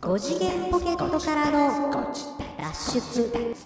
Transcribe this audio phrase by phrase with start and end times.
[0.00, 1.90] 5次元ポケットからの
[2.56, 3.56] 脱出。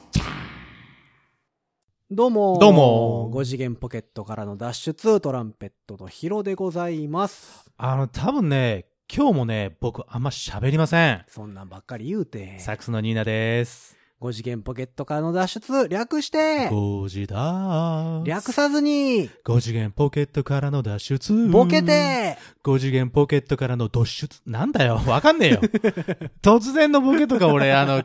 [2.10, 7.70] どうもどうも5次元ポケットからの脱出トランペットのヒロでございます。
[7.76, 11.22] あの、多分ね、今日もね、僕あんま喋りません。
[11.28, 12.58] そんなんばっかり言うて。
[12.60, 14.03] サックスのニーナです。
[14.24, 16.70] 5次元ポケットからの脱出略して。
[16.70, 18.22] 5時だ。
[18.24, 19.28] 略さずに。
[19.44, 21.48] 5次元ポケットからの脱出。
[21.48, 22.38] ボケて。
[22.64, 24.40] 5次元ポケットからの脱出。
[24.46, 25.60] なんだよ、わかんねえよ。
[26.40, 28.02] 突然のボケとか俺、あの、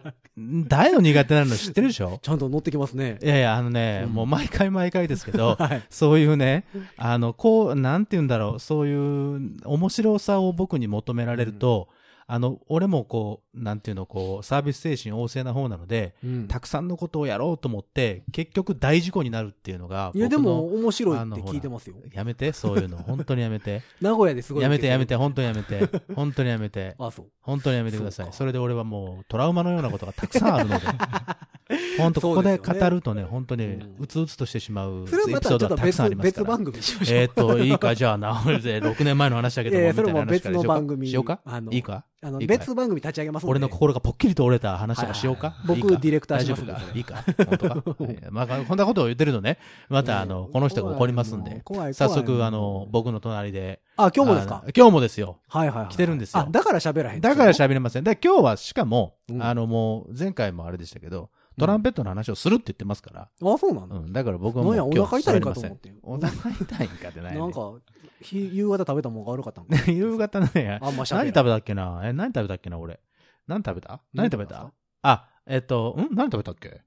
[0.67, 2.19] 大の苦手なの知ってるでしょ？
[2.21, 3.17] ちゃんと乗ってきますね。
[3.23, 4.13] いやいや、あのね、うん。
[4.13, 5.83] もう毎回毎回ですけど、 はい。
[5.89, 6.65] そういうね、
[6.97, 11.87] あの、こう、なんて言うんだろう、そういう面白さを僕に求められると、
[12.31, 22.97] あの、俺もこう、なんていうの、こう、サービス精神旺盛な方なので、うんたくさんのことをやろうと思って、結局大事故になるっていうのが、いやでも面白いって聞いてますよやめて、そういうの。
[23.01, 23.81] 本当にやめて。
[23.99, 25.89] 名古屋ですごいやめてやめて、ほ本当にやめて。
[26.13, 26.95] 本当にやめて。
[27.01, 28.27] あそう本当にやめてください。
[28.27, 30.85] そそれで俺はもうトラウマのようなことがたくさんあるので。
[31.99, 36.43] 本当ここで語るとね、本当にうつうつとしてしまうエピソードがたくさんありますから。
[36.43, 40.59] 別番組にしましょうえーっと、いいか、じゃあな、6年前の話だけども、みたいな話から
[41.05, 41.41] しようか？
[41.71, 42.05] いいか？
[42.21, 43.51] あのいいか別番組立ち上げますので。
[43.51, 45.55] 俺の心がぽっきりと折れた話とかしようか？
[45.65, 46.81] 僕ディレクターしますか？
[46.93, 47.23] いいか？
[47.37, 48.03] 本当か？
[48.03, 53.79] は いまあ、こんなことを言ってるとね、また、あの、この人が怒りますんで、早速、あの、僕の隣で。
[53.95, 54.63] あ今日もですか？
[54.75, 55.37] 今日もですよ。
[55.47, 55.87] はいはいはい。
[55.89, 56.41] 来てるんですよ。
[56.41, 57.21] あだから喋らへん。
[57.21, 58.03] だから喋れません。
[58.03, 59.41] で、今日はしかも、うん。
[59.43, 64.01] あの、もう、前回もあれでしたけど、トランペットの話をするって言ってますから、あそうなの？
[64.01, 65.93] うん、だから僕はもうお腹痛いんかと思って。
[66.01, 67.39] お腹痛いんかってない、ね。
[67.39, 67.73] なんか
[68.21, 69.75] ひ夕方食べたもんが悪かったんか。
[69.91, 72.01] 夕方ね、あんま喋らん何食べたっけな？
[72.03, 72.99] え、何食べたっけな俺。
[73.47, 74.01] 何食べた？
[74.13, 74.55] 何食べた？
[74.55, 74.73] た？
[75.03, 76.15] あ、えっと、ん？
[76.15, 76.81] 何食べたっけ？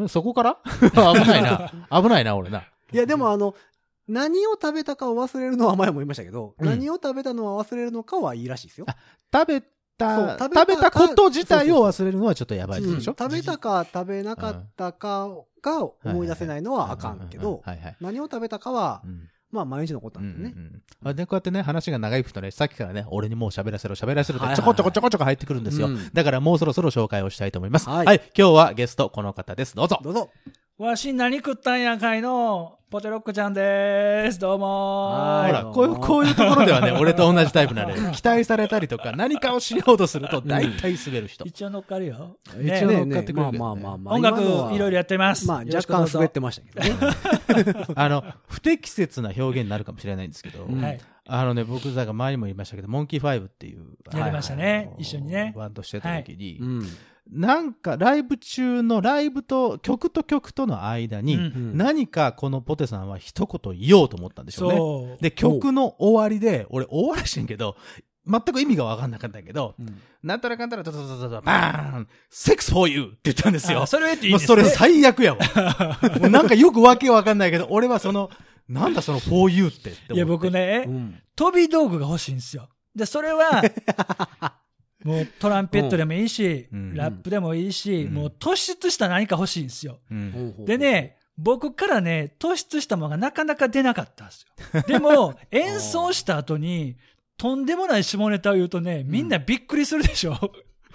[0.00, 0.58] んそこから？
[0.64, 1.72] 危ないな。
[1.90, 2.64] 危ないな、俺な。
[2.92, 3.54] いやでもあの
[4.06, 6.66] 何を食べたかを忘れるのは前も言いましたけど、うん。
[6.66, 8.86] 何を食べたのは忘れるのかはいいらしいですよ。
[9.32, 9.62] 食べ
[9.96, 15.28] た、食べた食べたこと自体を忘れるのはちょっとやばいうんでしょ、食べたか食べなかったか
[15.62, 17.62] が思い出せないのはあかんけど。
[18.00, 20.54] 何を食べたかはう、んまあ毎日のことうんなんでね。
[20.56, 25.86] うんうんで、こうやってね、話が長いくとね、さっきからね、俺にもう喋らせろ、喋らせろって、ちょこちょこちょこちょこ入ってくるんですよ。
[25.86, 27.88] うんだからもうそろそろ紹介をしたいと思います。
[27.88, 28.20] ははいい。
[28.36, 29.76] 今日はゲスト、この方です。
[29.76, 30.00] どうぞ。
[30.02, 30.30] どうぞ。
[30.76, 34.40] わし何食ったんやかいのポテロックちゃんです。
[34.40, 41.44] どうもはいほら、こういう、こういうところではね、 俺と同じタイプなので、期待されたりとか、何かをしようとすると、大体滑る人。
[41.44, 42.38] 一応乗っかるよ。
[42.60, 44.14] 一ね応乗っかってくれるまあまあまあまあ。
[44.16, 45.46] 音楽いろいろやってます。
[45.46, 47.86] まあ若干滑ってましたけどね。
[47.94, 50.66] あの、不適切な表現になるかもしれないんですけど。
[51.28, 56.86] あのね、僕、だから前にも言いましたけど、モンキーファイブっていう、やりましたね一緒にねバンドしてた時に、うん。
[57.30, 64.76] なんか、ライブ中のライブと、曲と曲との間に、うん何かこのポテさんは一言言おうと思ったんでしょうね。
[64.76, 65.22] そう。
[65.22, 67.76] で、曲の終わりで、俺終わらしてんけど、
[68.26, 73.02] 全く意味が分かんなかったけど、うんなんたらかんたら、ドドドドドバーンセックス for you!
[73.02, 73.86] って言ったんですよあ。
[73.86, 75.38] それを言っていいんですもうそれ最悪やわ。
[76.20, 78.30] もうなんかよくわけわかんないけど、俺はその、
[78.66, 80.14] なんだその for you ってって思って。
[80.14, 82.68] いや、僕ね、うん飛び道具が欲しいんですよ。
[82.94, 83.62] で、それは、
[85.04, 90.00] もうトランペットでもいいし、うんラップでもいいし、うんもう突出した何か欲しいんですよ。
[90.10, 90.64] うん。
[90.64, 94.82] で、ね、僕からね、突出したものがなかなか出なかったんですよ。
[94.88, 96.96] でも、演奏した後に、
[97.36, 100.34] とんでもない下ネタを言うとね、みんなびっくりするでしょ。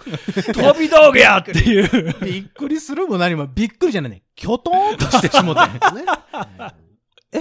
[0.00, 2.14] 飛び道具やっていう。
[2.24, 4.22] びっくりするも何も、びっくりじゃないね。
[4.34, 5.64] きょとんとしてしもてん。
[5.96, 6.04] ね
[7.32, 7.38] え？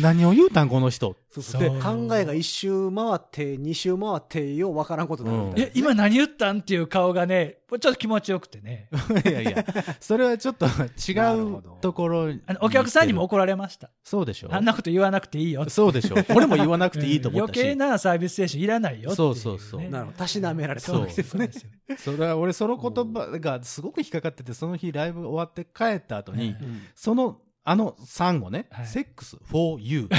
[0.00, 1.16] 何を言うたんこの人？
[1.30, 8.88] そうそうで考えが一周回って、二周回って、ようわからんことになるみたいえ、今何言ったんっていう顔がね、ちょっと気持ちよくてね。
[9.24, 9.64] いやいや、
[10.00, 11.12] それはちょっと違
[11.58, 13.90] うところあのお客さんにも怒られました。
[14.02, 14.48] そうでしょ？
[14.52, 15.70] あんなこと言わなくていいよって。
[15.70, 16.16] そうでしょ？
[16.34, 17.60] 俺も言わなくていいと思ったし。
[17.60, 20.18] 余計なサービス精神いらないよっていねそうそうそうなるほど。
[20.18, 21.50] たしなめられたそうわけですね。
[21.96, 30.16] それは俺その言葉がすごく引っかかってて、その日ライブ終わって帰った後に、うんその、あの産後ね、はいセックス for you って、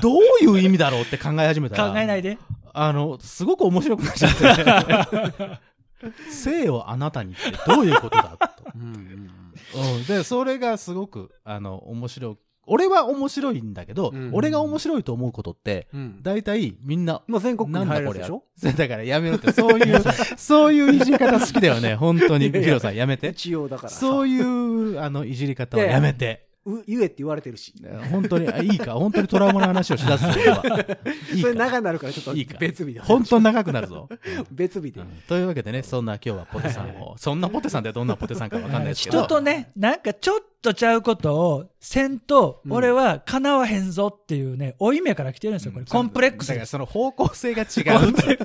[0.00, 2.38] どういう意味だろうって考え始めたら、考えないで。
[2.72, 5.60] あの、すごく面白くなっちゃって。
[6.30, 8.48] 性をあなたにってどういうことだと。
[8.76, 12.36] うんうんうん、で、それがすごく、あの、面白い。
[12.68, 16.22] 俺は面白いんだけど、うん俺が面白いと思うことって、うん。
[16.22, 18.44] 大体みんな、まあ全国になん入だしょ？
[18.76, 20.00] だからやめろって、そういう、
[20.36, 21.94] そういういじり方好きだよね。
[21.94, 22.50] 本当に。
[22.50, 23.28] ヒロさんやめて。
[23.28, 23.98] 一応だからさ。
[23.98, 26.47] そういう、あの、いじり方はやめて。
[26.68, 27.72] う言えって言われてるし。
[28.10, 30.62] 本当に、あいいか、本当にトラウマの話をしだすそれは。
[31.32, 33.00] いいかそれ長くなるからちょっといいか別日で。
[33.00, 34.08] 本当に長くなるぞ。
[34.52, 35.04] 別日でう。
[35.04, 39.18] んというわけでね、そんな今日はポテさんを、そんなポテさんってどんなポテさんかわかんないですけど。
[39.20, 45.84] 人とね、なんかちょっとちゃうことをせんと、うん俺は叶わへんぞっていうね、負い目から来てるんですよ、これ。
[45.84, 46.48] コンプレックス。
[46.48, 48.38] だからその方向性が違うって。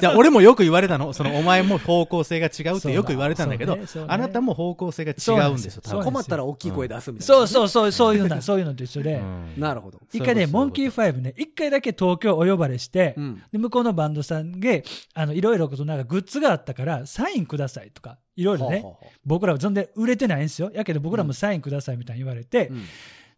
[0.00, 1.12] じゃあ俺もよく言われたの。
[1.12, 7.34] そのお前も方向性が違うってよく言われたんだけどあなたも方向性が違うんですよ、困ったら大きい声出すみたいな。
[7.34, 9.14] そうそうそう、そういうの、 そういうのと一緒で。
[9.16, 10.00] うんなるほど。
[10.12, 13.42] 一回ね、モンキーファイブね、一回だけ東京お呼ばれして、うん。
[13.52, 14.84] で、向こうのバンドさんで、
[15.14, 20.70] あの、いろいろことなんかグッズがあったから、サインくださいとか、いろいろね、ほうほうほ僕らは全然売れてないんですよ。
[20.74, 22.82] やけど僕らもサインくださいみたいに言われて、ううん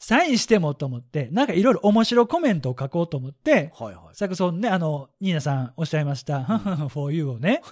[0.05, 4.15] サインしてもと思って、なんかいろいろ面白いコメントを書こうと思って、はいはい。
[4.15, 7.63] サクソンね、あの、ニーナさんおっしゃいました、ふんふんふん for you をね、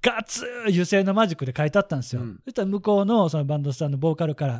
[0.00, 2.22] ガツー油性のマジックで書いてあったんですよ。
[2.22, 4.52] うんそしたら向こうのそのバンドさんのボーカルから、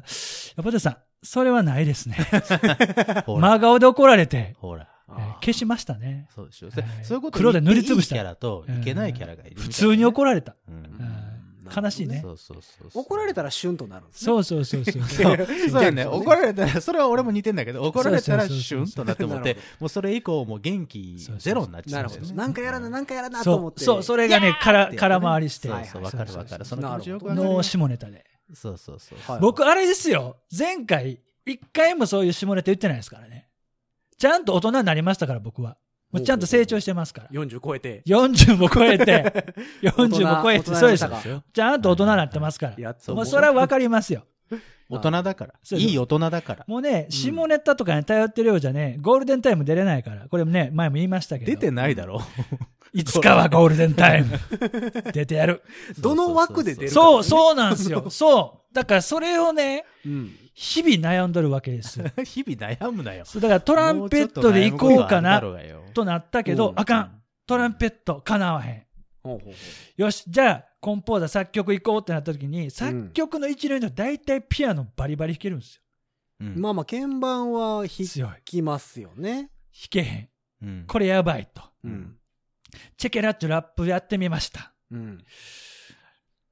[0.57, 2.17] やポテさん、それはないですね。
[3.29, 4.89] 真顔で怒られて、ほら。
[5.09, 6.27] えー消しましたね。
[6.35, 6.69] そうでしょ。
[6.69, 9.61] はいそういうこと黒で塗りつぶしたいいキャラといけないキャラがいる。
[9.61, 10.57] 普通に怒られた。
[10.69, 11.28] うん
[11.75, 13.03] 悲しいねそうそうそうそう。
[13.03, 14.25] 怒られたらシュンとなるんですね。
[14.27, 15.03] そうそうそうそう。
[15.07, 15.69] そうそうやね。
[15.71, 22.01] そうね怒られたら、それは俺も似てんだけど、怒られたらそうそうそうそうシュンとなって思ってなる、もうそれ以降もう元気ゼロになっちゃ。
[22.01, 22.33] うんですよね。
[22.35, 23.85] なんかやらな、なんかやらなと思って。
[23.85, 25.69] そう、そう、それがね、から、空回りして。
[25.69, 26.65] そうそう、わかるわかる。
[26.65, 27.63] その気持ちよくわかる。
[27.63, 28.25] 下ネタで。
[28.55, 29.19] そうそうそう。
[29.31, 30.37] はい僕、あれですよ。
[30.57, 33.49] 前回、一回もそういう下ネタ言ってないですからね。
[34.19, 35.77] ちゃんと大人になりましたから、僕は。
[36.11, 37.29] もうちゃんと成長してますから。
[37.31, 38.03] 40超えて。
[38.07, 42.75] 40も超えて、 40も超えて、そうです大人になったかちゃんと大人になってますから。
[42.79, 44.25] やっともうそれはわかりますよ。
[44.89, 45.55] 大人だから。
[45.77, 46.65] いい大人だから。
[46.67, 50.27] もうね、下ネタとかに頼ってるようじゃね、ゴールデンタイム出れないから。
[50.29, 51.51] これもね、前も言いましたけど。
[51.51, 52.23] 出てないだろ。
[52.95, 54.39] いつかはゴールデンタイム。
[55.13, 55.63] 出てやる。
[55.99, 58.09] どの枠で出るかそう、そうなんですよ。
[58.09, 58.75] そう。
[58.75, 60.33] だからそれをね、うん。
[60.61, 62.07] 日々悩んどるわけですよ。
[62.25, 63.25] 日々悩むなよ。
[63.33, 65.41] だからトランペットで行こうかな
[65.95, 67.23] となったけどう、んあかん。
[67.47, 68.87] トランペット叶わへん。
[69.23, 69.59] ほうほうほ
[69.97, 75.83] よし、じゃあ、コンポーザー作曲行こうってなった時に、作曲の一流の大体ピアノバリバリ弾けるんですよ。
[76.41, 79.51] うんうまあまあ、鍵盤は弾きますよね。
[79.91, 80.29] けへん。
[80.63, 81.63] うんこれやばいと。
[81.85, 82.17] うん。
[82.97, 84.73] チェケラッチョラップやってみました。
[84.91, 85.25] うん。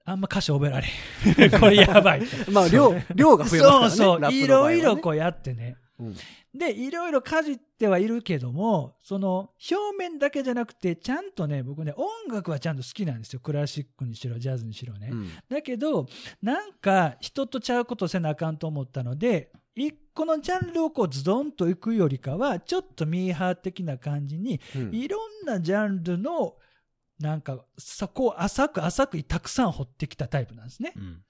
[0.06, 1.50] あんま歌詞覚えられへん。
[1.60, 2.26] これやばいと。
[2.52, 3.90] まあ、量、量が増えますからね。
[3.90, 4.32] そうそう。
[4.32, 5.76] いろいろこうやってね。
[5.98, 6.16] うん
[6.56, 13.40] で、いろいろかじってはいるけども、その、表面だけじゃなくて、ちゃんとね、僕ね、音楽はちゃんと好きなんですよ。
[13.40, 15.10] クラシックにしろ、ジャズにしろね。
[15.12, 16.06] うんだけど、
[16.40, 26.56] なんか、人とちゃうことせなあかんと思ったので、一個のジャンルをこうズドンと行くよりかは、ちょっとミーハー的な感じに、うんいろんなジャンルの、
[27.18, 30.92] なんか、そこを浅く浅くたくさん掘ってきたタイプなんですね。
[30.96, 31.22] うん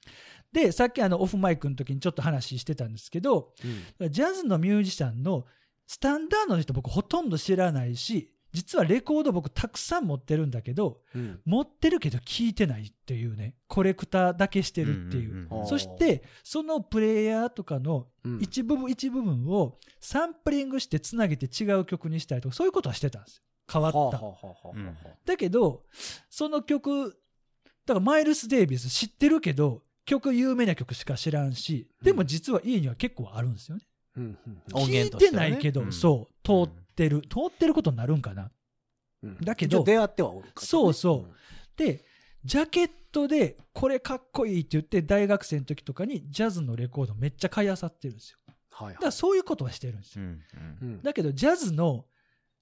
[0.53, 3.53] で、さっきあの、オフマイクの時にちょっと話してたんですけど、
[4.00, 5.44] うんジャズのミュージシャンの
[5.87, 15.35] スタンダードの人僕ほとんど知らないし、実はレコード僕たくさん持ってるんだけど、うん持ってるけど聞いてないっていうね、コレクターだけしてるっていう。
[15.35, 23.43] んんんそして、そのプレイヤーとかのうん一部分一部分をサンプリングしてつなげて違う曲にしたりとか、そういうことはしてたんですよ。
[23.70, 24.20] 変わった。
[25.24, 25.84] だけど、
[26.30, 27.18] その曲、
[27.84, 33.82] だからマイルス・デイビス知ってるけど、曲有名な曲しか知らんし、でも実は家には結構あるんですよね。
[34.16, 35.92] うんうん音聞いてないけど、うん。
[35.92, 38.50] そう、通ってる、通ってることになるんかな。
[39.22, 39.38] うん。
[39.40, 40.52] だけど出会ってはおるね。
[40.56, 41.34] そうそう。
[41.76, 42.04] で、
[42.44, 48.38] ジャケットで、これかっこいいって言って、大学生の時とかにジャズのレコードめっちゃ買い漁ってるんですよ。
[48.46, 48.94] はいはい。
[48.94, 50.24] だからそういうことはしてるんですよ。
[50.24, 50.40] うん。
[50.82, 51.02] うん。
[51.02, 52.04] だけど、ジャズの、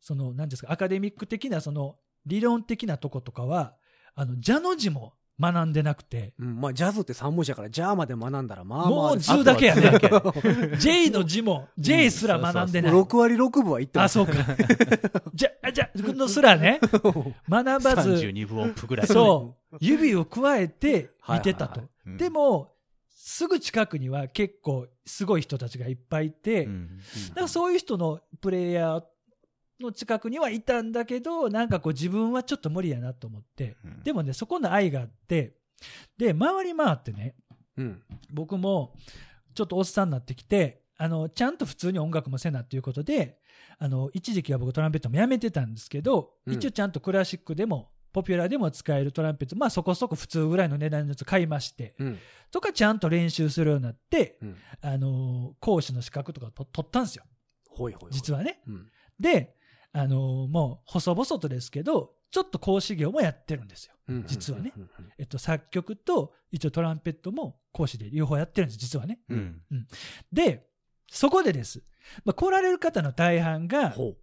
[0.05, 1.97] その、何ですか、アカデミック的な、その、
[2.27, 3.75] 理論的なとことかは、
[4.15, 9.19] あの、ジャの字も学んでなくて、うんまあ、ジャズって3文字やから、ジャーまで学んだら、まあまあもう。
[9.19, 9.99] 図だけやね
[10.79, 12.93] J の字も、J すら学んでない。
[12.93, 14.13] 6割6分は言ってまあ、す。
[14.13, 14.35] そうか。
[15.35, 16.81] じゃ、あじゃ、のすらね、
[17.49, 19.07] 学ばず、32分音符ぐらい。
[19.07, 21.81] そう、指を加えて見てたと
[22.19, 22.75] でも、
[23.09, 26.99] すぐ近くには結構すごい人たちがいっぱいいて、うん
[27.31, 29.03] だからそういう人のプレイヤー
[29.81, 35.57] の近くにはいたんだけど、なんかこう自分はちょっと無理やなと思って、うんでもね、そこの愛があって、
[36.17, 37.35] で、回り回ってね、
[37.77, 38.03] うん。
[38.31, 38.95] 僕も
[39.55, 43.39] ちょっとおっさんになってきて、あの、ちゃんと普通に音楽もせなっていうことで、
[43.79, 52.19] あの、一時期は僕トランペットもやめてたんですけど、うん一応ちゃんとクラシックでも、ポピュラーでも使えるトランペット、まあそこそこ普通ぐらいの値段のやつ買いまして、うん。
[52.53, 54.57] とかちゃんと練習するようになって、うん。
[54.81, 57.25] あの、講師の資格とかと取ったんですよ。
[57.69, 58.13] ほいほいほい。
[58.13, 58.61] 実はね。
[58.69, 58.87] うん。
[59.19, 59.57] で、
[59.95, 63.95] あの、もう細々とですけど、ちょっと講師業もやってるんですよ。
[64.09, 64.73] うん実はね。
[64.77, 69.21] うんうんえっと、作曲と一応トランペットも講師で両方やってるんです、実はね。
[69.29, 69.63] うん。
[70.33, 70.67] で、
[71.09, 71.85] そこでです。
[72.25, 74.17] まあ、来られる方の大半が、ほ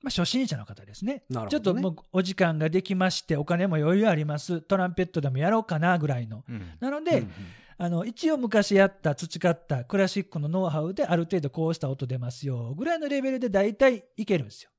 [0.00, 1.24] まあ、初心者の方ですね。
[1.28, 1.34] う。
[1.34, 1.74] なるちょっと。
[1.74, 4.62] もうお時間ができまして、お金も余裕あります。
[4.62, 6.44] トランペットでもやろうかなぐらいの。
[6.48, 7.30] うんなので、うん
[7.76, 14.70] あの、一応昔やった、培ったクラシックのノウハウである程度こうした音出ますよ、ぐらいのレベルで大体いけるんですよ。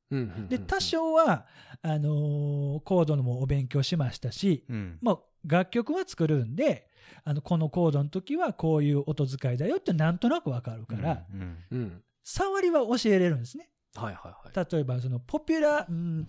[0.50, 1.46] で、多少は、
[1.82, 6.90] あのーコードのもお勉強しましたし、うんまあ、楽曲は作るんで、
[7.24, 12.04] あの、このコードの時はこういう音使いだよってなんとなくわかるから、うんうん。
[12.24, 13.70] 触りは教えれるんですね。
[13.96, 14.68] はいはいはい。
[14.72, 16.28] 例えば、その、ポピュラー、うん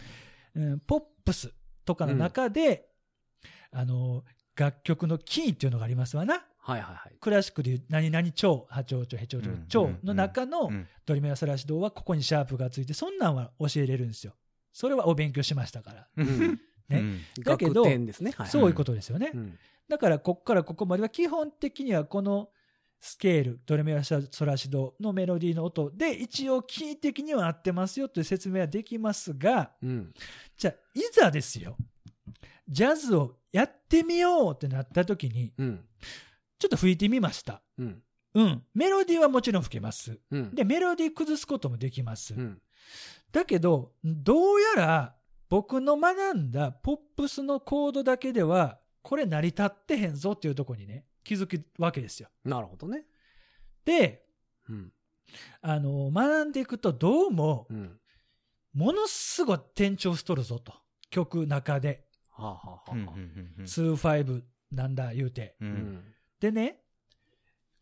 [0.54, 1.52] うんポップス
[1.84, 2.88] とかの中で、
[3.70, 4.24] あの、
[4.56, 6.46] 楽曲のキーっていうのがありますわな。
[6.66, 7.16] はいはいはい。
[7.20, 14.34] クラシックでいう何々調、波長調、ヘ長調うん、調の中のうんドリメラソラシドはここにシャープがついて、そんなんは教えれるんですよ。
[14.72, 16.08] それはお勉強しましたから。
[16.16, 18.32] うんねうんだけど楽天ですね。
[18.36, 18.48] はい。
[18.48, 19.30] そういうことですよね。
[19.32, 19.58] うん。
[19.88, 22.48] だから、ここからここまでは基本的にはこの
[22.98, 30.12] スケール、ドレミファソラシドのメロディーの音で、一応キー的には合ってますよという説明はできますが、うん。
[30.56, 31.76] じゃあ、いざですよ。
[32.68, 35.84] ジャズをやってみようってなった時に、うん。
[36.58, 37.62] ちょっと吹いてみました。
[37.78, 38.02] うん。
[38.34, 38.62] うん。
[38.74, 40.18] メロディーはもちろん吹けます。
[40.30, 40.54] うん。
[40.54, 42.34] で、メロディー崩すこともできます。
[42.34, 42.60] うん。
[43.32, 45.16] だけど、どうやら
[45.48, 52.28] 僕の学んだポップスのコードだけでは、これ成り立ってへんぞっていうところにね、気づくわけですよ。
[52.44, 53.04] なるほどね。
[53.84, 54.24] で、
[54.68, 54.92] うん。
[55.60, 58.00] あの、学んでいくとどうもう、ん。
[58.74, 60.74] ものすごい転調しとるぞと。
[61.10, 62.06] 曲中で。
[62.30, 63.62] はあはあはあうんはあ。
[63.62, 65.56] 2-5なんだ言うて。
[65.60, 66.04] ううんん。
[66.40, 66.78] でね、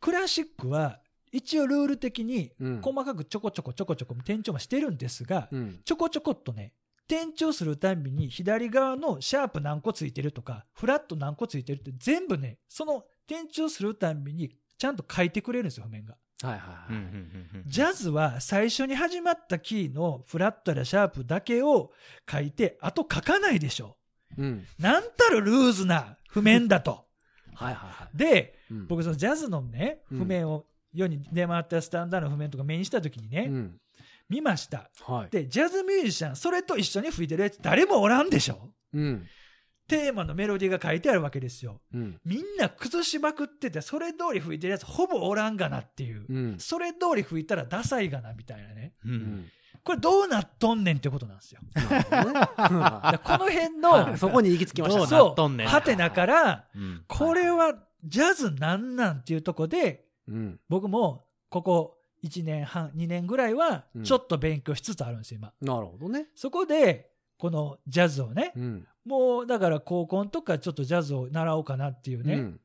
[0.00, 1.00] クラシックは
[1.32, 2.80] 一応ルール的にうん。
[2.80, 5.80] 細かくちょこちょこちょこちょこ転調もしてるんですが、うん。
[5.84, 6.74] ちょこちょこっとね、
[7.08, 16.16] 転調するたんびに左側のシャープ何個ついてるとか、フラット何個ついてるって全部ね、その転調するたんびにちゃんと書いてくれるんですよ、譜面が。
[16.42, 16.58] はいは
[16.90, 17.62] いはい。
[17.66, 21.90] ジャズは最初に始まったキーのフラットやシャープだけを
[22.30, 23.96] 書いて、あと書かないでしょ。
[24.38, 24.66] うん。
[24.78, 27.06] なんたるルーズな譜面だと。
[27.54, 28.16] はいはいはい。
[28.16, 33.80] で、うん僕そのジャズのね、うん譜面を世に出回ったスタンダードの譜面とか目にした時にね、うん。
[34.28, 34.90] 見ました。
[35.02, 35.30] はい。
[35.30, 38.70] で、ジャズミュージシャン、それと一緒に吹いてるやつ誰もおらんでしょ？
[38.92, 39.26] うん。
[39.86, 41.82] テーマのメロディーが書いてあるわけですよ。
[41.92, 42.18] うん。
[42.24, 46.24] みんな崩しまくってて、それ通り吹いてるやつほぼおらんがなっていう。
[46.26, 46.58] うん。
[46.58, 48.94] それ通り吹いたらダサいがなみたいなね。
[49.04, 49.46] ううんん。
[49.84, 51.60] これどうなっとんねんってことなんですよ。
[51.74, 55.26] この辺の、はいそこに行き着きましたどうね。
[55.26, 60.58] なっとんねんハテナから、うんこれはジャズなんなんっていうとこで、うん。
[60.70, 65.52] 僕もここ1年半、2年ぐらいはうんちょっと勉強しつつあるんですよ、今。
[65.60, 66.28] なるほどね。
[66.34, 68.86] そこで、このジャズをね、うん。
[69.04, 72.60] もうだから高校の時からちょっとジャズを習おうかなっていうね、うん。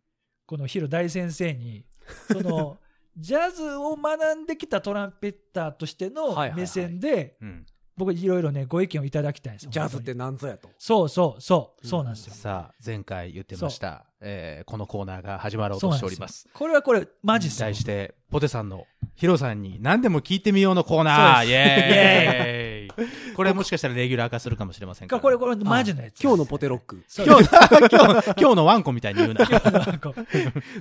[0.46, 1.86] このヒロ大先生に、
[2.32, 2.78] その、
[3.20, 7.66] ジャズを学んできたトランペッターとしての目線で、うん
[7.98, 9.72] 僕いろいろね、ご意見をいただきたいんですよ。
[9.72, 10.70] ジャズって何ぞやと？
[10.78, 12.34] そうそうそう、うんそうなんですよ。
[12.34, 16.48] さあ、前回言ってました、えーこのコーナーが始まろうとしております。
[16.54, 18.86] これはこれ、マジっすよ題して、ポテさんの、
[19.16, 25.22] ヒロさんに何でも聞いてみようのコーナーイそうですエーイこれもしかしたらレギュラー化するかもしれませんから。
[25.22, 26.22] これ、これ、マジのやつ。
[26.22, 27.04] 今日のポテロック。
[27.18, 29.46] 今日、今日、今日のワンコみたいに言うな。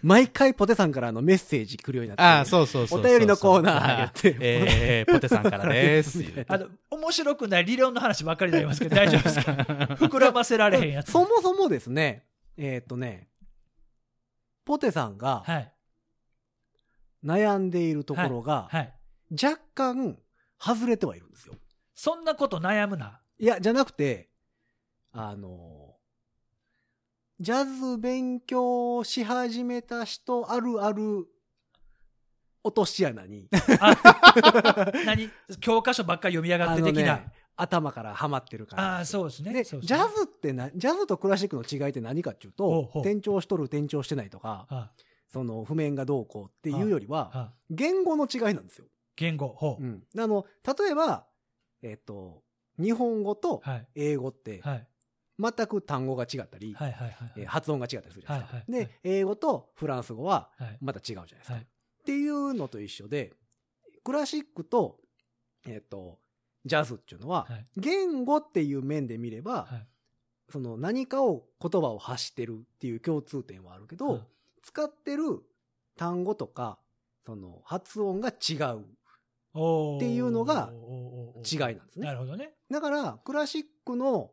[0.03, 2.23] 毎回ポテさんからのメッセージ来るようになって。
[2.23, 3.07] ああ、そうそうそうそう。
[3.07, 6.25] お便りのコーナーってえー、ポテさんからです。
[6.49, 11.13] あの、面白くない理論の話ばっかりになりますけど、大丈夫ですか膨らませられへんやつ。
[11.13, 12.25] そもそもですね、
[12.57, 13.28] えーっとね、
[14.69, 15.73] ポテさんがはい。
[17.25, 18.95] 悩んでいるところが、はい。
[19.33, 20.19] 若干
[20.61, 21.55] 外れてはいるんですよ。
[21.95, 23.23] そんなこと悩むな。
[23.39, 24.29] いや、じゃなくて、
[25.11, 25.97] あの、
[27.41, 31.27] ジャズ勉強し始めた人あるある
[32.63, 33.49] 落とし穴に、
[33.81, 35.31] あ、 何？
[35.61, 37.17] 教科書ばっかり読み上がって的な。
[37.17, 38.97] ね、頭からハマってるから。
[38.97, 39.53] ああ、そうですね。
[39.53, 44.91] で、ジャズってな、ジャズとクラシックの違いって何かっていうと転調しとる、転調してないとか、あ
[45.29, 48.87] その譜面がどうこうっていうよりは、あ言語の違いなんですよ。
[49.17, 49.83] 言語、ほう。
[49.83, 50.03] うん。
[50.17, 50.47] あの、
[50.79, 51.27] 例えば、
[51.83, 52.43] えっと、
[52.79, 53.87] 日本語とはい。
[53.95, 54.87] 英語ってはい。
[55.41, 56.75] 全く単語が違ったり、
[57.47, 58.63] 発音が違ったりするじゃないですか。
[58.69, 60.79] で、英語とフランス語ははい。
[60.81, 61.55] また違うじゃないですか。
[61.55, 61.67] はい
[61.99, 63.35] っていうのと一緒で、
[64.03, 64.97] クラシックと、
[65.67, 66.19] えっ、と、
[66.69, 67.65] ジャズっていうのは、はい。
[67.77, 69.87] 言語っていう面で見れば、はい。
[70.51, 74.21] その何かを言葉を発してるっていう共通点はあるけど、はい。
[74.63, 75.43] 使ってる
[75.97, 76.79] 単語とか、
[77.27, 78.85] その発音が違う。
[79.51, 82.07] っていうのが違いなんですね。
[82.07, 82.53] なるほどね。
[82.71, 84.31] だから、クラシックの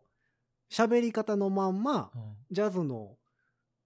[0.70, 2.36] 喋り方のまんま、うん。
[2.52, 3.18] ジャズの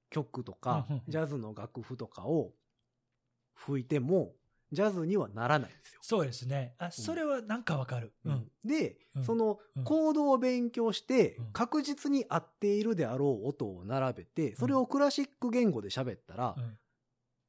[0.10, 2.52] 曲とかジャズの楽譜とかを
[3.56, 4.34] 吹いても、
[4.72, 6.00] ジャズにはならないんですよ。
[6.02, 6.76] そうですね。
[6.78, 8.14] あ、それはなんかわかる。
[8.26, 8.52] うん。
[8.64, 16.78] で、うんそのうんコードを勉強してうん確実に合っているであろう音を並べて、それをクラシック言語で喋ったらうん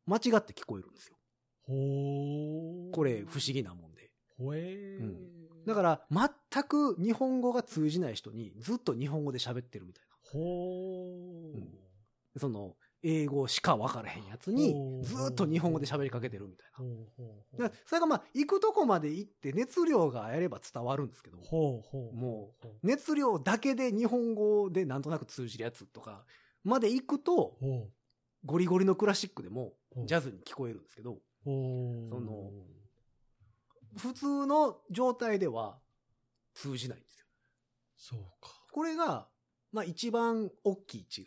[0.06, 1.16] 間違って聞こえるんですよ。
[1.62, 2.90] ほー。
[2.92, 4.10] これ不思議なもんで。
[4.38, 5.04] ほえー。
[5.04, 5.30] うん
[5.66, 11.58] だから全く日本語が通じない人にずっと日本語で喋ってるみたいほー。
[12.34, 12.38] う。
[12.38, 16.66] その英語しか分からへんやつにずっと日本語で喋りかけてるみたい
[17.58, 17.70] な。
[17.86, 21.38] それがまあ行くとこまで行って熱量があれば伝わるんですけど。
[21.40, 22.66] もう。
[22.82, 26.24] 熱量だけで日本語でなんとなく通じるやつとか
[26.62, 27.56] まで行くと。
[28.44, 29.74] ゴリゴリのクラシックでも
[30.06, 31.18] ジャズに聞こえるんですけど。
[31.44, 32.52] その
[33.96, 35.78] 普通の状態では
[36.54, 37.26] 通じないんですよ。
[37.96, 38.50] そうか。
[38.72, 39.28] これが、
[39.72, 41.24] まあ一番大きい違い。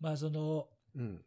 [0.00, 1.24] まあその、うん。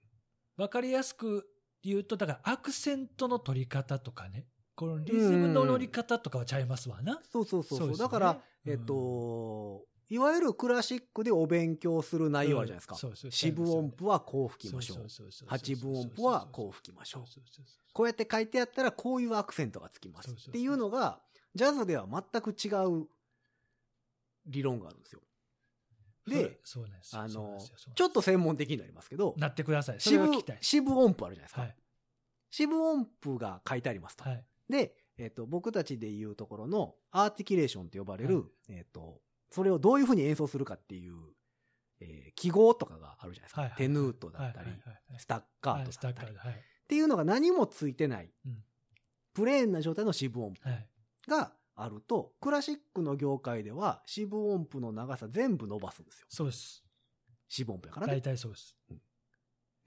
[0.57, 1.47] わかりやすく
[1.83, 4.45] 言うと、だからアクセントの取り方とかね。
[4.75, 7.21] このリズムの乗り方とかはちゃいますわな。
[7.31, 7.79] そうそうそうそう。
[7.79, 8.31] そうねだから、
[8.65, 12.95] うんえっと、いわゆるクラシックでお勉強する内容あるじゃないですか。
[12.95, 15.07] うんそうそう四分音符はこう吹きましょう。
[15.47, 17.23] 八分音符はこう吹きましょう
[17.93, 21.19] こうやって書いてあったらこういうアクセントがつきますっていうのが、
[21.53, 23.07] ジャズでは全く違う
[24.47, 25.21] 理論があるんですよ。
[26.27, 27.57] で、そうなんですよあの
[27.95, 29.99] ちょっと専門的になりますけど、なってください。
[29.99, 30.57] それは聞きたい。
[30.61, 31.61] 四分音符あるじゃないですか。
[31.61, 31.75] はい。
[32.51, 34.23] 四分音符が書いてありますと。
[34.23, 34.45] はい。
[34.69, 41.15] で、えっ、と、僕たちで言うところのアーティキュレーションと呼ばれる、はいえっ、と、それをどういうふうに演奏するかっていう、
[41.99, 43.61] えー記号とかがあるじゃないですか。
[43.61, 44.69] はいはいテヌートだったり、
[45.17, 46.53] スタッカートだったり、はい。
[46.53, 46.55] っ
[46.87, 48.63] ていうのが何もついてない、うん
[49.33, 50.87] プレーンな状態の四分音符はい。
[51.27, 56.27] があると、クラシックの業界では四分音符の長さ全部伸ばすんですよ。
[56.29, 56.83] そうです。
[57.49, 58.21] 四分音符やからね大。
[58.21, 58.77] 体そうです。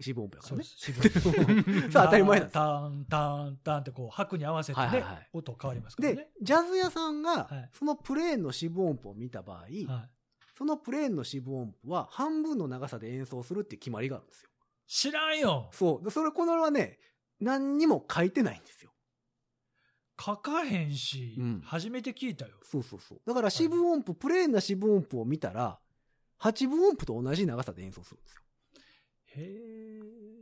[0.00, 0.64] 四分音符やからね。
[0.64, 1.20] そうです。
[1.20, 9.80] 渋 いさあ当たり前なんですタン、タン、タンってこう、拍に合わせてねはいはいはい、音変わりますからでね。、ジャズ屋さんがはい、そのプレーンの四分音符を見た場合、はい。
[10.56, 14.50] そのプレーンの四分音符は半分の長さで演奏するって決まりがあるんですよ。
[14.86, 16.04] 知らんよそう。
[16.04, 16.98] でそれ、このはね、
[17.40, 18.85] 何にも書いてないんですよ。
[20.18, 22.52] 書かへんしうん、初めて聞いたよ。
[22.62, 23.20] そうそうそう。
[23.26, 25.78] だから四分音符、プレーンな四分音符を見たら、
[26.38, 28.42] 八分音符と同じ長さで演奏するんですよ。
[29.36, 29.42] へ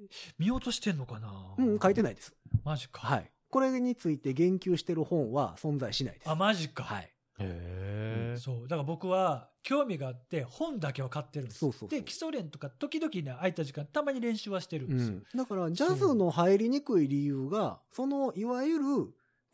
[0.07, 0.09] え。
[0.39, 1.55] 見落としてんのかな？
[1.59, 2.15] うん、書いてない。
[2.15, 2.35] です。
[2.65, 3.01] マジか。
[3.01, 3.31] はい。
[3.51, 6.31] これについて言及してる本は存在しないです。
[6.31, 6.83] あ、マジか。
[6.85, 7.05] はい。
[7.05, 8.37] へえ。
[8.39, 8.69] そう。
[8.69, 11.59] だから僕は興味があって本だけは買ってるんです。
[11.59, 15.15] そうそうそうで、基礎練とか時々ね、空いた時間たまに練習はしてるんですよ。
[15.33, 15.39] うん。
[15.39, 18.85] だから、ジャズの入りにくい理由が、その、いわゆる、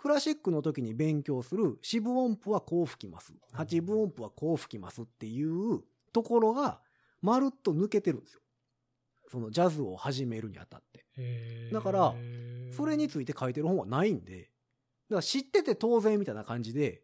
[0.00, 3.34] クラシックの時に勉強する四分音符はこう吹きます。
[3.52, 5.82] 八分音符はこう吹きますっていう
[6.14, 6.80] ところが、
[7.20, 8.40] まるっと抜けてるんですよ。
[9.30, 11.68] そのジャズを始めるにあたって。
[11.70, 12.14] だから
[12.74, 14.50] それについて書いてる本はないんで、
[15.10, 17.02] だから知ってて当然みたいな感じで、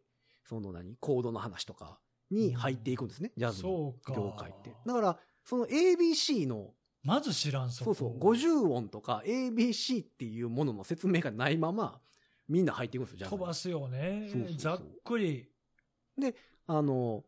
[0.49, 1.99] その何、コードの話とか
[2.31, 4.75] に入っていくんですね、ジャズの業界って。
[4.87, 12.01] だから、その ABC のまず知らんそうそう、50音とか ABC っていうものの説明がないまま、
[12.49, 15.49] みんな入っていくんですよ、ジャズに飛ばすよねそうそうそうざっくり。
[16.67, 17.25] あの、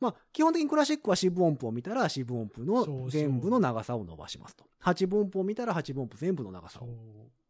[0.00, 4.64] まあ、基本的にクラシックは四分音符を見たら四分音符の全部の長さを伸ばしますと。
[4.78, 6.88] 八分音符を見たら八分音符全部の長さを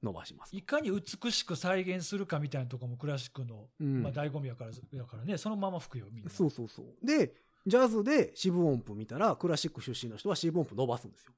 [0.02, 0.56] 伸ばします。
[0.56, 6.30] いかに美しく再現するかみたいなとこもクラシックの、うんまあ、醍醐味やから、やからね、そのまま吹くよ、みんな。
[6.30, 7.06] そうそうそう。
[7.06, 7.34] で、
[7.66, 11.32] ジャズで四分音符見たら、クラシック出身の人は四分音符伸ばすんですよ。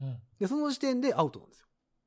[0.00, 0.16] うん。
[0.40, 1.66] で、その時点でアウトなんですよ。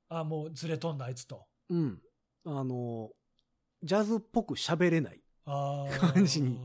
[0.10, 1.46] あ、もうずれとんだ、あいつと。
[1.70, 2.02] うん。
[2.46, 3.10] あの、
[3.84, 5.22] ジャズっぽく喋れない。
[5.46, 6.60] 感じに。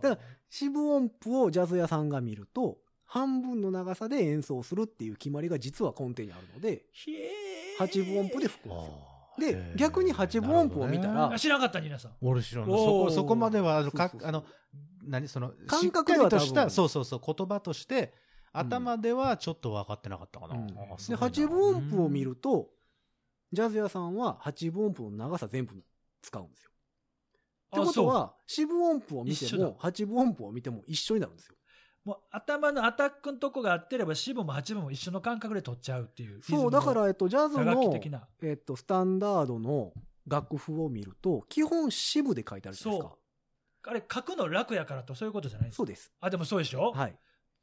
[0.00, 7.78] だか四分音符をジャズ屋さんが見ると、半分の長さで演奏するっていう決まりが実は根底にあるので、ひえー。
[7.78, 9.14] 八分音符で吹くんですよ。
[9.36, 12.12] で逆に八分音符を見たら知らなかった、皆さん。
[12.20, 12.66] 俺知らん。
[12.66, 13.10] そおこ、ー。
[13.10, 14.28] そこまでは、あの、かそうそうそう。
[14.28, 14.44] あの、
[15.06, 18.14] 何その、感覚ではとした、そうそうそう、言葉として、
[18.52, 20.54] 頭ではちょっと分かってなかったかな。
[20.54, 20.66] うん。
[20.66, 22.68] で、八分音符を見ると、
[23.54, 25.74] ジャズ屋さんは八分音符の長さ全部
[26.22, 26.70] 使うんですよ。
[26.70, 26.74] っ
[27.74, 31.56] てあことは、四分音符を見ても、八分音符を見ても一緒になるんですよ。
[32.04, 36.42] もう頭のアタックのとこがあってれば、四分も八分も一緒の感覚で取っちゃうっていう。
[36.42, 38.28] そう、だから、えっと、ジャズの的、な。
[38.42, 39.92] えっと、スタンダードの
[40.26, 43.16] 楽譜を見ると、基本四部で書いてあるじゃないですか。
[43.86, 46.12] あれ、書くの楽やからと、そういうことじゃないんですそうです。
[46.20, 46.92] あ、でもそうでしょ？
[46.92, 47.18] はい。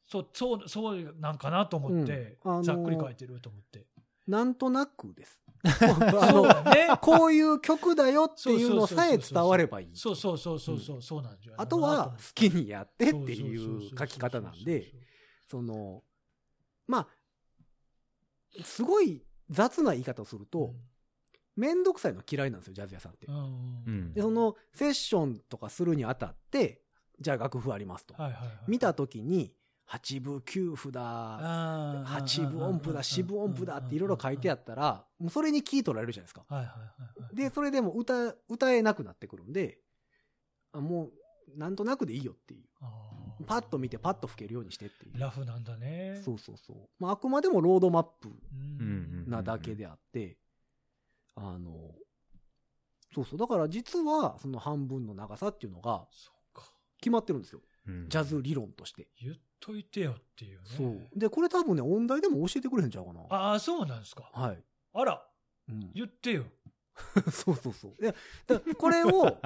[0.06, 3.86] そう、そう、そうなんかなと思って、うんあのーざっくり書いてると思って。
[4.26, 5.41] なんとなくです。
[5.80, 6.88] あの、ね。
[7.00, 9.96] こういう曲だよっていうのさえ伝わればいい。
[9.96, 14.92] そうそうそうそうそう、そうなんじゃあとは、好きにやってっていう書き方なんで、、
[15.46, 16.02] その、
[16.86, 20.74] まあ、すごい雑な言い方をすると、
[21.54, 23.26] めんくさいの嫌いなんですよ、ジャズ屋さんって。
[24.14, 26.82] で、その、セッションとかするにあたって、
[27.20, 28.14] じゃあ楽譜ありますと。
[28.14, 28.56] はいはいはい。
[28.66, 29.54] 見たときに、
[29.92, 31.02] 八分九分だ、
[32.06, 36.46] 八分音符だ、四分音符だっていろいろ書いてあったら、もうそれにキー取られるじゃないですか。
[36.48, 36.82] はいはいは
[37.20, 37.36] いはい。
[37.36, 39.80] で、それでも歌、歌えなくなってくるんで、
[40.72, 41.10] あも
[41.54, 42.64] う、なんとなくでいいよっていう。
[43.46, 45.20] パッと見てパッと吹けるようにしてっていう。
[45.20, 46.22] ラフなんだね。
[46.24, 46.76] そうそうそう。
[46.98, 48.30] まあ、あくまでもロードマップ
[49.26, 50.38] なだけであって、
[51.34, 51.92] あの、
[53.14, 53.38] そうそう。
[53.38, 56.72] だから実は、その半分の長さっていうのがそうか。
[56.98, 57.60] 決まってるんですよ。
[57.86, 59.10] うんジャズ理論として。
[59.20, 60.64] 言っといてよっていうね。
[60.66, 61.18] そう。
[61.18, 63.20] で、これ多分ね、音大でも教えてくれへんちゃうかな。
[63.30, 64.28] ああ、そうなんですか。
[64.34, 64.58] はい。
[64.94, 65.22] あら、
[65.68, 66.44] うん、言ってよ。
[67.30, 68.02] そうそうそう。
[68.02, 68.14] いや、
[68.46, 69.38] だこれを、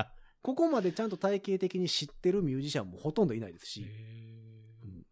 [0.43, 3.81] ここまでちゃんと体系的に知ってるミュージシャンもほとんどいないですへし。
[3.83, 3.85] ー
[4.85, 5.07] うん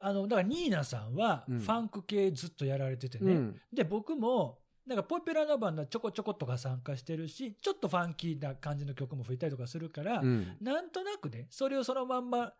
[0.00, 3.32] あの、だからニーナさんはフうんァンク系ずっとやられててね。
[3.32, 3.60] うん。
[3.72, 10.56] で、僕も、なんかポピュラーなバンドはちょこちょことか参加してるし、ちょっとファンキーな感じの曲も吹いたりとかするから、うん。
[10.60, 12.54] なんとなくね、それをそのまんま、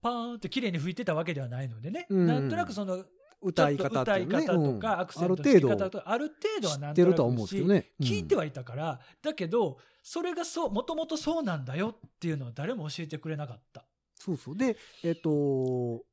[0.00, 3.04] パーンって綺麗に吹いてたわけではないのでね、うんなんとなくその、
[3.40, 7.74] 歌い方って歌い方とうんか、アクセンあトの付る程度き方とか、ある程度は知なんってるとなくし思うんですけどね。
[7.74, 13.84] は聞いてはいたから、だけど、それがそう、もともとそうなんだよっていうのは誰も教えてくれなかった。
[14.14, 14.56] そうそう。
[14.56, 15.30] で、えっと、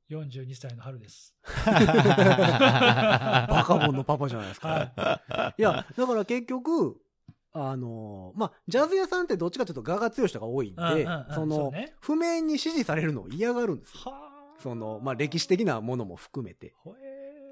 [0.09, 1.35] 42歳の春です。
[1.65, 1.73] バ
[3.65, 4.91] カボンのパパじゃないですか。
[4.95, 7.01] はいや、だから結局、
[7.57, 13.93] あの、まあ、ジャズ屋さんってどっちかというと画が強い人が多いんでうんうんうん、そのね、譜面に指示されるのを嫌がるんです
[14.61, 16.73] その、まあ、歴史的なものも含めて。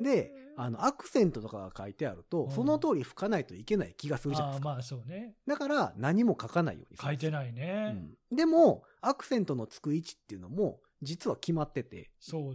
[0.02, 4.70] で、あの、アクセントとかが書いてあるとう、んその通り吹かないといけない気がするじゃないですか。
[4.70, 5.36] まあそうね。
[5.48, 7.94] だから、何も書かないように書いてないね。
[8.32, 12.10] うんでも、アクセントのつく位置っていうのも、実は決まってて、ね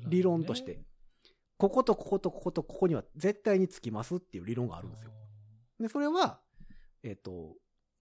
[0.09, 0.83] 理論として。
[1.57, 5.11] こことこことこことここには絶対につきますっていう理論があるんですよ。
[5.81, 6.41] で、それは、
[7.03, 7.55] えっ、と、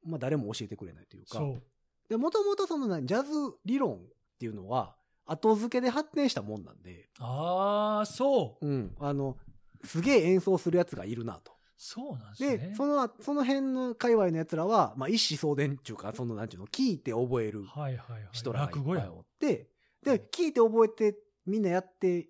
[0.05, 1.37] まあ、誰も教えてくれないというか。
[1.39, 1.63] そう。
[2.09, 3.31] で、もともとそのなジャズ
[3.65, 3.97] 理論っ
[4.39, 8.65] ていうのは、後付けで発展したもんなんで、ああ、そう。
[8.65, 9.37] うん、あの、
[9.83, 11.51] すげえ演奏するやつがいるなと。
[11.77, 12.57] そうなんですね。
[12.57, 18.27] で、その、その辺の界隈のやつらは、まあ、一子相伝っていうか、その、なんていうの、聞いて覚えるはいはいはい。
[18.31, 19.19] 人らがいっ落語やぱいお。
[19.19, 19.69] って、
[20.03, 22.29] で、聞いて覚えて、みんなやって、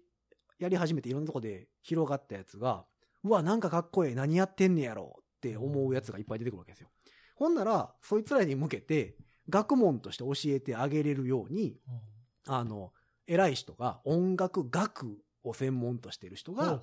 [0.60, 2.86] やり始めていろんなとこで広がったやつが、
[3.24, 6.89] うわ、なんかかっこええ、何やってんねやろって思うやつがいっぱい出てくるわけですよ。
[7.36, 9.15] ほんなら、そいつらに向けて、
[9.50, 12.00] 学問として教えてあげれるように、うん
[12.47, 12.93] あの、
[13.28, 16.82] 偉い人が音楽学を専門としてる人が。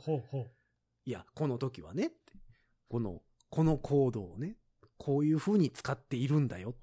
[1.06, 2.12] いや、この時はね
[2.88, 4.56] この、このコードをね、
[4.98, 6.78] こういう風に使っているんだよって。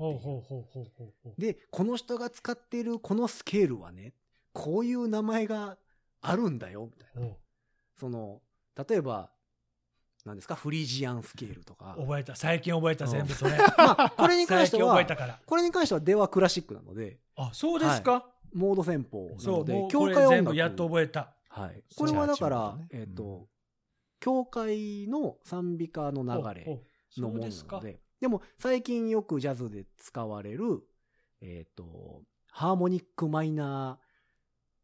[1.37, 4.13] で、この人が使っているこのスケールはね、
[4.53, 5.77] こういう名前が
[6.21, 7.29] あるんだよ、みたいな。
[7.29, 7.37] ほ
[7.97, 8.41] その、
[8.87, 9.31] 例えば、
[10.25, 12.01] 何ですか、フリージアンスケールとかう。
[12.01, 12.35] 覚えた。
[12.35, 13.51] 最近覚えた、全部それ。
[13.77, 15.39] まあ、これに関しては、覚えたから。
[15.45, 18.27] これに関してはデワクラシックなので、あ、そうですか？
[18.53, 20.29] モード戦法なそう、ので教会音楽。
[20.29, 21.33] 全部やっと覚えた。
[21.49, 21.83] はい。
[21.95, 23.47] これはだから、ねえっ、と、うん
[24.23, 26.83] 教会の賛美歌の流れ
[27.17, 27.81] のものなそうですかの。
[27.81, 30.83] で、でも最近よくジャズで使われる、
[31.41, 34.00] えっ、と、ハーモニックマイナー、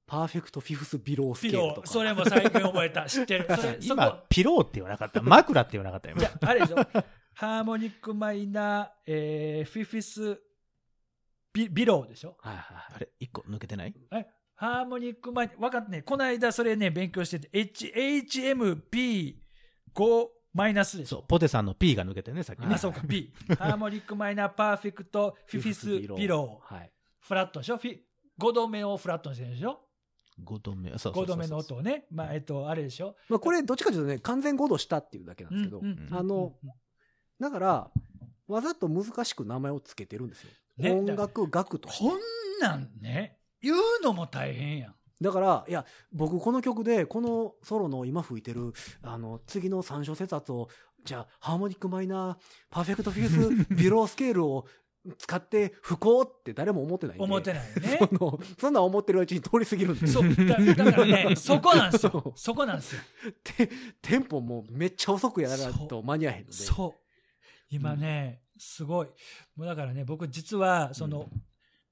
[0.08, 1.88] パーフェクトフィフスビロースケー、ールとか。
[1.88, 3.06] それも最近覚えた。
[3.08, 3.46] 知ってる。
[3.56, 5.22] それ、そ今こ、、ピローって言わなかった。
[5.22, 6.16] 枕って言わなかったよ。
[6.18, 6.78] じゃあ、あれでしょ。
[7.34, 10.42] ハーモニックマイナー、えー、フィフィス、
[11.54, 12.38] ビ、ビローでしょ。
[12.40, 13.94] はいはいはいあれ一個抜けてない？
[14.12, 17.92] え、ハーモニックマイ、分かってね、この間それね、勉強してて、H、
[19.94, 21.18] HMB5 マイナスでしょ。
[21.18, 22.74] そう、ポテさんの P が抜けてね、さっきね。
[22.74, 23.32] あ、そうか、B。
[23.60, 26.76] ハーモニックマイナーパーフェクトフィフィスビロー。
[26.76, 26.92] はい。
[27.20, 27.78] フラットでしょ？
[27.78, 28.00] フィ
[28.40, 29.82] ?5 度目をフラットにしてるでしょ？
[30.44, 30.90] 5度目。
[30.92, 32.06] そうそう ?5 そうそう度目の音をね。
[32.12, 33.16] まあ、えっと、あれでしょ？
[33.30, 36.54] まあこれどっちかというとね、完全5度したっていうだけなんですけど、あの、
[37.40, 37.92] だから、
[38.48, 40.50] わざと難しく名前をつけてるんですよ。
[40.78, 42.20] ね音楽学としてこん
[42.62, 44.96] なんね、言うのも大変やん。
[45.20, 50.70] だから、いや、僕この曲で、このソロの今吹いてる、あの、次の3小節圧を、
[51.04, 52.36] じゃあ、ハーモニックマイナー、
[52.70, 54.68] パーフェクトフィフス、ビロースケールを
[55.18, 57.24] 使って吹こうって誰も思ってないんで。
[57.24, 57.98] 思ってないよね。
[58.10, 60.08] その、そんなん思ってるうちに通り過ぎるんで。
[60.08, 62.34] そう、だだからね、 そこなんですそよ。
[62.36, 63.02] うそこなんですよ。
[63.44, 63.70] て
[64.02, 66.54] テンポもめっちゃ遅くやらないと間に合えへんので。
[66.54, 67.02] そう。
[67.70, 69.08] 今ね、すごい。
[69.56, 71.30] もうだからね、僕実は、その、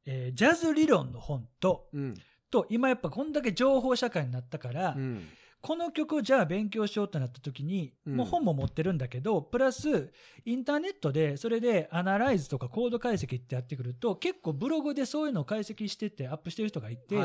[0.05, 2.15] えージャズ理論の本と、うん。
[2.51, 5.27] と、今やっぱこんだけ情報社会になったから、うん。
[5.65, 10.11] この曲をじゃあ勉強しようとなった時に、うんもう本も持ってるんだけど、プラス、
[10.45, 17.15] インターネットで、それでアナライズとかコード解析ってやってくると、結構ブログでそういうのを解析してってアップしてる人がいて、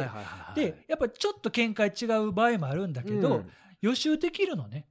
[0.54, 3.50] で、やっぱちょっと見解違う場合もあるんだけど、うん
[3.82, 4.86] 予習できるのね。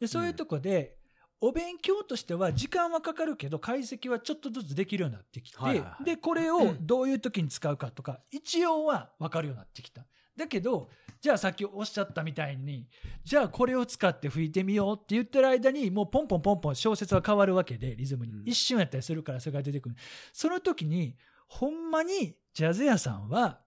[0.00, 0.96] で、そういうとこで、
[1.40, 5.58] お勉強としては時間はかかるけど解析はちょっとずつできるようになってきて、
[6.04, 10.06] で、これをどういう時に使うかとか、一応は分かるようになってきた。
[10.36, 10.88] だけど、
[11.20, 12.88] じゃあさっきおっしゃったみたいに、
[13.24, 18.32] じゃあこれを使って吹いてみようって言ってる間に、もうポンポンポンポン小説が変わるわけで、リズムに。
[18.32, 19.94] うん一瞬やったりするからそれが出てくる。
[20.32, 21.16] その時に、
[21.46, 23.60] ほんまにジャズ屋さんは、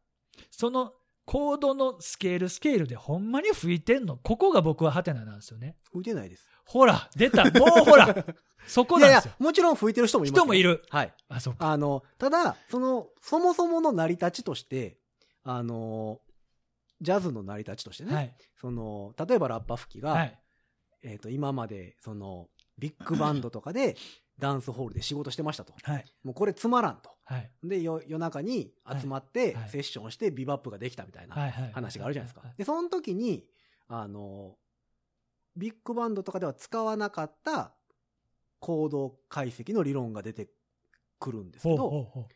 [0.51, 4.17] そのコードのスケールスケールでほんまに吹いてんの？
[4.17, 5.75] ここが僕はハテナなんですよね。
[5.91, 6.49] 吹いてないです。
[6.65, 7.45] ほら、出た。
[7.45, 8.25] もうほら、
[8.67, 9.35] そこいやいなんですよ。
[9.39, 10.43] や、もちろん吹いてる人もいますよ。
[10.43, 10.83] 人もいる。
[10.89, 11.13] はい。
[11.29, 11.71] あ、そっか。
[11.71, 14.97] あの、ただ、その、そもそもの成り立ちとして、
[15.43, 16.19] あの、
[17.01, 18.35] ジャズの成り立ちとしてね、はい。
[18.59, 20.39] その、例えばラッパ吹きが、はい。
[21.03, 23.95] えっ、と、今まで、その、ビッグバンドとかで、
[24.39, 25.73] ダンスホールで仕事してましたと。
[25.83, 26.05] はい。
[26.23, 27.09] もうこれつまらんと。
[27.23, 27.49] はい。
[27.63, 31.35] で、よ夜中に集まってはい、セッションしてビバップができたみたいな。
[31.71, 32.53] 話があるじゃないですかは。
[32.57, 33.45] で、その時に、
[33.87, 34.57] あの、
[35.55, 37.73] ビッグバンドとかでは使わなかった
[38.59, 40.49] コード解析の理論が出て
[41.19, 42.27] くるんですけど、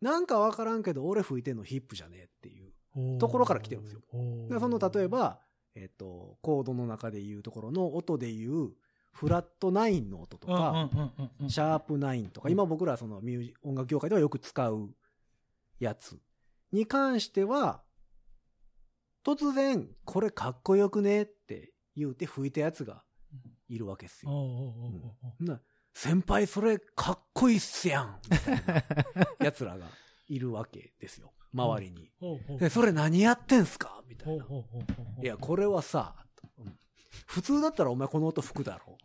[0.00, 2.67] なんかわからんけど、俺吹いてんのヒップじゃねえっていう。
[2.96, 4.00] うところから来てるんですよ。
[4.48, 5.40] でその、例え、ば、
[5.74, 8.72] えっ、と、コードの中でいうところの音でいう、
[9.12, 10.88] フラットナインの音とか、
[11.48, 14.90] シャープナインとか、今僕らそのミュージ音楽業界ではよく使う
[15.80, 16.20] やつ
[16.72, 17.82] に関しては、
[19.24, 23.02] 突然、これかっこよくねって言うて吹いたやつが
[23.68, 24.30] いるわけですよ。
[25.94, 28.84] 先輩それかっこいいっすやんみたいな
[29.40, 29.86] 奴らが
[30.28, 31.32] いるわけですよ。
[31.52, 32.10] 周りに。
[32.58, 34.02] で、それ何やってんすか？
[34.08, 34.44] みたいな。
[34.44, 36.14] いや、これはさ、
[36.58, 36.78] うん
[37.26, 38.96] 普通だったらお前この音吹くだろ。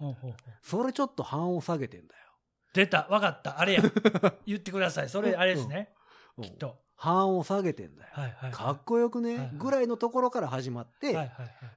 [0.61, 2.13] それちょっと半音下げてんだ
[2.73, 3.07] 出た。
[3.09, 3.59] わかった。
[3.59, 3.81] あれや。
[4.45, 5.09] 言ってください。
[5.09, 5.89] それ、あれですね。
[6.41, 6.79] きっと。
[6.95, 8.11] 半音下げてんだよ。
[8.51, 11.31] かっこよくね、ぐらいのところから始まって、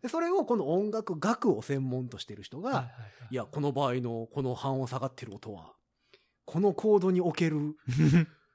[0.09, 2.91] それをこの音楽学を専門としてる人が、
[3.31, 5.75] いや、この場合のこの半音下がってる音は、
[6.45, 7.77] このコードにおける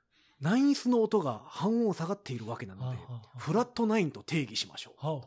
[0.41, 2.97] ナインスの音が半音下がっているわけなので
[3.37, 5.17] フラットナインと定義しましょほ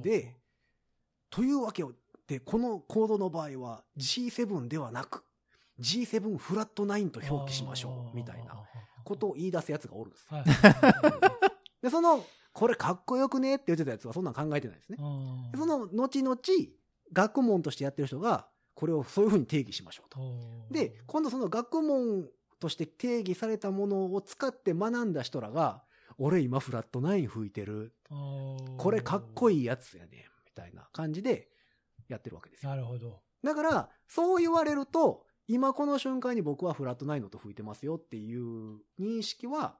[0.00, 0.36] うで、
[1.28, 1.84] というわけ
[2.26, 5.24] で、このコードの場合は G7 ではなく、
[5.80, 8.54] G7 フラットナインと表記しましょう、みたいな
[9.04, 10.28] ことを言い出すやつがおるんです。
[11.82, 14.96] で、その、これかっこよくねって言ってたやつはそんなん考えてないですね。
[15.56, 16.36] その後々、
[17.12, 20.18] 学問としてやってる人が、これをそういうふうに定義しましょうと。
[20.70, 22.28] で、今度その学問
[22.60, 25.82] として定義されたものを使って学んだ人らが、
[26.18, 27.94] 俺今フラットナイン吹いてる。
[28.76, 31.48] これかっこいいいやつやねみたいな感じで
[32.08, 32.70] やってるわけですよ。
[32.70, 33.20] なるほど。
[33.42, 39.76] だから、そう言われると、今この瞬間に僕はフラットナインの音吹いてますよっていう認識は、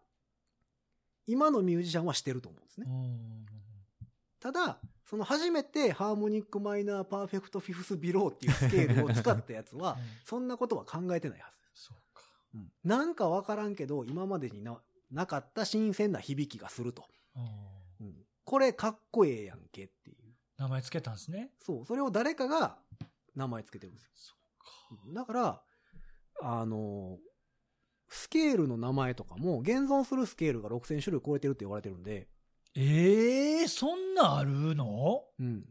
[1.26, 2.86] 今のミュージシャンはしてると思うんですね。
[4.40, 11.59] ただ、その初めて harmonic minor perfect fifth below っていうスケールを使ったやつは、 そんなことは考えてないはず
[12.84, 17.04] なんかわからんけど、今までにななかった新鮮な響きがすると。
[17.36, 17.40] う
[18.04, 20.16] んこれかっこええやんけっていう。
[20.58, 21.52] 名前つけたんですね。
[21.60, 22.78] そう、それを誰かが
[23.36, 24.10] 名前つけてるんですよ。
[25.06, 25.62] うんだから、
[26.42, 27.18] あの、
[28.08, 32.28] スケールの名前とかも、現存するスケールが6000種類超えてるって言われてるんで、
[32.74, 35.22] ええそんなあるの？
[35.38, 35.64] うん。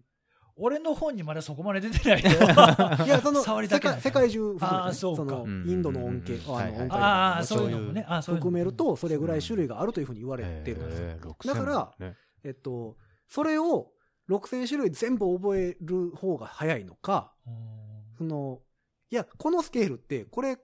[0.60, 2.24] 俺の本にまだそこまで出てない。
[2.24, 2.30] よ。
[3.06, 3.94] いや、その、世触りだけだ。
[3.94, 5.64] 界世界中含めて、その、うん。
[5.68, 6.88] インドの音形、うんういうのもね。
[6.92, 7.94] ああ、そういうのも
[8.36, 10.90] 含めると、それぐらい種類があるというふうに言われてるん。
[10.90, 11.08] ですよ。
[11.08, 11.64] えーだか
[12.00, 12.16] ら、ね。
[12.44, 13.92] えっと、それを
[14.30, 17.54] 6000種類全部覚える方が早いのか、うん。
[18.18, 18.60] その、
[19.10, 20.58] いや、このスケールって、これ、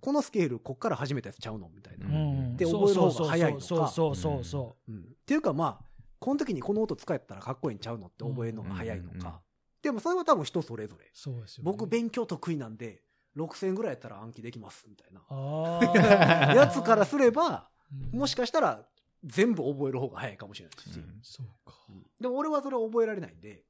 [0.00, 1.70] このスケール、こっから始めたやつちゃうの？
[1.74, 2.06] みたいな。
[2.06, 2.16] ううん。
[2.52, 2.56] ん。
[2.56, 3.64] で覚える方が早いのか。
[3.64, 4.98] そうそうそうそうん。
[4.98, 5.85] っていうか、まあ、
[6.26, 9.42] この時にこの音使ったらかっこいいんちゃうのって覚えるのが早いのか。
[9.80, 11.08] でも、それは多分人それぞれう。。
[11.14, 11.70] そうですよね。
[11.70, 13.04] 僕、勉強得意なんで、
[13.36, 15.20] 6000ぐらいやったら暗記できます、みたいな。
[16.52, 17.70] やつからすれば、
[18.12, 18.84] うん、もしかしたら、
[19.22, 20.98] 全部覚える方が早いかもしれないし。
[20.98, 21.78] うんそうか。
[21.90, 23.64] うんでも俺はそれは覚えられないんで。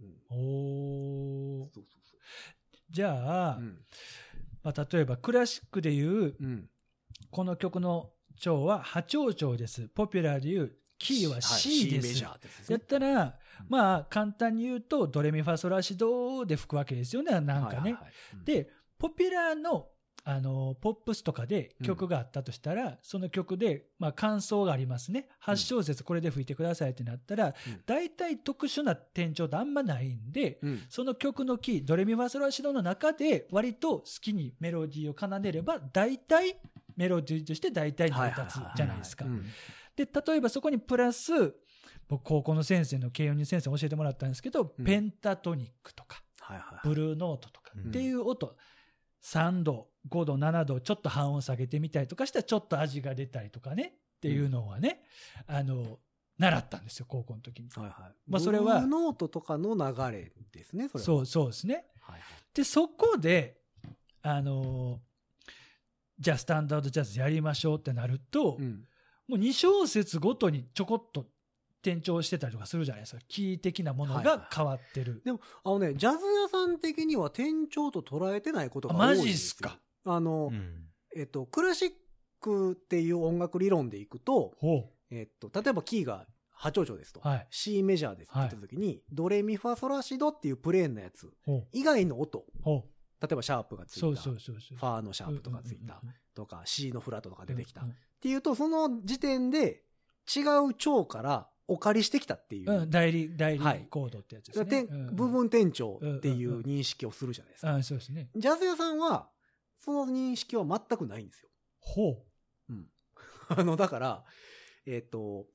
[0.00, 1.70] うんおお。
[1.74, 2.16] そうそうそ
[2.88, 3.60] じゃあ、う。
[3.60, 3.84] うん。
[4.62, 6.70] まあ、例えばクラシックでいう、うん。
[7.30, 9.88] この曲の調は波長調です。
[9.88, 12.24] ポピュラーでいう、キーは C です。
[12.24, 17.78] はいですやねったら、まあ、簡単に言うと、ドレミファソラシドで吹くわけですよね、なんかね。
[17.78, 17.92] はいはい。
[17.92, 18.44] はいうん。
[18.44, 19.88] で、ポピュラーの、
[20.24, 25.28] あの、ポップスとかで曲があったとしたら、その曲で、まあ、感想がありますね。
[25.44, 27.54] 8小節これで吹いてくださいってなったら、うん。
[27.86, 30.82] 大体特殊な転調ってあんまないんで、うん。
[30.88, 36.58] その曲のキー、ドレミファソラシドの中で割と好きにメロディーを奏でれば、大体
[36.96, 39.26] メロディーとして大体成り立つじゃないですか。
[39.26, 39.28] う。
[39.28, 39.44] ん
[39.96, 41.54] で、例えばそこにプラス、
[42.08, 46.88] 僕高校の先生の軽音に先生に教えてもらったんですけど、うんペンタトニックとか、はいはい。
[46.88, 48.56] ブルーノートとかうんっていう音、
[49.22, 55.02] 3度、5度、7度、ちょっと半音下げてみたりとかしたらちょっと味が出たりとかねっていうのはね、
[55.46, 55.98] あの、
[56.38, 57.70] 習ったんですよ、高校の時に。
[57.70, 58.14] はいはい。
[58.28, 61.04] まあそれはブルーノートとかの流れですね、それは。
[61.04, 61.86] そう、そうですね。
[62.00, 62.22] はいはい。
[62.54, 63.60] で、そこで、
[64.22, 65.00] あの、
[66.18, 68.84] じゃあスタンダードジャズやりましょうってなると、うん。
[69.28, 71.26] もう2小節ごとにちょこっと
[71.82, 73.22] 転調してたりとかするじゃないですか。
[73.28, 75.22] キー的なものが変わってる。
[75.24, 79.26] でも、あのね、ジャズ屋さん的には転調と捉えてないことが多いんですよ。
[79.26, 79.78] ジっすか。
[80.04, 80.86] あの、うん
[81.16, 81.90] えっと、クラシッ
[82.40, 87.20] クっていう音楽理論でいくと、ほえっと、例えばキーが波長長ですと。
[87.20, 91.32] はい C メジャーですって言った時に、ドレミファソラシドっていうプレーンなやつ。
[91.72, 92.84] 以外の音、ほ
[93.20, 94.06] 例えばシャープがついた。
[94.06, 97.80] ファーのシャープとかついたうんうんとか、C のフラットとかうん出てきた。
[97.82, 99.82] っうんていうと、その時点で
[100.34, 102.82] 違う調からお借りしてきたっていう。
[102.82, 104.66] うん、代理、代はい理コードってやつですね。
[104.66, 107.74] てうんうん部分転調っていう認識をするじゃないですか。
[107.74, 108.28] あそうですね。
[108.36, 109.28] ジャズ屋さんは、
[109.80, 111.48] その認識は全くないんですよ。
[111.80, 112.22] ほ
[112.68, 112.88] うん。
[113.48, 114.24] あの、だから、
[114.86, 115.46] えっ、と、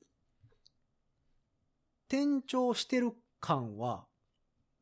[2.08, 4.06] 転調してる感は、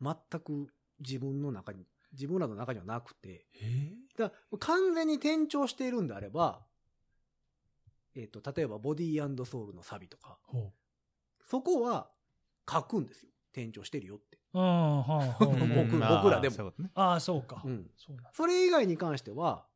[0.00, 3.46] 全く自分の中に、自分らの中にはなくて、
[4.16, 6.66] だ完全に転調しているんであれば、
[8.14, 10.72] えっ、と、例えば、ボディーソウルのサビとか、ほ
[11.44, 12.10] そこは
[12.70, 13.30] 書くんですよ。
[13.52, 14.38] 転調してるよって。
[14.54, 14.58] う。
[14.58, 15.44] うん、はあ、はあ。
[15.44, 17.62] 僕僕まあらでもああ、そうか。
[17.64, 19.66] うんそうそれ以外に関しては、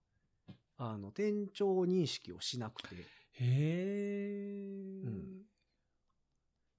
[0.77, 3.05] あの、転調認識をしなくて、へ
[3.41, 5.03] え。
[5.05, 5.35] うん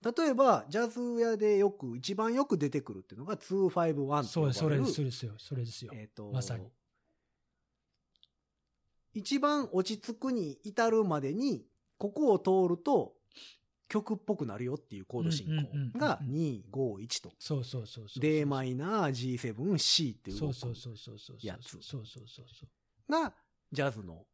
[0.06, 5.34] 例えば、ジャズ屋でよく、一番よく出てくるっていうのが251ってそうそれですよ。
[5.40, 5.92] それですよ。
[5.96, 6.72] えっ、と、まさに。
[9.16, 11.66] 一番落ち着くに至るまでに、
[11.98, 13.14] ここを通ると、
[13.88, 15.48] 曲っぽくなるよっていうコード進
[15.94, 17.32] 行が2、5、1と。
[17.40, 18.20] そうそうそうそう。
[18.20, 21.38] d マイナー、G7、C っていうそう動くそうそうそうそう。
[21.42, 22.44] やつそうそうそうそ
[23.08, 23.12] う。
[23.12, 23.34] が、
[23.72, 24.26] ジャズの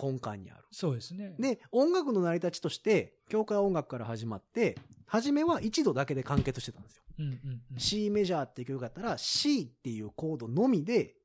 [0.00, 0.64] 根幹にある。
[0.70, 1.34] そうですね。
[1.38, 7.02] で、音楽の成り立ちとして、教会音楽から始まって、初めは一度だけで完結してたんですよ。
[7.18, 7.78] うんうんうん。
[7.78, 11.16] C メジャーっていう曲があったら、C っていうコードのみで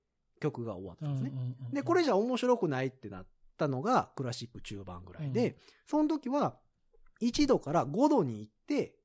[0.46, 1.32] 曲が終わったんですね。
[1.34, 3.26] うんうんうんうんで、これじゃ面白くないってなっ
[3.58, 5.56] たのがクラシック中盤ぐらいで、うん
[5.88, 6.56] その時は
[7.22, 8.96] 1度から5度に行って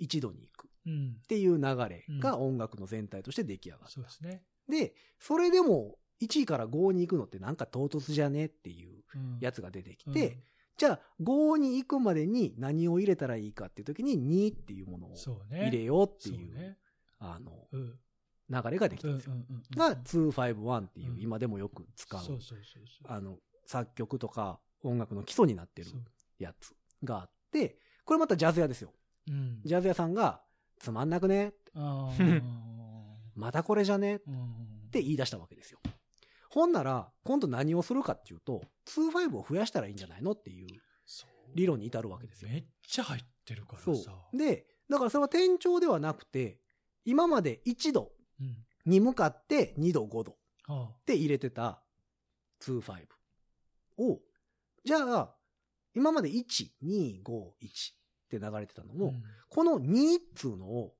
[0.00, 1.26] 1度に行くうんっ。
[1.26, 3.88] ていう流れが音楽の全体として出来上がった。
[3.88, 4.42] そうですね。
[4.68, 10.38] で、それでも1位から5に行くのってなんか唐突じゃねっていううんやつが出てきて、
[10.76, 14.18] じゃあ5に行くまでに何を入れたらいいかっていう時に
[14.50, 15.14] 2っていうものを。
[15.50, 16.78] 入れようっていうそうね。
[17.18, 17.98] あのうん。
[18.52, 19.34] 流れができたうんんですよ。
[19.76, 22.20] が251っていううん今でもよく使う。
[23.06, 25.90] あの、作曲とか音楽の基礎になってる
[26.38, 28.92] やつがあって、これまたジャズ屋ですよ。
[29.28, 29.60] うん。
[29.64, 30.42] ジャズ屋さんが、
[30.78, 31.54] つまんなくね？
[33.34, 34.16] またこれじゃね？
[34.16, 35.78] っうんて言い出したわけですよ。
[36.50, 40.66] ほんなら、今度何をするかっていうと、25を増やしたらいいんじゃないのっていう
[41.54, 42.50] 理論に至るわけですよ。
[42.50, 44.12] めっちゃ入ってるからそさ。
[44.34, 44.36] う。
[44.36, 46.60] で、だからそれは転調ではなくて、
[47.06, 48.21] 今まで1度うん。
[48.86, 51.82] に向かって2度5度はって入れてた
[52.60, 53.06] 25
[53.98, 54.20] を、
[54.84, 55.34] じゃあ、
[55.94, 56.42] 今まで1、
[56.84, 57.96] 2、5、1っ
[58.30, 58.96] て流れてたのあ。
[58.96, 60.94] も、うんこの2っつうのを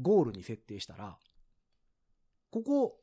[0.00, 1.18] ゴールに設定したら、
[2.50, 2.98] ここ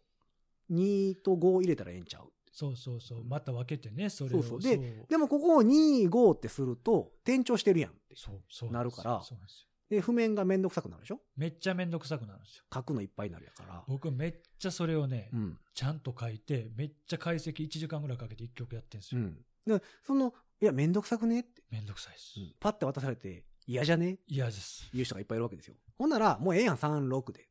[0.71, 2.33] 2と5入れたらええんちゃう？
[2.51, 3.23] そうそうそう。
[3.23, 4.41] また分けてね、それを。
[4.41, 8.15] そうそうででもここを2、5ってすると転調してるやんって。
[8.15, 9.47] そうそうなるからそうなん
[9.89, 11.19] で譜面がめんどくさくなるでしょ？
[11.37, 12.63] めっちゃめんどくさくなるんですよ。
[12.73, 13.83] 書くのいっぱいになるやから。
[13.87, 15.57] 僕めっちゃそれをね、うん。
[15.73, 19.21] ちゃんと書いて、めっちゃ解析1時間ぐらいかけて1曲やってんですよ。
[19.21, 19.37] うん。
[19.65, 21.39] で、その、いや、めんどくさくね？
[21.39, 22.33] って、めんどくさいです。
[22.59, 24.17] パッて渡されて嫌じゃね？
[24.27, 24.89] 嫌です。
[24.93, 25.75] 言う人がいっぱいいるわけですよ。
[25.97, 27.47] ほんなら、もうええやん、3、6で。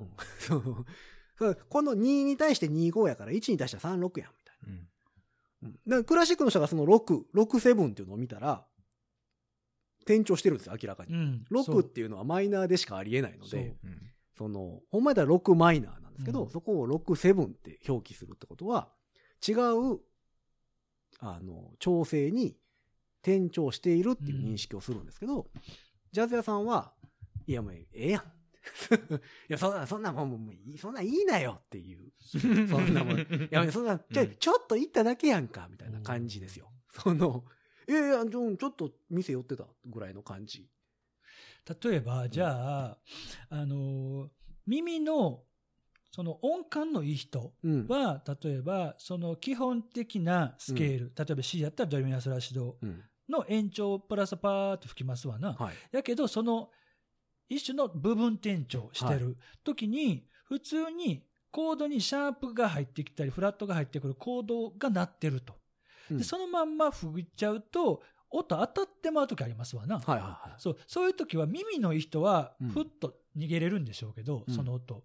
[0.00, 0.84] うん
[1.68, 4.82] この2に対して2、5やから、1に対しては3、6やん、みたいうんな。
[5.62, 5.72] うん。
[5.72, 8.64] だからクラシックの人がその6、6、7っていうのを見たら、
[10.02, 11.14] 転調してるんですよ、明らかに。
[11.14, 11.44] うん。
[11.50, 13.98] 6っていうのはマイナーでしかありえないので、うん
[14.36, 18.88] その、ほんまやったら6マイナーなんですけど、うんそこを6、7って表記するってことは、
[19.46, 20.00] 違う、
[21.20, 22.56] あの、調整に
[23.22, 25.46] 転調しているっていう認識をするんですけど、
[26.10, 26.92] ジャズ屋さんは、
[27.46, 28.22] いやもうええやん。
[29.14, 32.12] いや、そんな、そんなもん、もういい、そんなんいいなよっていう。
[32.68, 33.18] そんなもん。
[33.18, 36.72] いや、そんな、ちょ、ちょっと行っただけやんか、みたいな感じですよ。
[36.92, 37.44] その、
[37.88, 40.68] いやいや、ちょっと店寄ってたぐらいの感じ。
[41.82, 42.98] 例えば、じゃあ、
[43.50, 44.28] あのー、
[44.66, 45.44] 耳の、
[46.10, 47.86] その音感のいい人うん。
[47.88, 53.02] は、例えば、その基本的なスケール、例えば C やったらドレミファソラシドうん。
[53.28, 55.54] の延長プラスパーって吹きますわな。
[55.54, 55.74] はい。
[55.92, 56.70] やけど、その
[57.48, 65.54] 一種の部分転調してる時に、普通にコードにシャープが入ってきたり、フラットが入ってくるコードが鳴ってると。
[66.10, 69.98] うんでそのまんま吹いちゃうと、音当たってまう時ありますわな。
[69.98, 70.60] はいはいはい。
[70.60, 75.02] そう、そういう時は耳のいい人はうん、ふっと逃げれるんでしょうけど、うんその音。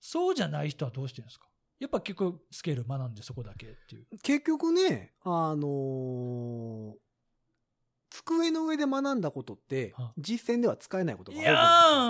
[0.00, 1.46] そうじゃない人はどうしてるんですか？
[1.78, 4.06] やっぱ結局スケール学んでそこだけっていう。
[4.22, 6.92] 結局ね、あのー
[8.14, 11.46] 机の上で学んだことっては、実践では使えないことがい多い。
[11.46, 11.56] や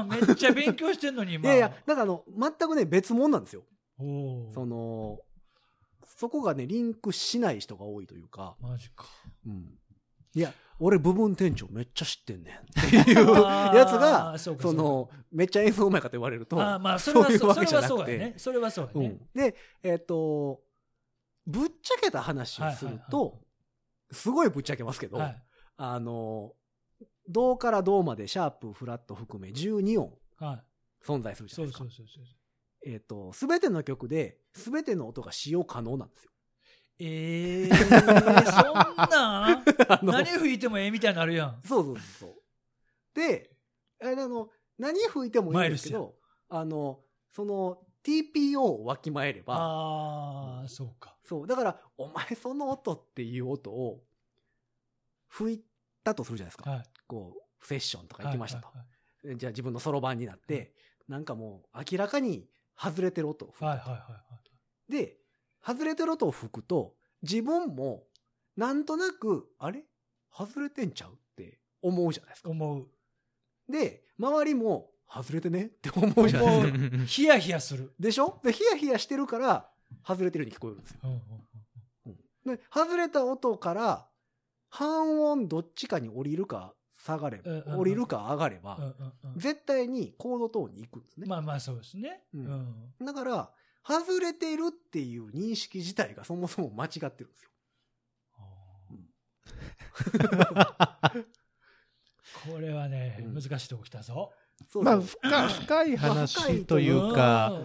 [0.01, 1.45] ー、めっちゃ勉強してんのに、今。
[1.45, 3.63] いやいや、だからあの、全くね、別物なんですよ。
[3.99, 5.21] その、
[6.17, 9.07] そこがね、リンクしない人が多いというか、マジか。
[9.47, 9.79] うん。
[10.35, 18.35] いや、俺部分店長めっちゃ知ってんねん っていうやつあが、ーそその、めっちゃ演奏うまいかと言われると、あーまあ、それはそう、いうわけじゃなくてそうやね。
[18.37, 19.09] それはそうやね。
[19.09, 19.29] うん。
[19.35, 20.63] で、えっ、と、
[21.47, 23.41] ぶっちゃけた話をするはいはいと、
[24.11, 25.43] すごいぶっちゃけますけど、はい。
[25.77, 26.55] あの、
[27.29, 31.05] ドからドまでシャープ、フラット含め12音はい。
[31.05, 31.85] 存在するじゃそないうですか。
[31.85, 32.25] そうそうそう。
[32.85, 36.31] えっ、と、すべての曲で、すべての音が使用可能なんですよ。
[36.99, 37.75] えー、
[38.53, 39.65] そんな？
[40.03, 41.61] 何吹いてもええみたいになるやん。
[41.67, 42.35] そうそうそう。
[43.15, 43.51] で、
[44.01, 46.15] あの、何吹いてもいいんですけど、
[46.49, 47.01] あの、
[47.33, 51.17] その TPO をわきまえれば、ああ、そうか。
[51.25, 54.05] そう、だから、お前その音っていう音を
[55.29, 55.65] 吹い
[56.05, 56.71] たとするじゃないですか。
[56.71, 56.85] はい。
[57.07, 58.69] こう、セッションとか行きましたと。
[58.69, 58.87] はい
[59.23, 60.75] でじゃあ自分のそろばんになって、
[61.09, 64.42] なんかもう明らかに外れてる音を吹いたとはいはいはいはい。
[64.93, 65.17] で、
[65.65, 68.05] 外れてる音を吹くと、自分も、
[68.57, 69.85] なんとなく、あれ？
[70.31, 71.11] 外れてんちゃう？
[71.13, 72.51] って思うじゃないですか。
[72.51, 72.87] 思う。
[73.71, 77.05] で、周りも、外れてねって思うじゃないですか。
[77.05, 77.93] ヒヤヒヤする。
[77.99, 78.41] でしょ？
[78.43, 79.69] で、ヒヤヒヤしてるから、
[80.07, 82.57] 外れてるように聞こえるんですよ。
[82.57, 84.09] で、外れた音から、
[84.69, 86.75] 半音どっちかに降りるか
[87.05, 91.27] 下がれば、うんうんうん降りるか上がれば、うんうんうん絶対にコードトーンに行くんですね。
[91.27, 92.23] まあまあそうですね。
[92.35, 92.45] ううん
[93.01, 93.05] ん。
[93.05, 93.51] だから、
[93.87, 97.51] 外れてるっていう認識自体がそもそも間違ってるんですよ。
[102.53, 104.33] これはね、うん難しいとこ来たぞ。
[104.69, 107.61] そうまそうあ、深深い話といううか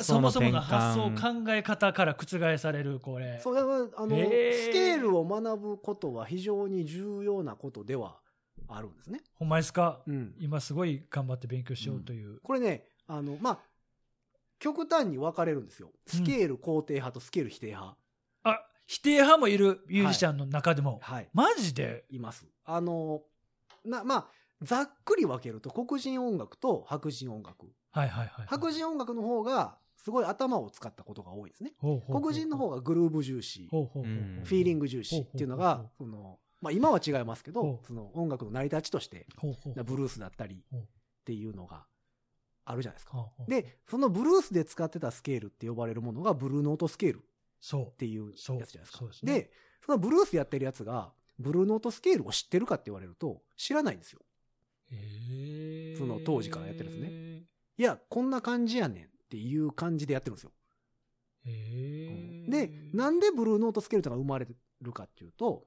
[0.00, 1.44] そもそもの発想換。
[1.44, 3.40] 考え方から覆される、これ。
[3.42, 8.20] そうだからあの、へースケールを学ぶことは非常に重要なことでは
[8.68, 9.20] あるんですね。
[9.34, 10.02] ほんまですか？
[10.06, 10.34] うん。
[10.38, 12.40] 今すごい頑張って勉強しようという。
[12.40, 13.58] これね、あの、まあ、
[14.58, 15.92] 極端に分かれるんですよ。
[16.06, 17.96] スケール肯定派とスケール否定派。
[18.44, 20.98] あ、否定派もいるミュージシャンの中でも。
[21.02, 21.28] はい。
[21.32, 22.04] マジで？
[22.10, 22.46] います。
[22.64, 23.22] あの、
[23.84, 24.26] な、まあ、
[24.62, 27.66] ざっくり分けると黒人音楽と白人音楽。
[27.92, 28.46] はいはいはい。
[28.46, 31.72] 白人音楽の方がすごい頭を使ったことが多いですね。
[31.78, 40.84] ほうほうほう黒人の方がグルーブ重視、ほうほうほううんフィーリング重視っていうのがその、まあ今は違いますけほど、うその音楽の成り立ちとして、ほうほうブルースだったりほうっ
[41.24, 41.86] ていうのが
[42.70, 43.26] あるじゃないですか。
[43.48, 47.20] で、そのブルースで使ってたスケールって呼ばれるものがブルーノートスケールっ
[47.60, 49.06] そていうやつじゃないですか。
[49.06, 49.50] ですねで、
[49.84, 54.20] そのブルースやってるやつが、ブルーノートスケールを知ってるかって言われると、知らないんですよ。
[54.92, 54.94] う。
[54.94, 57.44] へーその当時からやってるんですね。
[57.78, 60.52] いや、こんな感じやねんっていう感じでやってるんですよ。
[61.46, 64.46] へーで、なんでブルーノートスケルトンが生まれ
[64.82, 65.64] るかっていうと、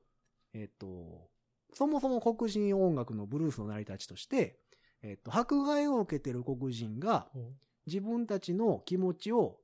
[0.53, 1.29] えっ、と、
[1.73, 4.59] そもそも黒人音楽のブルースの成り立ちとして、
[5.03, 7.49] えっ、と、迫害を受けてる黒人がほ
[7.87, 9.57] 自分たちの気持ちを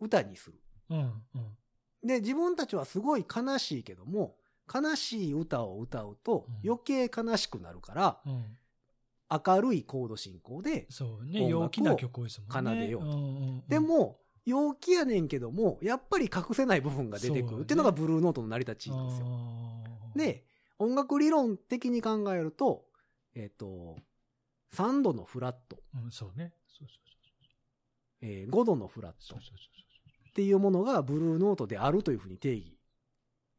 [0.00, 0.60] 歌にする。
[0.90, 2.06] ううんうん。
[2.06, 4.36] で、自分たちはすごい悲しいけども、
[4.72, 8.58] 悲しい歌を歌うとうん余計悲しくなるから、うん。
[9.30, 11.48] 明るいコード進行で、そうね。
[11.48, 12.70] 陽気な曲多いですもんね。
[12.70, 13.20] 奏でようとんんう
[13.62, 19.26] んで、も、陽気やねんけども、やっぱり隠せない部分が出てくるっていうのがブルーノートの成り立ちなんですよ。
[19.26, 20.44] あー、で、
[20.78, 22.84] 音楽理論的に考えると、
[23.34, 23.96] えっ、と、
[24.74, 26.52] 3度のフラット、うん、そうね。
[26.68, 26.98] そうそう
[28.20, 29.38] えー5度のフラットそう。
[29.40, 32.76] そうそうっていうものがブルーノートであるというふうに定義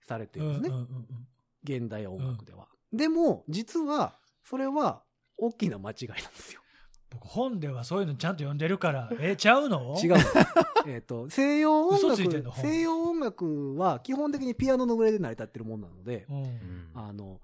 [0.06, 0.50] されてそう。
[0.50, 0.78] るんですね。
[0.78, 1.28] うんうんうんうん
[1.68, 2.68] 現代音楽では。
[2.94, 5.02] でも、実は、それは
[5.36, 6.62] 大きな間違いなんですよ。
[7.10, 9.98] 僕本ではそういうのちゃんと読んでるから、え、ちゃうの？
[10.00, 10.14] 違う。
[10.86, 16.44] えっと、西洋音楽、西洋音楽は基本的にピアノの上で成り立ってるものなので、うん。
[16.44, 17.42] うんあの、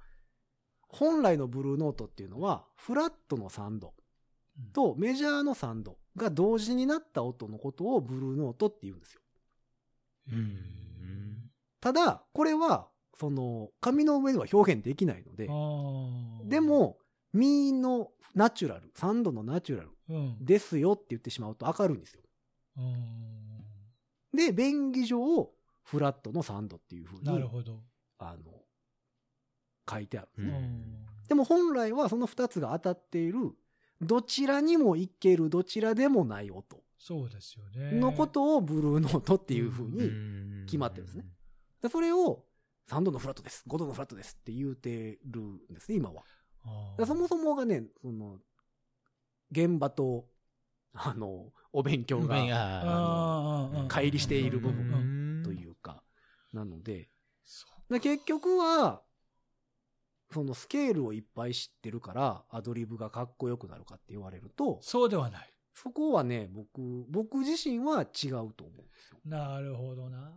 [0.94, 3.94] 本来のブルーノートっていうのは、フラットの3度
[4.74, 9.22] とメジャーの3度が同時になった音のことをブルーノートって言うんですよ。
[10.34, 12.88] うんただ、これは、
[13.18, 15.48] その、紙の上では表現できないので
[16.48, 17.00] で、も、
[17.34, 20.38] ミのナチュラル、3度のナチュラルうん。
[20.46, 22.22] ですよって言ってしまうと明るいんですよ。
[22.78, 23.42] うん
[24.34, 25.52] で、便宜上、
[25.84, 27.80] フラットの3度っていうふうに、なるほど。
[28.20, 28.61] あの、
[29.90, 30.44] 書いてある。
[30.44, 30.60] んですうね。
[30.60, 30.64] うん。
[30.64, 31.28] ん。
[31.28, 33.52] でも本来はその2つが当たっている。
[34.02, 36.84] どちらにもいける、どちらでもない音。
[36.98, 38.00] そうですよね。
[38.00, 40.08] のことをブルーノートっていう風うに、
[40.64, 40.66] ん。
[40.66, 41.26] 決まってるんですね。
[41.82, 42.46] でそれを
[42.88, 44.38] 3度のフラットです、5度のフラットです。
[44.40, 46.24] って言うてるんですね、今は。
[47.06, 48.40] そもそもがね、その、
[49.52, 50.28] 現場と、
[50.94, 52.36] あの、お勉強が、
[53.88, 56.04] 乖離している部分というか、
[56.54, 57.10] なので
[58.02, 59.02] 結局は、
[60.32, 65.50] そのスケールをいっぱい知ってるから、アドリブがかっこよくなるかって言われると、そうではない。
[65.74, 69.18] そこはね、僕、僕自身は違うと思うんですよ。
[69.26, 70.34] なるほどな。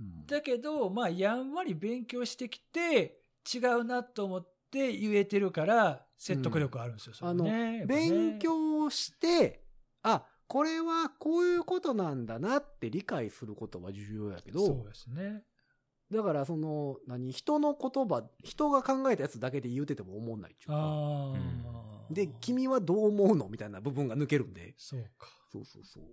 [0.00, 3.20] うんだけど、まあ、やんわり勉強してきて、
[3.52, 9.62] 違うなと思って言えてるから、説得力あるんですよ、それあのねやっぱね勉強して、
[10.02, 15.44] あ、これはこういうことなんだなって理解することは重要やけどそう、ですね。
[16.10, 25.28] だからその、何、人の言葉、人が考えたやつだけで言うてても思んないっていうか、ああ、で、君はどう思うのみたいな部分が抜けるんで、そうか。
[25.52, 26.04] そうそうそう。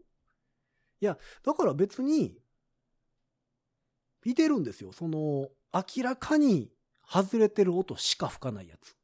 [1.01, 2.37] いや、だから別に、
[4.25, 4.93] いてるんですよ。
[4.93, 6.71] その、明らかに
[7.05, 8.95] 外れてる音しか吹かないやつ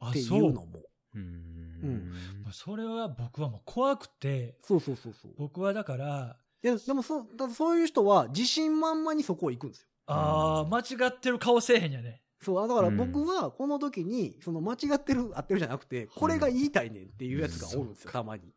[0.00, 0.82] あっていそうのも。
[1.14, 2.12] うん
[2.52, 5.32] それは僕はもう怖くて、そうそうそうそう。
[5.36, 9.88] 僕はだから、いや、でもそう、だそういう人は自信満々にそこ行くんですよ。
[10.06, 12.22] ああ、間違ってる顔せえへんやね。
[12.40, 18.54] そう、だから僕はこの時に、その間違ってる、合ってるじゃなくて、これが言いたいねんっていうやつがおるんですよ、たまに。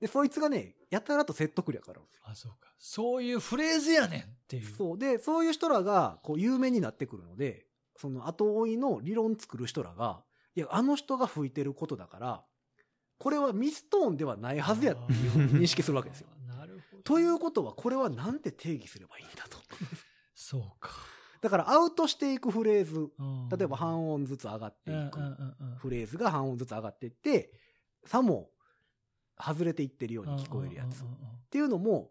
[0.00, 2.22] で、そいつがね、やたらと説得力あるんですよ。
[2.24, 2.72] あ、そうか。
[2.78, 4.66] そういうフレーズやねんっていう。
[4.76, 4.98] そう。
[4.98, 10.22] で、そういう人らが、こう、有名になってくるので、その後追いの理論作る人らが、
[10.54, 12.44] いや、あの人が吹いてることだから、
[13.18, 16.28] これはミストーンではないはずやっていうふうに認識するわけですよ。
[17.04, 19.58] ということは、これはなんて定義すればいいんだと。
[20.34, 20.90] そうか。
[21.40, 25.18] だから、アウトしていくフレーズ、うん例えば半音ずつ上がっていく
[25.78, 27.50] フレーズが半音ずつ上がっていって、
[28.04, 28.50] さも
[29.38, 31.02] 外れていってるように聞こえるやつ。
[31.02, 31.06] っ
[31.50, 32.10] ていうのも、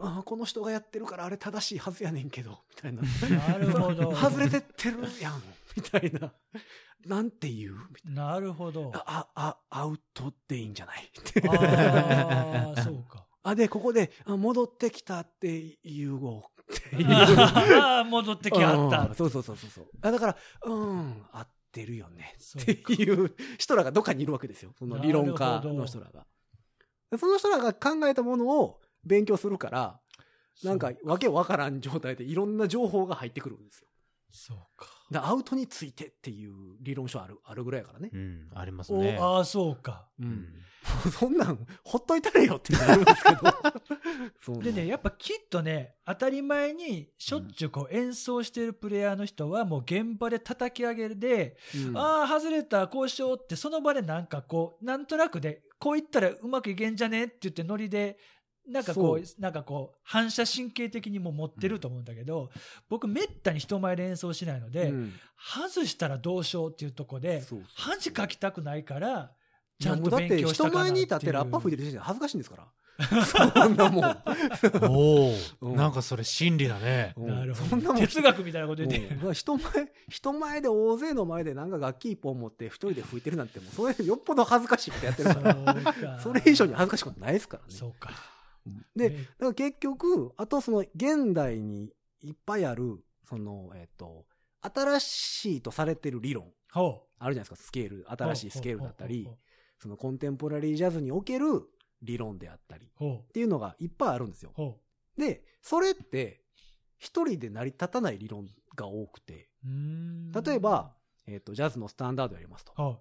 [0.00, 3.02] ああ、この人がやってるからあれ正しいはずやねんけど、みたいな。
[3.02, 4.14] なるほど。
[4.16, 5.42] 外れてってるやん、
[5.76, 6.32] みたいな。
[7.06, 7.74] なんて言う？
[7.74, 8.90] みたいなるほど。
[8.90, 9.02] な。
[9.06, 11.04] あ、あ、アウトっていいんじゃない？
[11.04, 13.26] ってああ、そうか。
[13.44, 16.42] あ、で、ここで、あ戻ってきたって言おう
[16.72, 17.06] っていう。
[17.10, 19.14] ああ、戻ってきはっうんた。
[19.14, 19.86] そうそうそうそう。
[20.00, 22.34] あだから、うん、合ってるよね。
[22.58, 24.72] っていう人らがどっかにいるわけですよ。
[24.78, 26.26] その理論家の人らが。
[27.10, 30.00] でその人らが考えたものを勉強するから、
[30.62, 33.88] なんかわけわからん状態でいろんな情報が入ってくるんですよ。
[34.32, 34.86] そうか。
[35.18, 38.10] アウトについてっていう理論書ある、あるぐらいやからね。
[38.12, 39.18] うん、ありますおね。
[39.20, 40.06] ああ、そうか。
[40.18, 40.22] う。
[40.22, 40.48] うんん
[41.18, 44.60] そんなん、ほっといたれよってなるんですけど。
[44.60, 51.56] でね、やっぱきっとね、当たり前にしょっちゅうこう演奏してるプレイヤーの人はもう現場で叩き上げるで、
[51.88, 58.18] うんああ、外れた、こうしようって、その場でなんかこう、なんとなくで、こう言ったらうまくいけんじゃねって言ってノリで、
[58.66, 62.50] なんかこ、そうなんかこう、反射神経的にも持ってると思うんだけど、
[62.88, 69.32] 僕めったに人前で演奏しないので、うん外したらどうしようっていうとこで、そうそう恥かきたくないから、
[69.78, 72.64] ちゃんといやもうだって勉強したかな人前に立ってラッパ吹いててる時点で恥ずかしいんですから。
[73.26, 74.16] そんなもん。
[74.88, 77.12] おお、うんなんかそれ真理だね。
[77.16, 77.70] うんなるほど。
[77.70, 79.14] そんなもん哲学みたいなこと言って。
[79.14, 79.70] うん人前、
[80.08, 86.20] 人前で大勢の前でなんか楽器一本持って一人で吹いてるなんてもうそれよっぽど恥ずかしいことやってるから。
[86.20, 87.74] それ以上に恥ずかしいことないですからね。
[87.74, 88.33] そうか。
[88.96, 89.16] で、ね。
[89.16, 91.92] だから結局、あとその現代に
[92.22, 94.26] いっぱいある、その、えっ、と、
[94.60, 96.52] 新しいとされてる理論。
[97.18, 99.28] あるじゃないですか、スケール、新しいスケールだったり
[99.78, 101.46] そのコンテンポラリージャズにおける
[102.02, 104.52] 理論であったり、っていうのがいっぱいあるんですよ。
[104.54, 104.80] ほ
[105.16, 106.42] で、それって、
[106.98, 110.94] 一人で成り立たない理論が多くて、例えば、
[111.26, 112.72] えっ、と、ジャズのスタンダードやりますと。
[112.76, 112.98] は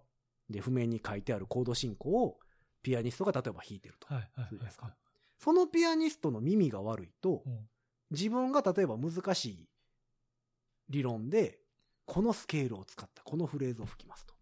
[0.49, 2.39] で、譜面に書いてあるコード進行を、
[2.81, 4.13] ピアニストが例えば弾いてると。
[4.13, 4.87] いはいはいそうですか。
[4.87, 4.93] は
[5.39, 7.67] そのピアニストの耳が悪いとい。、うん
[8.13, 9.67] 自分が例えば難しい
[10.89, 11.59] 理論で、
[12.05, 14.35] このスケールを使ったこのフレーズを吹きますと。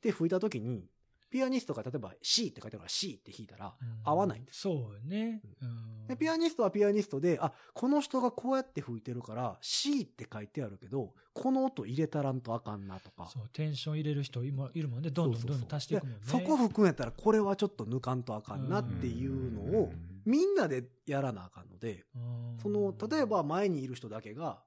[0.00, 0.88] で、吹いたときに、
[1.30, 3.74] ピアニストが例えば C って書いてあるから C って弾いたら
[4.04, 4.60] 合わないんです。
[4.62, 5.40] そうね。
[5.62, 13.30] うんで、ピアニストはピアニストで、あ、この人がこうやって吹いてるから、C って書いてあるけど、この音入れたらんとあかんなとか。
[13.32, 15.10] そう、テンション入れる人今いるもんね。
[15.10, 16.18] どんどんどんどん足していくもんね。
[16.24, 19.92] でそこ吹くんやったら、これはちょっと抜かんとあかんなっていうのを、
[20.24, 24.64] みんなでやらなあかんので、うんその、例えば前にいる人だけが、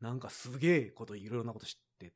[0.00, 2.12] なんかすげえこと、いろいろなこと知って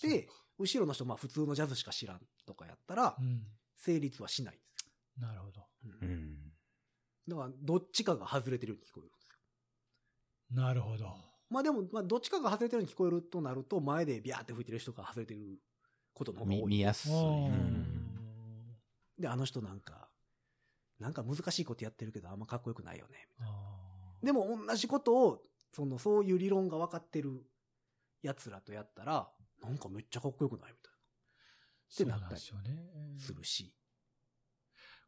[0.00, 0.32] でか、
[0.62, 3.42] 後ろの人、まあ普通のジャズしか知らんとかやったらう、ん。
[3.76, 5.26] 成立はしないんですよ。
[5.26, 5.66] なるほど。
[5.84, 6.52] うんうん。
[7.28, 10.62] だから、どっちかが外れてるように聞こえるんですよ。
[10.62, 11.14] なるほど。
[11.50, 15.40] まあでも、まあどっちかが外れてるように聞こえるとなると、前でビャーって吹いてる人が外れてる
[16.14, 16.66] ことの方が見多い。
[16.68, 17.12] 見やすい。
[17.12, 18.02] うんうん
[19.18, 20.08] で、あの人なんか、
[20.98, 23.28] なんか難しいことやってるけどあんまかっこよくないよね。
[23.40, 25.42] あでも同じことを、
[25.72, 27.44] その、そういう理論が分かってる
[28.22, 29.30] 奴らとやったら、
[29.62, 30.72] なんかめっちゃかっこよくない？
[30.72, 30.92] みたい
[31.88, 32.60] そうなったりな
[33.04, 33.72] んでするし。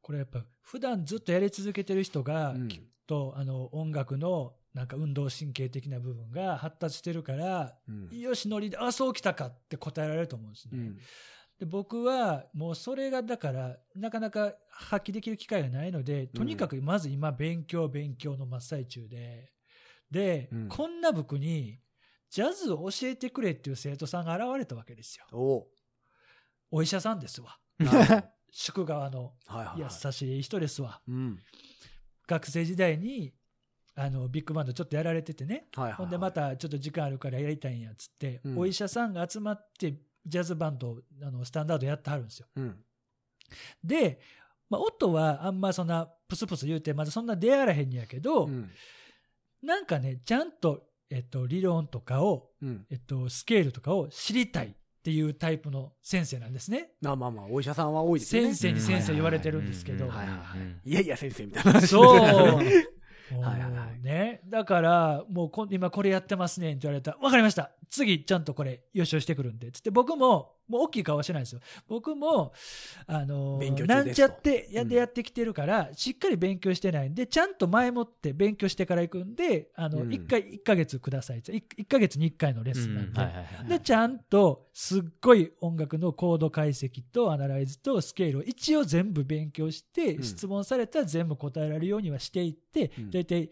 [0.03, 2.69] これやっぱ普段ずっとやり続けてる人が、うん。
[2.69, 8.19] きっとあの音楽のなんか運動神経的な部分が発達してるから、うん。
[8.19, 10.71] よしノリで、あ、そうきたかって答えられると思うんですね。
[10.75, 10.97] うん。
[11.59, 19.53] で僕はもうそれがだからなかなか発揮できる機会がないので、とにかくまず今勉強勉強の真っ最中で、
[20.11, 20.69] で、うん。
[20.69, 21.79] こんな僕に
[22.35, 25.25] ジャズを教えてくれっていう生徒さんが現れたわけですよ。
[25.31, 25.67] おう
[26.73, 27.57] お医者さんですわ。
[28.51, 29.91] 宿川のはいはいはい。
[30.05, 31.01] 優しい人ですわ。
[31.07, 31.39] うん。
[32.27, 33.33] 学生時代に
[33.95, 35.95] あのビッグバンドちょっとやられててね、はいはいはい。
[35.99, 39.95] ほんでまたちょっと時間あるからやりたいんやっつって、うんお医者さんが集まって
[40.27, 42.49] ジャズバンドあのスタンダードやってはるんですよ。
[42.57, 42.77] うん。
[43.85, 44.19] で、
[44.69, 48.73] まあ、音はあんまそんなプスプス言うてまだそんな出会わらへんやけど、うん。
[49.63, 50.83] なんかねちゃんと、
[51.15, 52.87] えっと、理論とかを、うん。
[52.91, 54.73] えっと、スケールとかを知りたいっ
[55.05, 56.91] ていうタイプの先生なんですね。
[57.01, 58.49] まあまあまあ、お医者さんは多いですよね。
[58.49, 61.87] 先生に先生言われてるんですけど、いはいはいうんいやいや、先生みたいな話。
[61.87, 62.19] そう。
[62.21, 64.41] はいはいはいね。
[64.49, 67.71] だから、もうこ今これやってますねって言われたら、わかりました。
[67.91, 69.71] 次、ちゃんとこれ、予習してくるんで。
[69.71, 71.61] つって、僕も、もう大きい顔はしてないんですよ。
[71.89, 72.53] 僕も、
[73.07, 74.89] あのなんちゃってやうん。
[74.89, 80.13] でやってきてるから、しっかり勉強してないんで、ちゃんと前もって勉強してから行くんで、あの、うん。
[80.13, 81.53] 一回、一ヶ月くださいって。
[81.53, 83.21] 一一ヶ月に一回のレッスンなんで。
[83.21, 90.23] はいはいはいで、ちゃんと、すっごい音楽のコード解析とアナライズとスケールを一応全部勉強して、うん。
[90.23, 93.51] 質問されたら全部答えられるようにはしていってうん、だいたい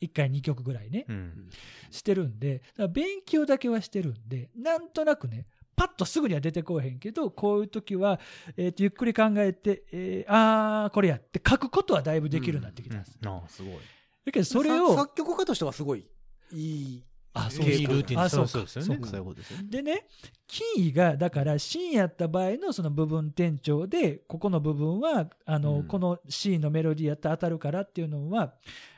[0.00, 1.48] 1回2曲ぐらいね、うん。
[1.90, 5.44] してるんで、勉強だけはしてるんで、なんとなくね、
[5.78, 8.20] パッとすぐには出てこうへんけど、こういう時は、
[8.56, 13.18] えーとゆっくり考えて、えーあー、これやって書くことはだいぶできるようになってきたんです。
[13.24, 13.74] ああすごい。
[14.26, 16.04] だけど、それさを、作曲家としてはすごい、
[16.52, 17.04] いい。
[17.34, 19.00] あ、そういいルーティンあそうそうかそうですよね。
[19.00, 19.64] そうかそういうことですよね。
[19.68, 20.06] でね、
[20.46, 28.54] キーが、だから、シーンやった場合のその部分転調で、ここの部分は、あの、うんこの C のメロディーやったら当たるからっていうのは、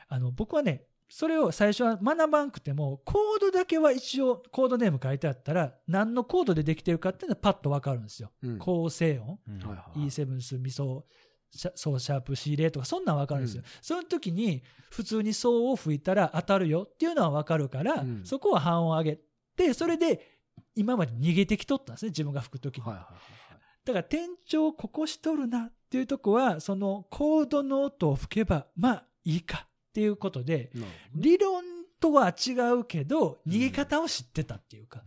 [0.07, 8.31] あの、僕はね、それを最初は学ばんくても、コードだけは一応、コードネーム書いてあったら、何のコードでできてるかっていうのはパッとわかるんですよ。
[8.41, 8.57] うん。
[8.59, 9.57] 構成音、うん。
[9.59, 10.07] はいはい。
[10.07, 11.05] E7 スミソ
[11.53, 13.69] シャソーシャープ C 0とかそんなんわかるんですよ、うん。
[13.81, 18.21] その時に普通にソを吹いたら当たるよっていうのはわかるから、うん。
[18.23, 19.19] そこは半音上げ
[19.57, 20.39] てそれで
[20.75, 23.41] 今まで逃げてきとったんですね自分が吹く時に、はいはいはい
[23.83, 30.71] だから転調ここしとるなっていうとこはそのコードの音を吹けばまあいいかっていうことで
[31.13, 31.63] 理論
[31.99, 35.03] とは違うけど逃げ方を知ってたっていうか、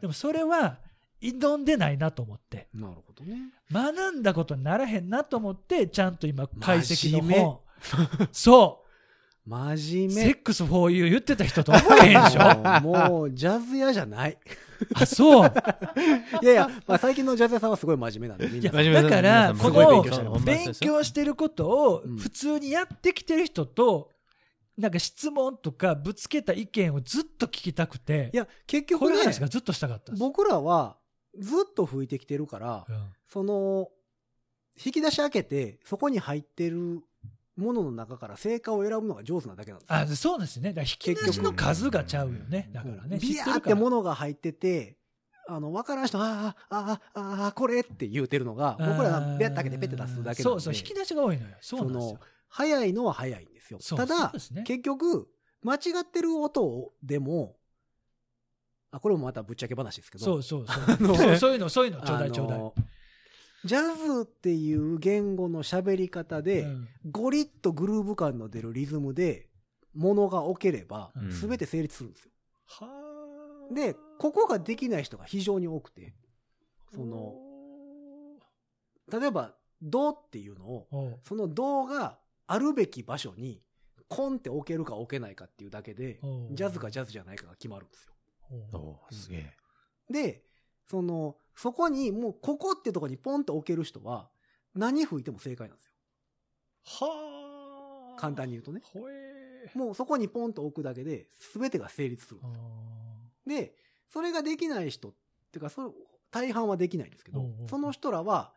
[0.00, 0.78] でもそれは
[1.20, 3.52] 挑んでないなと思ってなるほどね。
[3.70, 7.60] 学んだことにならへんなと思って、ちゃんと今、解析の本。
[8.32, 8.84] そ
[9.46, 9.78] 真う。
[9.78, 10.32] セ面目。
[10.34, 14.38] ックス for you 言ってた人と思えへんでしょ もう、もうジャズ屋じゃない。
[14.94, 15.52] あ、そう。
[16.42, 18.70] いやいや、まあ、最近のジャズ屋さんはすごい真面目なんで、みんな。
[19.02, 24.10] だからこの勉勉強してることをうん普通にやってきてる人と、
[24.76, 30.12] なんか質問とかぶつけた意見をずっと聞きたくてい、や、結こ局ねういう、話がずっとしたかった。
[30.16, 30.96] 僕らは
[31.38, 33.88] ずっと吹いてきてるから、うんその、
[34.84, 37.02] 引き出し開けて、そこに入ってる
[37.56, 39.96] ものの中から成果を選ぶのが上手なだけなんですよ。
[39.96, 40.70] あそうですね。
[40.70, 42.70] だから引き出しの数がちゃうよね。
[42.72, 43.18] だからね。
[43.18, 44.96] ビヤーって知るから物が入ってて、
[45.48, 50.42] あの、わからん人、ああ、ああ、ああ、これって言うてるのが、僕らがビャッて開けてペッて出すだけ。
[50.42, 51.56] そうそう、引き出しが多いのよ。
[51.60, 52.18] そうなんですよ。
[52.48, 53.78] 早いのは早いんですよ。
[53.96, 54.32] ただ
[54.64, 55.28] 結局、
[55.62, 57.56] 間違ってる音でも、
[58.90, 61.16] あ、これもまたぶっちゃけ話ですけど、そうそうそう。
[61.16, 62.60] そうそういうの、そういうのちょうだあいちょうだい。
[63.64, 69.48] のジャズっていう言語の喋り方で、うんゴリッとグルーヴ感の出るリズムで、
[69.94, 72.30] ものが置ければう、んすべて成立するんですよ。
[72.66, 72.86] は
[73.70, 76.14] あで、ここができない人が非常に多くて、
[76.94, 77.34] その、
[79.10, 83.62] 例えば、ドっていうのを、その銅があるべき場所に、
[84.08, 88.12] コンって置けるか置けないかっていうだけでジャズかジャズじゃないかが決まるんですよ。
[88.74, 89.56] おすげえ。
[90.12, 90.44] で、
[90.86, 94.28] その、そこにもうここってとこにポンって置ける人は、
[94.74, 95.92] 何吹いても正解なんですよ。
[96.84, 98.20] はあ。
[98.20, 98.80] 簡単に言うとね。
[98.84, 102.48] ほえもうそこにポンと置くだけで、全てが成立するあ。
[103.46, 103.74] で、
[104.08, 105.12] それができない人っ
[105.52, 105.90] ていうか、それ
[106.30, 108.52] 大半はできないんですけどその人らは、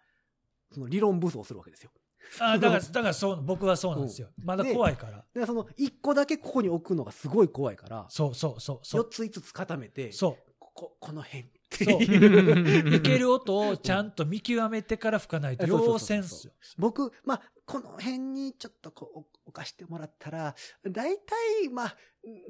[0.72, 1.92] その理論武装するわけですよ。
[2.40, 4.30] あだから、 だからそう、僕はそうなんですよ。
[4.38, 5.26] まだ怖いから。
[5.34, 8.80] で、その一個だけここに置くのがすごい怖いから、そうそうそう。
[8.84, 9.10] そ4う。
[9.10, 10.52] つ5つ固めて、そう。
[10.60, 11.46] ここ、この辺
[11.76, 16.00] っってそういける音をちゃんと見極めてから吹かないと、要
[16.48, 16.54] よ。
[16.78, 21.98] 僕、まあ、この辺にちょっとこう、置かしてもらったら、だいたい、まあ、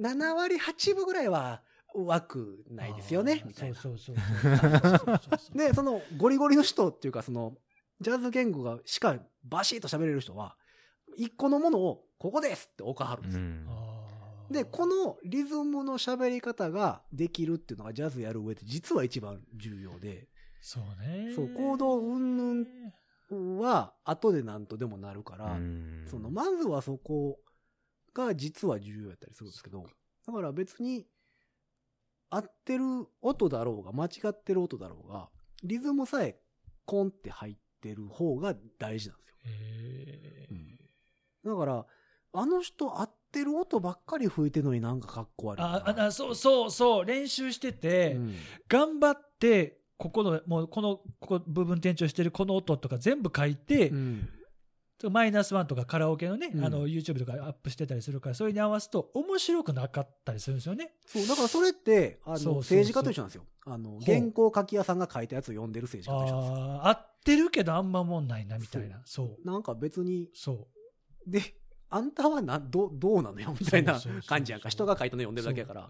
[0.02, 1.62] 7割、8分ぐらいは
[1.94, 3.76] 枠ないですよね、みたいな。
[3.76, 5.58] そうそうそうそうそうそうそう。
[5.58, 7.56] で、そのゴリゴリの人っていうか、その、
[8.02, 10.58] ジャズ言語がしかバシッと喋れる人は、
[11.18, 13.44] 一個のものを、ここですって置かはるんですよ。
[14.50, 20.28] で、このリズムの喋り方ができるっていうのがジャズやる上で実は一番重要で、
[20.62, 21.34] そうね。
[21.36, 27.40] そう行動云々は後で何とでもなるから、うんその、まずはそこ
[28.14, 29.86] が実は重要やったりするんですけど、
[30.28, 31.06] だから別に
[32.30, 32.84] 合ってる
[33.22, 35.30] 音だろうが間違ってる音だろうが、
[35.64, 36.40] リズムさえ
[36.86, 39.36] コンって入ってる方が大事なんですよ。
[39.46, 41.86] へーだから、
[42.34, 45.76] あの人合ってる音ばっかり吹いてるのになんかかっこ悪いな。
[45.76, 48.36] ああ、そうそうそう、練習してて、うん
[48.68, 54.30] 頑張って、ここの、もうこの、ここ部分転調してるこの音とか全部書いて、うん
[55.10, 60.94] マイナスワンとかカラオケのね、うんあの、YouTube とかアップしてたりするから、それに合わすと面白くなかったりするんですよね。
[61.06, 63.44] そう、だからそれって、あの、政治家と一緒なんですよ。
[63.66, 66.66] あの、う原稿書き屋さんが書いたやつを読んでる政治家と一緒なんですよ。
[66.66, 69.02] ああ、合ってるけどあんまもんないな、みたいな。
[69.06, 69.46] そう。
[69.46, 70.68] なんか別に、そ
[71.28, 71.30] う。
[71.30, 71.42] で、
[71.96, 74.68] あんたはな、ど、どうなのよみたいな感じやんか。
[74.68, 75.90] 人が書いたの読んでるだけやから。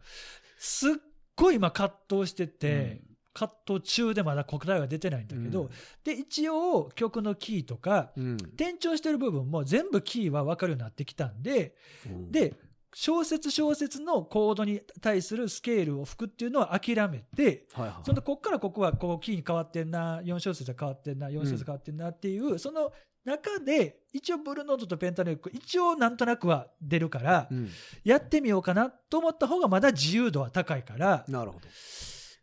[0.60, 0.94] すっ
[1.36, 5.70] ごい今葛藤してて、うん葛藤中でまだ答えは出てないんだけど、うん
[6.06, 8.34] で、一応曲のキーとか、うん。
[8.36, 11.76] 転調してる部分も全部キーは分かるようになってきたんで、
[12.06, 12.54] うん、で、
[12.94, 18.06] 小節小節のコードに対するスケールを吹くっていうのは諦めて、はいはい。
[18.06, 22.94] そのこっからここはこうキーに変わってんな、4小節が変わってんな、4小節変わってんなっていう、その
[23.26, 27.70] 中で、一応ブルーノートとペンタネック、一応なんとなくは出るから、うん。
[28.04, 31.68] やってみようかなと思った方がまだ自由度は高いから、なるほど。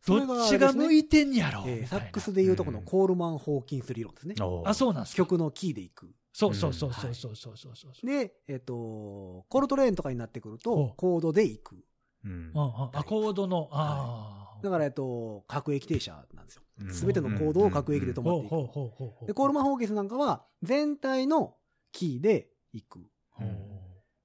[0.05, 4.35] どっちが向いてんやろ、えーみたいなサックスでいうとこのコールマン・ホーキンス理論ですね。
[4.65, 5.19] あ、そうなんですか。
[5.19, 6.13] 曲のキーでいく。
[6.33, 8.07] そうそうそうそうそうそうそうそう。
[8.07, 11.77] で、えっ、と、コルトレーンとかになってくるほとう、コードでいく。
[12.25, 14.63] うんうんうん、あ、コードの、ああ。
[14.63, 16.62] だから、えっと、各駅停車なんですようん。
[16.91, 18.49] すべてのコードを各駅で止まってい
[19.23, 19.27] く。
[19.27, 21.55] で、コールマン・ホーキンスなんかは、全体の
[21.93, 23.01] キーでいく。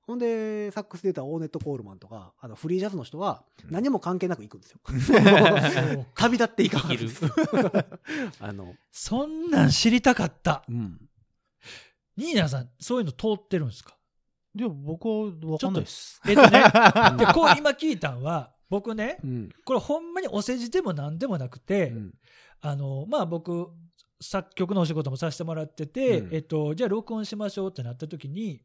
[0.05, 4.79] ほんで、サックスで言ったらオーネット・コールマンとか、あの、フリージャズの人は、うん何も関係なく行くんですよ。
[6.15, 7.25] 旅立っていかはるんです。
[8.39, 10.63] あの、そんなん知りたかった。
[10.69, 11.09] うん。
[12.15, 13.97] ニーナさん、そういうの通ってるんですか？
[14.55, 16.21] いや、僕はわかんないです。
[16.25, 16.49] えっとね、
[17.19, 19.49] で、こう今聞いたんは、僕ね、うん。
[19.65, 22.13] これほんまにお世辞でも何でもなくて、うん
[22.59, 23.67] あの、まあ僕、
[24.19, 28.63] 作曲のお仕事もさせてもらってて、うんえっと、じゃあ録音しましょうってなった時に、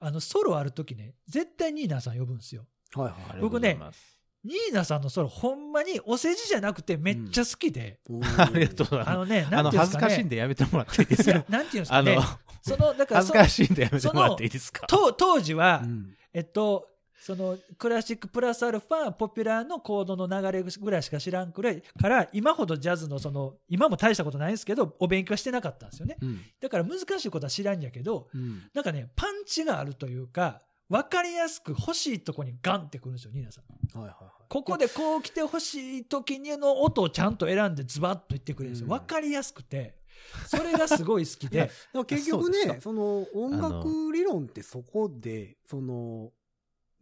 [0.00, 2.64] あの、ソロある時ね、絶対ニーナさん呼ぶんですよ。
[2.94, 3.12] はいはい。
[3.12, 4.18] ありがとうございます。
[4.44, 8.00] ニーナさんのソロ、ほんまにお世辞じゃなくてめっちゃ好きで、
[8.38, 9.54] ありがとうございまあのね、す。
[9.54, 9.98] あの、なんていうんですかね。
[9.98, 11.44] 恥ずかしいんでやめてもらっていいですか？
[11.50, 12.18] なんていうんですかね。、
[12.62, 14.86] その、だからそ恥ずかしいんでやめてもらっていいですか？
[14.86, 16.88] と当時は、うんえっと、
[17.20, 26.16] そのクラシックプラスアルファポピュラーのコードの流れぐらいしか知らんくらいから今ほどジャズのその今も大したことないんですけどお勉強してなかったんですよね。
[26.20, 26.40] うん。
[26.60, 28.62] だから難しいことは知らんやけどうん。
[28.72, 34.00] なんかねパンチがあるというか分かりやすく欲しいとこにガンってくるんですよニーナさん。
[34.00, 34.32] はいはいはい。
[34.48, 38.86] ここでこう来て欲しい時にの音をちゃんと選んでズバッと言ってくれるんですよ。
[38.86, 38.98] うん。
[38.98, 39.98] 分かりやすくて。
[40.46, 41.60] それがすごい好きで。
[41.60, 46.32] だから結局ね、その音楽理論ってそこで、その、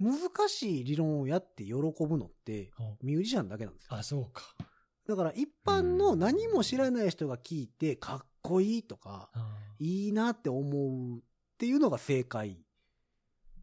[0.01, 2.71] 難しい理論をやって喜ぶのって、
[3.03, 3.95] ミュージシャンだけなんですよ。
[3.95, 4.43] あそうか
[5.09, 11.21] だから一般の何も知らない人が聞いて、かっこいいとか、あいいなって思うっ
[11.59, 12.59] ていうのが正解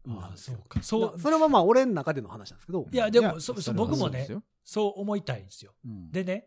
[0.06, 0.56] なんあですよ。
[0.56, 2.86] そうかそうだそれはまあ俺の中での話なんですけど。
[2.90, 4.28] いやでもそそ僕もね
[4.64, 6.46] そう思いたいんですようん、でね、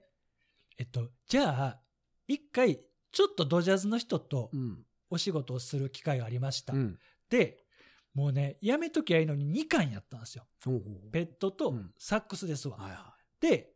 [0.78, 1.80] えっと、じゃあ、
[2.28, 2.80] 一回、
[3.12, 4.84] ちょっとドジャズの人とうん。
[5.10, 6.74] お仕事をする機会がありました。
[6.74, 7.00] うん。
[7.30, 7.64] で、
[8.18, 10.44] もうね、やめときゃいいのに2巻やったんですよ。
[10.66, 12.76] ほうほうペットとうんサックスですわ。
[12.76, 13.74] はいはで、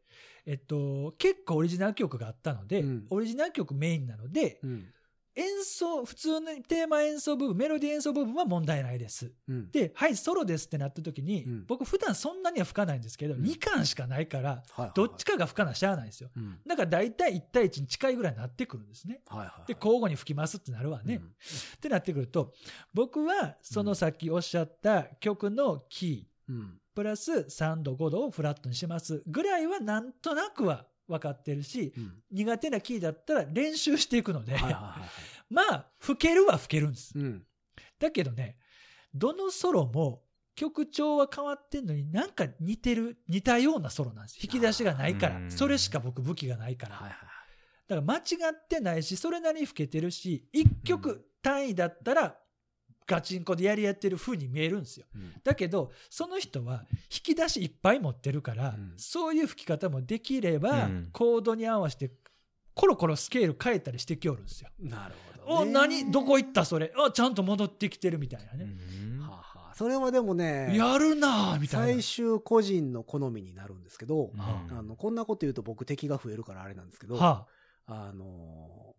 [0.47, 4.93] えっと、結構オリジナル曲があったので、うんオリジナル曲メインなのでい。、うん。
[5.35, 9.31] 演奏、普通のテーマ演奏部分、メロディー演奏部分は問題ないです。
[9.47, 9.71] うん。
[9.71, 14.63] で、はい、ソロですってなった時に、うん僕普段そんなには吹かないんですけど、うん2巻しかないから、
[14.93, 16.29] どっちかが吹かなしゃあないんですよ。
[16.35, 16.59] うん。
[16.67, 19.21] だから大体1対1に近いぐらいになってくるんですね。
[19.27, 19.67] はいはいはい。
[19.67, 21.15] で、交互に吹きますってなるわね。
[21.15, 22.53] うんってなってくると、
[22.93, 26.77] 僕はそのさっきおっしゃった曲のキー、うん。
[26.93, 32.23] プラス3度5度をフラットにしますぐらいはなんとなくは分かってるし、うん。
[32.31, 35.09] 苦手なキーだったら練習していくので、はいはいはいはい。
[35.49, 37.13] まあ、吹けるは吹けるんです。
[37.15, 37.45] うん。
[37.99, 38.57] だけどね、
[39.13, 40.23] どのソロも
[40.55, 44.39] 曲調は変わってんのになんか似てる、似たようなソロなんです。
[44.41, 45.37] 引き出しがないから。
[45.37, 46.95] うんそれしか僕武器がないから。
[46.95, 47.17] はいはい
[47.91, 48.21] だから間違
[48.53, 52.37] ってないし、それなりに老けてるし、一曲単位だったら、
[53.11, 55.05] ガチンコでやり合ってる風に見えるんですよ。
[55.13, 62.11] うんだけど、その人は引き出しいっぱい持ってるから、うんそういう吹き方もできれば、うんコードに合わせて、
[62.73, 64.69] コロコロスケール変えたりしてきよるんですよ。
[64.79, 65.71] なるほど、お、ね。
[65.71, 66.11] 何？
[66.11, 66.63] どこ行った？
[66.63, 68.65] それあ、ちゃんと戻ってきてるみたいなね。
[68.65, 72.01] うんはあはあそれはでもね、やるなぁ、みたいな。
[72.01, 77.47] 最終個人の好みになるんですけど、うんあの、こんなこと言うと僕敵が増えるからあれなんですけど、は
[77.87, 78.91] あのー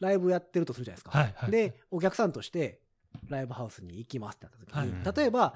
[0.00, 1.10] ライブやってるとするじゃないですか。
[1.10, 2.80] はいはいで、お客さんとして、
[3.28, 5.54] ライブハウスに行きますってなった時に、はい例えば、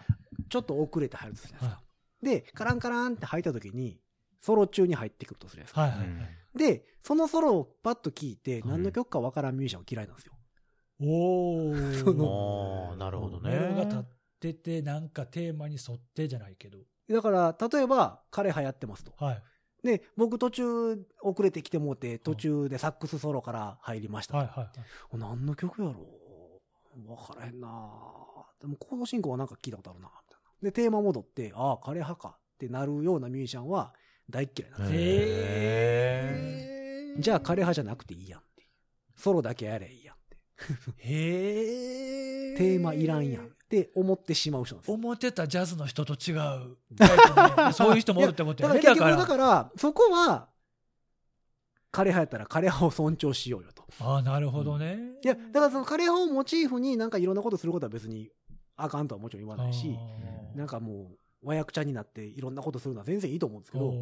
[0.49, 1.93] ちょっと遅れて入るとするじゃないですか。
[2.23, 3.99] で、カランカランって入った時に、
[4.41, 6.03] ソロ中に入ってくるとするじゃないですか。
[6.03, 6.59] はいはいはい。
[6.59, 10.33] で、そのソロをパッと聞いて、うん何の曲かわからんミュージシャンは嫌いなんですよ。
[11.01, 12.05] おー。
[12.05, 13.51] そおーなるほどね。
[13.51, 14.03] メロが立っ
[14.41, 16.79] てて、なんかテーマに沿ってじゃないけど。
[17.09, 19.13] だから、例えば、彼流行ってますと。
[19.17, 19.43] はい。
[19.83, 24.39] で、僕途中遅れてきてもうて、途中でサックスソロから入りましたと。
[24.39, 25.19] はいはいはい。
[25.19, 26.22] 何の曲やろう
[27.07, 27.69] わからへんな
[28.61, 30.63] でもコード進行はなんか聞いたことあるなみたいな。
[30.63, 33.93] で、テーマ戻って、ああ、枯葉かってなるようなミュージシャンは
[34.31, 34.99] 大っ嫌いなんですよ。
[35.01, 37.21] へー。
[37.21, 38.67] じゃあ枯葉じゃなくていいやんって。
[39.17, 40.37] ソロだけやればいいやんって。
[40.99, 42.57] へー。
[42.63, 44.95] テーマいらんやんって思ってしまう人なんですよ。
[44.95, 46.77] 思ってたジャズの人と違う。
[47.73, 48.81] そういう人もおるってことだやね。
[48.81, 50.49] から結局だから、そこは、
[51.93, 53.85] 枯葉やったら枯葉を尊重しようよと。
[54.01, 54.99] ああ、なるほどね。
[55.23, 58.31] いや、だからその枯葉をモチーフになんかいろんなことすることは別に
[58.77, 59.97] あかんとはもちろん言わないし、
[60.55, 63.93] なんかもう、和訳ちゃんになっていろんなことするのは全然いいと思うんですけど、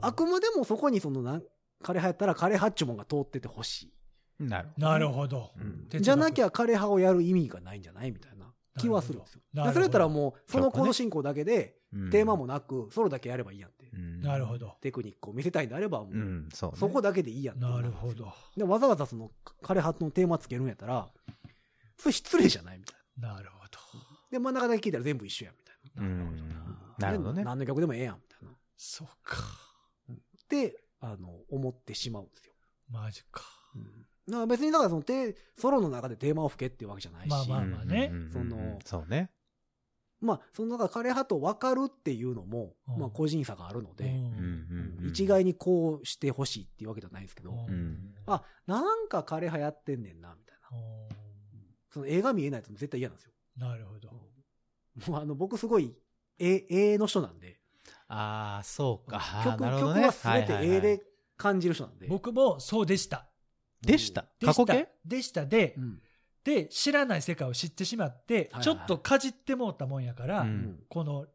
[0.00, 1.42] あくまでもそこにそのなん、
[1.82, 3.92] 枯葉やったら枯葉っちゅうもんが通っててほし
[4.38, 4.88] なるほど。
[4.88, 5.50] なるほど。
[5.56, 6.02] うんい。
[6.02, 8.46] じゃなきゃ枯葉をやる意味がないんじゃないみたいな
[8.78, 9.42] 気はするんですよ。
[9.54, 14.76] それやったらもう、そのコード進行だけで、うんテーマもなく、ソロだけやればいいやんなるほど。
[14.80, 16.76] テクニックを見せたいんであれば、もう、うん、そうね。
[16.78, 18.32] そこだけでいいやんってなるほど。
[18.56, 19.30] で、わざわざその、
[19.62, 21.08] 枯葉のテーマつけるんやったら、
[21.98, 23.34] それ失礼じゃないみたいな。
[23.34, 23.78] なるほど。
[24.30, 26.02] で、真ん中だけ聞いたら全部一緒やんみたいな。
[26.02, 26.48] うん。
[26.98, 27.44] なるほどねで。
[27.44, 28.50] 何の曲でもええやんみたいな。
[28.50, 29.42] っそうか。
[30.48, 32.54] て、あの、思ってしまうんですよ。
[32.90, 33.42] マジか。
[33.74, 39.30] うんだから別にだからそのテソロの中でテーマを吹けっていうわけじゃないし、まあまあまあねうんうんうんうんそのそうね。
[40.20, 44.12] まあその中枯葉と分かるっていうのも、うんまあ個人差があるので、
[45.08, 50.76] 一概にこうしてほしいっていうわけじゃないんですけど、んあ、なんか枯葉やってんねんな、みたいな。
[50.76, 51.08] お
[51.92, 53.32] その映画見えないと絶対嫌なんですよ。
[53.58, 54.10] ーなるほど。
[55.10, 55.94] もうあの僕すごい
[56.38, 57.58] 絵、絵の人なんで、
[58.08, 59.20] ああ、そうか。
[59.44, 61.02] 曲、なるほどね曲は全てはいはいはい絵で
[61.36, 62.06] 感じる人なんで。
[62.06, 63.26] 僕もそうでした。
[63.80, 64.26] でした？
[64.38, 64.76] で過去形？
[64.76, 66.02] したでしたでう、ん。
[66.44, 71.26] で、知らない世界を知ってしまっては、いちょっとかじってもうたもんやから、うんこの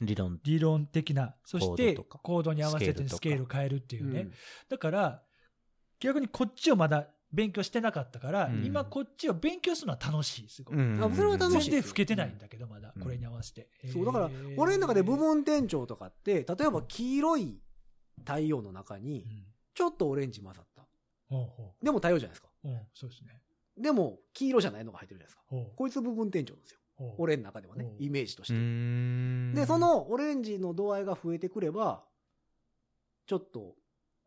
[0.00, 0.40] 理論。
[0.44, 4.20] 理論的な、そしてコードとかコードに合わせてススケール変えるっていうね。
[4.20, 4.32] うん
[4.68, 5.22] だから、
[5.98, 10.76] 逆にこっちをまだ勉強してなかったから、うん今こっちを勉強するのは楽しい、すごい。
[10.76, 13.68] うんあそれは楽しい全然老けてないんだけど、まだう、んこれに合わせて。
[13.86, 17.60] そう、だから俺の中で部分店長とかって、例えば黄色い
[18.18, 19.44] 太陽の中にう、ん
[19.74, 20.86] ちょっとオレンジ混ざった。
[21.82, 22.48] でも太陽じゃないですか。
[22.64, 22.68] う。
[22.68, 23.39] うん、そうですね。
[23.80, 25.76] でも、黄色じゃないのが入ってるじゃないですか。
[25.76, 26.78] こいつ部分店長なんですよ。
[27.18, 28.60] 俺の中ではねう、んイメージとしうて。
[28.60, 32.04] んで、そ、のオレンジの度合いが増えてくれば、
[33.26, 33.74] ちょっと、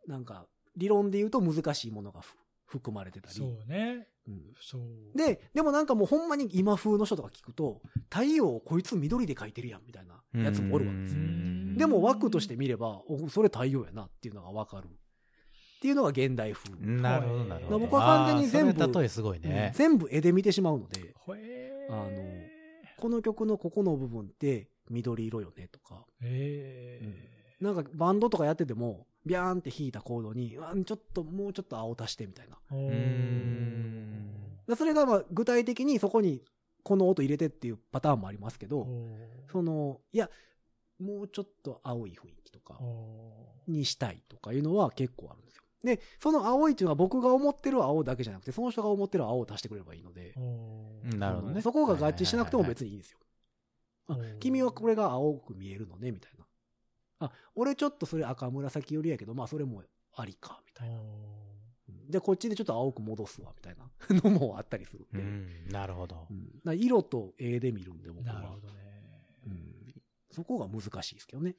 [0.08, 2.36] なんか、理論で言うと難しいものがふ
[2.66, 3.36] 含まれてたり。
[3.36, 4.08] そうね。
[4.28, 5.18] うんそう。
[5.18, 11.22] で、でもなんかもうほんまに今風の人とか聞くと、太陽をこいつ緑で描いてるやんみたいなやつもおるわけですよ。
[11.22, 14.90] うんでも枠として見れば、おそれ太陽やなっていうのがわかる。
[15.84, 16.74] っていうのが現代風。
[16.80, 17.80] なるほど、なるほど。
[17.80, 19.74] 僕は完全に全部例えすごいね。
[19.76, 21.14] 全部絵で見てしまうので、
[21.90, 22.10] あの
[22.98, 27.02] この曲のここの部分って緑色よねとか、え
[27.60, 32.56] なんかバンドとかやってても、ビャーンって弾いたコードに、あちょっともうちょっと青足してみたいな。
[34.78, 36.46] それがまあ具体的にそこに
[36.84, 39.18] この音入れてっていうパターンもありますけど、お
[39.52, 40.30] その、いや、
[40.98, 42.80] もうちょっと青い雰囲気とか
[43.68, 45.53] にしたいとかいうのは結構あるんですよ。
[45.84, 50.34] で、その青いっていうのは僕が思ってる青だけじゃなくて、その人が思ってる青を足してくれればいいので
[51.18, 51.62] なるほどね。
[51.62, 52.92] そこが合致しなくても別に。
[52.92, 53.20] にいいんですよ。
[54.08, 56.46] あ君はこれが青く見えるのね、みたいな。
[57.20, 59.84] あ、俺ちょっとそれ赤紫寄りやけど、まあそれも
[60.16, 61.00] ありか、みたいな。
[62.10, 63.90] で、こっちでちょっと青く戻すわ、みたいな
[64.30, 65.22] のもあったりするんで。
[65.22, 66.72] うん、なるほどう。
[66.72, 68.34] ん色と絵で見るんで、僕は。
[68.34, 68.74] ーなるほどね。
[69.48, 69.74] うん
[70.32, 71.56] そこが難しいですけどね。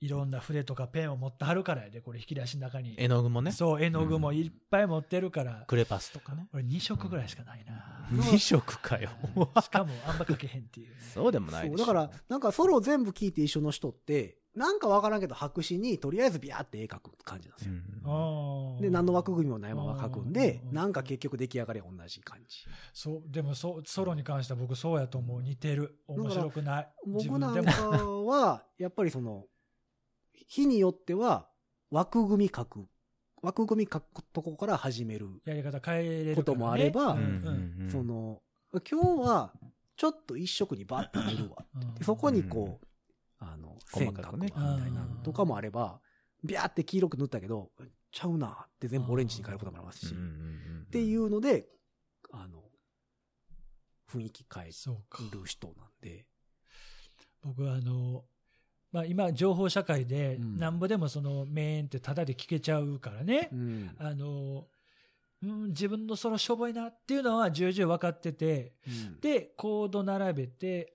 [0.00, 2.94] いろんな筆とかペンを持ってはるからやで、これ引き出しの中に。
[2.98, 3.52] 絵の具もね。
[3.52, 5.64] そう、絵の具もいっぱい持ってるから。
[5.66, 6.48] クレパスとかね。
[6.54, 8.08] 俺2色ぐらいしかないな。
[8.12, 9.10] 2色かよ。
[9.62, 10.94] しかもあんま書けへんっていうね。
[11.12, 11.84] そうでもないでしょ。
[11.84, 17.74] そうだから、なんかソロ全部聞いて一緒の人って、なんかわからんけど白紙にとりあえずビャーって絵描く感じなんですよ。
[18.74, 22.64] うん、で、何の枠組みもないまま書くんでう、んなんか結局出来上がりは同じ感じ。
[22.92, 25.42] そう、でもそうソロに関しては僕そうやと思う。
[25.42, 26.00] 似てる。
[26.08, 26.88] 面白くない。
[27.06, 28.26] 自僕なん分でかも。
[28.26, 29.44] は、やっぱりその、
[30.46, 31.48] 日によっては
[31.90, 32.86] 枠組み書く、
[33.42, 35.28] 枠組み書くとこから始める。
[35.44, 36.34] やり方変えれるから、ね。
[36.36, 38.42] こともあればうんうんうんうんその、
[38.90, 39.52] 今日は、
[39.96, 41.66] ちょっと一色にバッと塗るわ。
[42.02, 42.86] そこにこう、
[43.38, 44.62] あの、線細かくみたい
[44.92, 46.00] なのとかもあれば、
[46.42, 47.70] ビャーって黄色く塗ったけど、
[48.12, 51.68] ちゃうなって全部オレンジに変えることもありますし、うんうんっうんていうので、
[52.32, 52.62] あの、
[54.08, 54.66] 雰囲気変え。
[54.66, 56.26] る人なんで、
[57.42, 58.24] 僕はあの、
[58.92, 63.48] まあ今情報社会でうんなんぼでもそのメーンってタダで聞けちゃうからね。
[63.52, 64.66] うんあの、
[65.42, 70.94] うん、自分のソロしょぼいなっていうのは重々分かってて、うんで、コード並べて、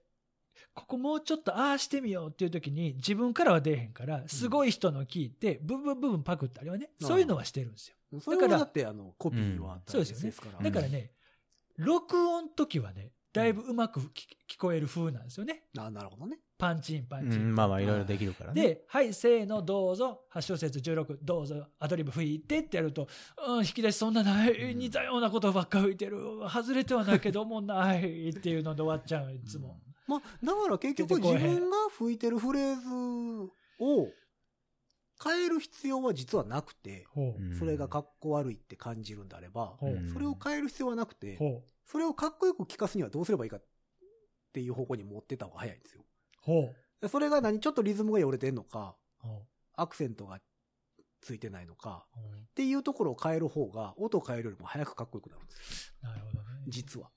[0.73, 8.19] ここもうちょっとああしてみようっていう時に自分からは出えへんから、すごい人の聞いて、部分部分パクったりはね、うんそういうのはしてるんですよ。
[8.21, 10.69] それはだって、あの、コピーはそうですよねから。
[10.69, 11.11] だからね、
[11.77, 14.11] 録音時はね、だいぶうまく聞
[14.47, 15.63] 聞こえる風なんですよね。
[15.77, 16.39] あなるほどね。
[16.57, 17.41] パンチンパンチン。
[17.41, 18.61] うんまあまあいろいろできるからね。
[18.61, 23.07] で、はい、せーの、どうぞ、8小節16、どうぞ、アドリブ吹いてってやると、
[23.45, 26.17] うん、引き出しそんなない、似たようなことばっか吹いてる、
[26.49, 29.79] 外れてはないけどもないっていうので終わっちゃう、いつも。
[30.07, 34.09] まあ、だから結局自分が吹いてるフレーズを
[35.23, 37.07] 変える必要は実はなくて、
[37.57, 39.77] それがかっこ悪いって感じるんであれば、
[40.13, 41.37] それを変える必要はなくて。
[41.85, 43.63] それをかっこよく聞かすにはどうすればいいかっ
[44.51, 46.03] ていう方向に持ってた方が早いんですよ。
[46.45, 46.75] ほう。
[47.01, 50.39] でそれが何ちょっとリズムがよれてんのか、ほアクセントが
[51.21, 55.93] ついてないのか、っていうところを変える方が、音を変えるよりも早くかっこよくなるんですよ。
[56.03, 56.63] うなるほどね。
[56.67, 57.09] 実は。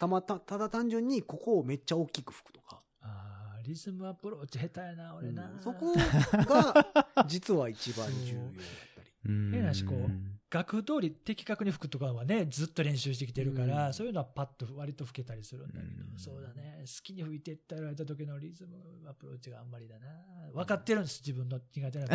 [0.00, 2.82] たまた、ただ単純にここをめっちゃ大きく吹くとか。
[3.02, 5.50] あーリズムアプローチ下手やな、俺な。
[5.50, 8.52] うんそこが、実は一番重要だっ
[8.96, 9.10] たり。
[9.26, 10.10] うん変なしこう
[10.52, 16.84] 楽譜通り的確に吹くとかはね、ずっと練習してきてるから、うんそういうのはパッと割と吹けたりするんだけど、うんそうだね。
[16.84, 20.06] 好きに吹いてって言われた時のリズムアプローチがあんまりだな。
[20.52, 22.12] 分かってるんです、自分の苦手なと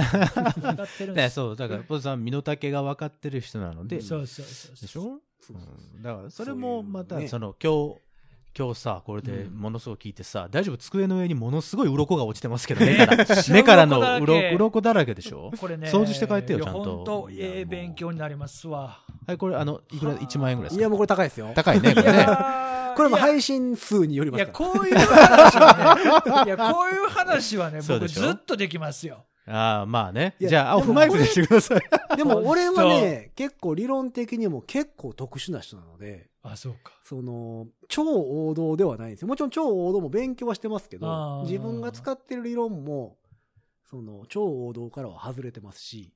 [0.53, 1.25] こ 分かってるんです。
[1.25, 4.81] ねそう、だから、ポズさん、身の丈が分かってる人なので、そうそうそうそう。
[4.81, 5.21] でしょ？
[5.39, 8.01] そうんだから、それもまた、そういうねその、今日、
[8.57, 10.77] 今日さ、これでものすごく聞いてさ、大丈夫？
[10.77, 15.51] 机の上にものすごい鱗が落ちてますけど、 目から、目からの鱗だらけ鱗鱗だらけでしょ？
[15.59, 18.99] これね、掃除して帰ってよいやちゃんと本当、ええ勉強になりますわ。
[19.27, 20.79] はい、これ、あの、いくら、1万円ぐらいですか？
[20.79, 21.51] いや、もうこれ高いですよ。
[21.53, 22.25] 高いね、こいれね。
[22.97, 24.71] これもいや配信数によりいや、ますから。
[24.71, 29.23] こういう話はね、いや、こういう話はね、僕ずっとできますよ。
[29.45, 30.35] ああ、まあね。
[30.39, 31.81] いやじゃあ、オフマイクでしてください。
[32.17, 36.93] でも俺はね、 結構理論的にも結構特殊な人なので、あ、そうか。
[37.03, 39.27] その、超王道ではないんですよ。
[39.27, 43.17] もちろん超王道も勉強はしてますけあどー、自分が使ってる理論も、
[43.89, 46.13] その、超王道からは外れてますし、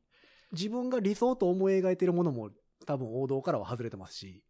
[0.51, 2.49] 自分が理想と思い描いてるものも
[2.85, 4.43] 多分王道からは外れてますし、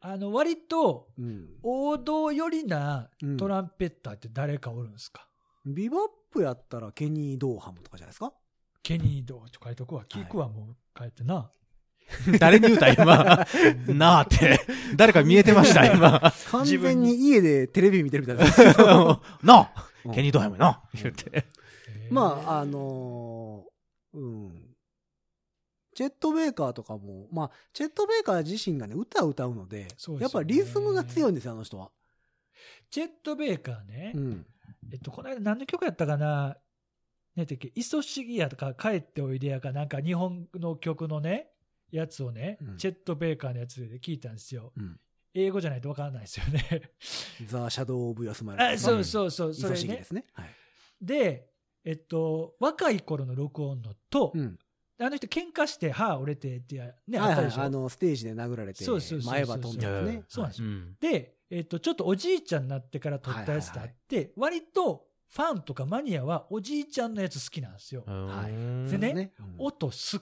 [0.00, 1.48] あの、割と、うん。
[1.62, 5.26] 王道寄りなうんトランペッターって誰かおるんですか、
[5.64, 8.32] ビバップやったらケニー・ドーハムとかじゃないですか？
[8.82, 10.04] ケニードーと書いとくわ。
[10.08, 11.50] 聞くわ、もう書いてな。
[12.38, 13.46] 誰に言うた、今？
[13.88, 14.60] なあって。
[14.96, 16.32] 誰か見えてました、 今？
[16.50, 18.36] 完全に家でテレビ見てるみたい
[18.76, 19.20] な。
[19.42, 21.46] なあうんケニードハイムな言って。
[22.10, 24.76] まあ、あのーうん。
[25.94, 29.88] チェット・ベイカーとかも、まあ、チェット・ベイカー自身がね、歌を歌うので、
[30.20, 31.90] やっぱリズムが強いんですよ、あの人は。
[32.90, 34.46] チェット・ベイカーね、うん。
[34.92, 36.56] えっと、この間何の曲やったかな、
[37.34, 41.50] ねてっけ、いそしぎやとか、帰っておいでやか、なんか日本の曲のね、
[41.90, 44.72] やつをね、うんチェット・ベイカーのやつで聞いたんですよ。
[44.76, 44.98] うん。
[45.34, 46.90] 英語じゃないとわからないですよね。
[47.46, 48.64] ザ・シャドウ・オブ・ヤスマイル。
[48.64, 50.14] あそうそうそう、いそれねそしぎです。
[50.14, 50.24] ね。
[50.32, 50.50] はい。
[51.00, 51.50] で、
[51.84, 54.58] えっと、若い頃の録音のと、うん。
[54.98, 57.62] あの人喧嘩して歯折れてってや、ね、はいはでしょ？
[57.62, 60.22] あの、ステージで殴られて、そうそうそうそう前歯飛んだやつね。
[60.26, 60.96] そうなんですよん。
[60.98, 68.04] で、えっと、ちょっとおじいちゃんになってから撮ったやつであって、割とファンとかマニアはおじいちゃんのやつ好きなんですよ。
[68.06, 69.32] はいでねね。
[69.38, 70.20] うん音すっ、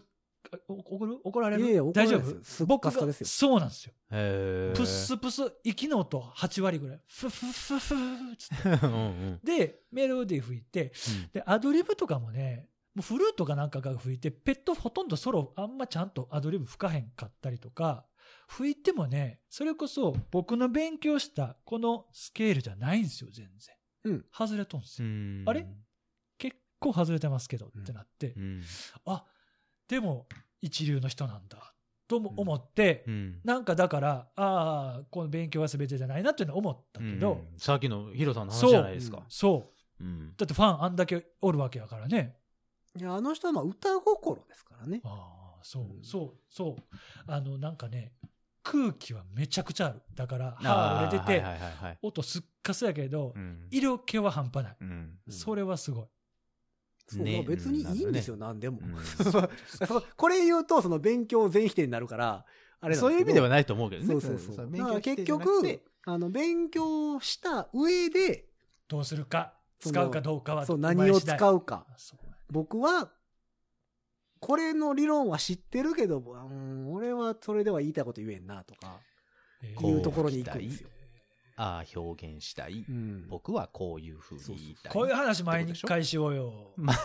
[0.68, 2.98] 怒る怒られるいやいや大丈れないですすっ夫僕がそ
[3.56, 3.92] うなんですよ。
[4.74, 7.00] プスプス、息の音8割ぐらい。
[7.06, 8.86] フフフフーつって。
[8.86, 10.92] うんで、メロディー吹いて、
[11.32, 18.06] で、アドリブとかもね、もうフルートかなんかが吹いて、ペットほとんどソロあんまちゃんとアドリブ吹かへんかったりとか、
[18.48, 23.74] 吹いてもね、それこそ僕の勉強したこのスケールじゃないんですよ、全然。
[24.04, 25.08] うん外れとんすよ。
[25.46, 25.66] あれ
[26.38, 28.62] 結構外れてますけどってなって、うん。
[29.06, 29.24] あ、
[29.88, 30.28] でも
[30.64, 31.74] 一流の人なんだ
[32.08, 33.40] とも思って、うん。
[33.44, 39.22] なんかだから、ああ、この勉強は全てじゃないなっていうのは思ったけど、うんさっきのヒロさんの話じゃないですか。
[39.28, 40.04] そう。
[40.04, 40.34] うん。
[40.36, 42.36] だってファンあんだけおるわけやからね。
[42.98, 45.00] いや、あの人はまあ歌心ですからね。
[45.04, 46.82] ああ、そうう、んそう、そう。
[47.26, 48.12] あの、なんかね、
[48.62, 50.02] 空気はめちゃくちゃある。
[50.14, 51.98] だから、あ歯ー折れてて、はいはいはいはい。
[52.02, 54.76] 音すっかすやけど、うん色気は半端ない。
[55.30, 56.06] それはすごい。
[57.06, 58.80] そうね別にいいんですよ、何でも。
[60.16, 62.44] これ言うと、その勉強全否定になるから、
[62.80, 64.08] あれそういう意味ではないと思うけどね。
[64.08, 64.68] そうそうそう。
[64.68, 68.46] 勉だから結局て、あの、勉強した上で、
[68.88, 71.86] どうするか、使うかどうかは、そう、何を使ううか。
[72.50, 73.10] 僕は、
[74.40, 79.00] これの理論は知ってるけど、うん、俺はそれでは言いたいこと言えんな、とか、
[79.62, 80.88] いうところに行くんですよ。
[81.56, 82.84] ああ、表現したい。
[82.88, 84.92] うん僕はこういうふうに言いたい。
[84.92, 86.72] こういう話毎回しようよ。
[86.76, 86.96] 毎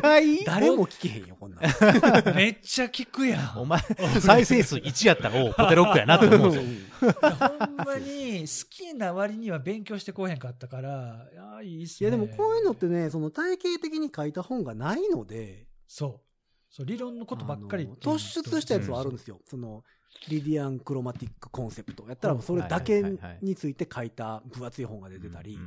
[0.00, 0.44] 回？
[0.44, 1.64] 誰も聞けへんよ、こんなん。
[2.34, 3.58] めっちゃ聞くやん。
[3.60, 3.80] お前、
[4.20, 7.12] 再生数1やったら、おうポテロックやなと思うんですよ。
[7.12, 12.10] ほんまに好きな割には勉強してこうへんかったから、いや、いいっすね。
[12.10, 16.26] いや、でもこういうのってね、その体系的に書いた本がないので、そう。
[16.68, 19.40] そう、理論のことばっかり突出したやつはあるんですよ。
[19.46, 19.84] その、
[20.28, 22.04] リディアンクロマティックコンセプト。
[22.08, 23.02] やったらもうそれだけ
[23.40, 25.58] について書いた分厚い本が出てたり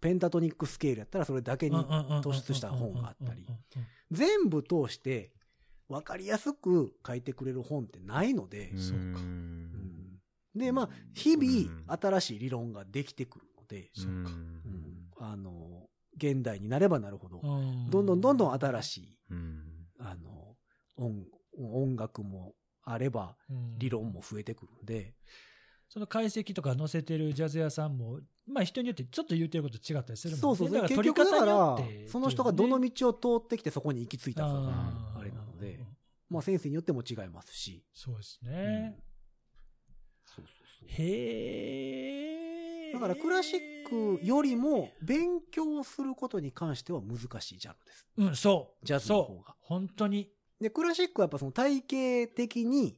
[0.00, 3.46] ペンタトニックスケールやったらそれだけに突出した本があったり、
[4.10, 5.32] 全部通して
[5.88, 9.04] 分かりやすく書いてくれる本ってないのでうん、そうか。
[9.04, 10.20] うん。
[10.54, 14.24] で、まあ、日々新しい理論ができてくるので、うん。
[14.24, 15.10] うん。
[15.18, 17.90] あの、現代になればなるほど、うん。
[17.90, 19.62] どんどんどんどん新しい、うん。
[19.98, 20.56] あの、
[20.96, 21.24] 音、
[21.58, 22.54] 音楽も
[22.90, 25.14] あれば、うん理論も増えてくるんで、
[25.88, 30.56] その解析とか載せてるジャズ屋さんも、まあ人によってちょっと言ってること違ったりするもんね。
[30.56, 34.54] そうそうだから結局だか取り方によらって、その人がどの道を通ってきてそこに行き着いたかが
[35.18, 35.80] あれなので、
[36.28, 37.84] まあ先生によっても違いますし。
[37.94, 38.98] そうですね。
[40.24, 42.92] そうそうそうへえ。
[42.92, 48.06] だからクラシックよりも勉強することに関しては難しいジャンルです。
[48.16, 48.86] うん、そう。
[48.86, 49.54] ジャズの方がそう。
[49.60, 50.30] 本当に。
[50.60, 52.96] で、クラシックはやっぱその体系的に、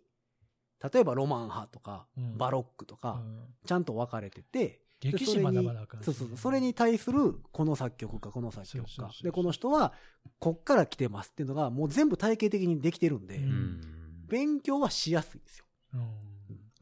[0.93, 6.37] 例えばロマン派とか、うんバロックとか、うんちゃんと分かれてて、で歴史それに学ばなあかそうそうそう。
[6.37, 9.11] それに対する、この作曲家、この作曲家。
[9.23, 9.93] で、この人は、
[10.39, 15.65] こっから来てますっていうのが、もう全部体系的にできてるんで、ううんん勉強はしやすいんですよ。
[15.95, 16.11] うん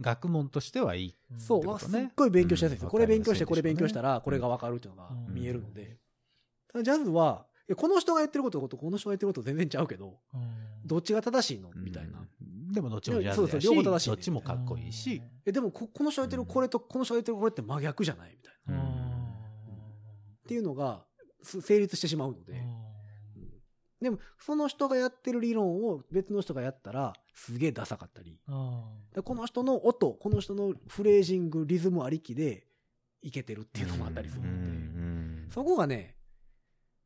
[0.01, 1.14] 学問としてはいい。
[1.39, 2.87] そう、すっごい勉強しやすいですよ。
[2.87, 5.99] うんこれ勉強して、これ勉強したら、これがわかるっていうのがうん見えるので。
[6.68, 10.41] ただジャズは、この人がやってることとこの人がやってること全然ちゃうけど、うん
[10.87, 11.71] どっちが正しいの？
[11.75, 12.19] みたいな。
[12.19, 12.73] うん。
[12.73, 15.21] でもどっちもし、両方正しいねどっちもかっこいいし。
[15.45, 18.31] え、でもこ、この人がやってるこれと、この人がやってるこれって真逆じゃない？
[18.31, 18.75] みたいな。
[18.75, 21.05] うんうんっていうのが、
[21.43, 22.62] す成立してしまうので。
[24.01, 28.41] でも、その人がやってる理論を別の人がやったら、すげえダサかったり。
[28.49, 28.83] うん
[29.14, 32.64] でこの人の音、この人のフレージング、リズムありきで、
[33.21, 34.59] いけてるっていうのもあったりするうので。
[34.59, 36.16] んそこがね、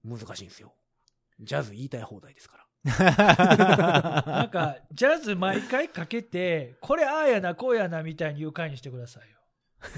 [0.05, 0.74] 難しいんですよ。
[1.40, 2.62] ジャズ言いたい放題ですから。
[2.84, 9.38] なんか、ジャズ毎回かけて、これああやな、こうやな、みたいに言う回にしてくださいよ。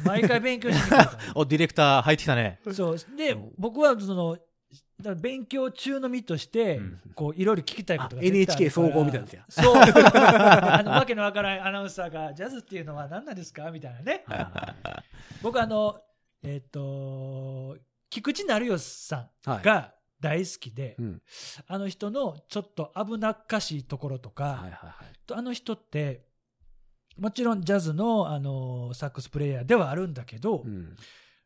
[0.05, 2.61] 毎回勉強してくださお、ディレクター入ってきたね。
[2.67, 2.75] い。
[2.75, 2.99] そう。
[3.17, 4.37] で、僕はその、
[4.99, 9.77] だから勉強中の身として、うんこう、いろいろ聞きたいことが NHK 総合みたいなんですよそう。
[9.77, 14.25] あの、わけのわからないアナウンサーが、ジャズっていうのは何なんですかみたいなね。
[15.43, 16.01] 僕あの、
[16.43, 17.77] えっ、と、
[18.11, 19.59] 菊池成吉さはい。
[19.61, 19.94] んが
[20.25, 21.23] 大好きで、うん。
[21.67, 25.33] あの人のちょっと危なっかしいところとか、はいはいはい。
[25.35, 26.25] あの人って、
[27.19, 30.97] もちろんジャズの、あのサックスプレイヤーではあるんだけど、うん。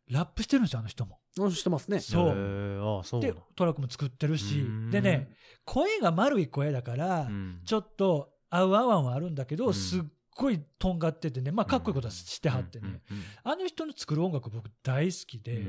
[0.08, 1.18] ラップしてるんですよ、あの人も。
[1.40, 1.98] あしてますね。
[1.98, 5.28] そうあ、そうでだ。、トラックも作ってるしでね、
[5.64, 10.02] 声が丸い声だから、うんちょっと合う合わんはあるんだけど、うんすっ
[10.36, 13.02] ごいとんがっててね、まあかっこいいことはしてはってね。
[13.42, 15.66] あの人の作る音楽僕大好きで、うんうん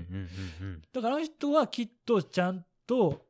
[0.61, 3.21] うんうんだからあの人はきっとちゃんと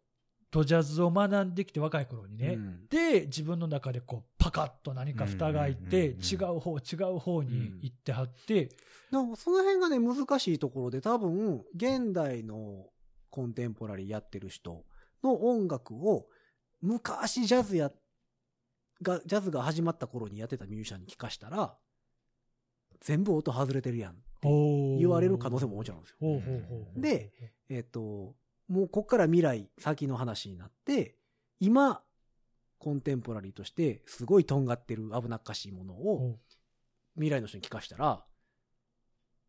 [0.52, 2.88] とジャズを学んできて若い頃にね、うん。
[2.88, 6.12] で自分の中でこうパカッと何か蓋が開いて、うんうん。
[6.12, 8.70] うんうん違う方違う方に行ってはって、
[9.12, 12.88] でもその辺がね、難しいところで多分、現代の
[13.30, 14.84] コンテンポラリーやってる人
[15.24, 16.28] の音楽を、
[16.82, 17.92] 昔ジャズや、
[19.02, 21.76] が、ジャズが始まった頃にやってたミュージシャンに聞かしたら、
[23.02, 24.48] 全部音外れてるやんって
[25.00, 26.18] 言われる可能性ももちろんですよ。
[26.96, 27.32] で、
[27.70, 28.36] えっ、と、
[28.70, 31.16] もうこっから未来、先の話になって、
[31.60, 32.02] 今、
[32.78, 36.40] コンテンポラリーとして、すごいとんがってる危なっかしいものを、ほ
[37.16, 38.24] 未来の人に聞かしたら、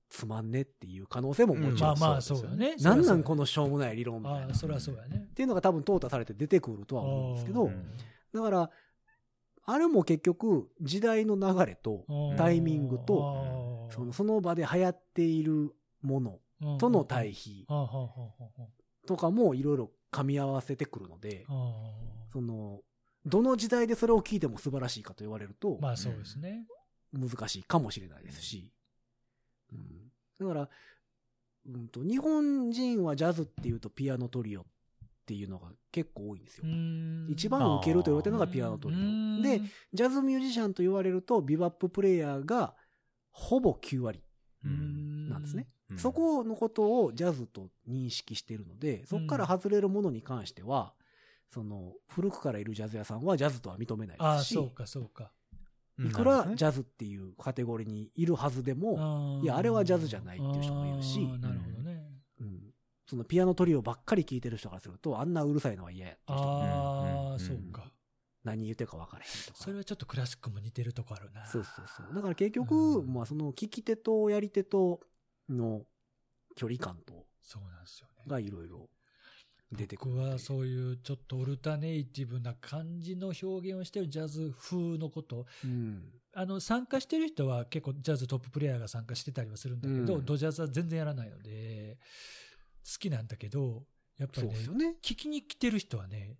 [0.08, 1.98] つまんねっていう可能性ももちろん。
[1.98, 2.76] まあまあ、そですよそううよね。
[2.76, 4.40] なんなんのこのしょうもない理論みたいな。
[4.40, 5.28] っああ、それはそうやね。
[5.34, 7.96] ていうのが多分淘汰されて出てくるとは思うんですけど、うん。
[8.34, 8.70] だから、
[9.64, 12.06] あれも結局時代の流れと
[12.36, 15.72] タイミングと、そのその場で流行っている
[16.02, 17.66] もののとの対比
[19.10, 21.44] とかもいろいろ噛み合わせてくるので、
[22.32, 22.78] その、
[23.26, 26.64] どの時代でそれを聞いても素晴らしいかと言われるとあ、まあそうですね。
[27.12, 28.70] 難しいかもしれないですし。
[29.72, 30.68] うん、だから、
[31.66, 34.64] うんと、日本人はジャズっていうとピアノトリオっ
[35.26, 36.64] ていうのが結構多いんですよ。
[37.28, 39.42] 一番受けると言われてるのがピアノトリオ。
[39.42, 39.60] で、
[39.92, 42.76] ジャズミュージシャンと言われると、ビバッププレイヤーが
[43.32, 44.22] ほぼ9割
[44.62, 45.66] なんですね。
[45.90, 50.94] うんそこのことをジャズと認識しているので、そこから外れるものに関しては、
[51.48, 55.32] その、古くからいるジャズ屋さんはジャズとは認めないああ、ですし、そうか、そうか。
[55.98, 62.02] うんいくらジャズっていうカテゴリーにいるはずでも、いやあれはジャズじゃないっていう人もいるしああなるほどね。
[62.40, 62.60] うん
[63.06, 67.92] そのピアノトリオばっかり聴いてる人からすると、あんなうるさいのは嫌やっていう人もああ、うんそうか。
[68.44, 69.58] 何言ってるか分からへんとか。
[69.58, 71.44] それはちょっとクラシックも似てるとこあるな。
[71.44, 72.14] そうそうそう。
[72.14, 75.00] だから結局、うんまあその聞き手とやり手と
[75.50, 75.82] の
[76.56, 78.24] 距離感とそうなんですよね。
[78.26, 78.88] がいろいろ
[79.72, 80.24] 出てくる僕。
[80.28, 85.46] はそういうちょっとオルタネイティブな感じの表現をしてるジャズ風のこと。
[85.64, 86.12] うん。
[86.32, 91.98] あの、参加してる人は結構ジャズトッププレイヤーが参加してたりはするんだけど、うんドジャズは全然やらないので、
[92.84, 93.84] 好きなんだけど、
[94.16, 94.96] やっぱりねね。
[95.02, 96.36] 聞きに来てる人はね、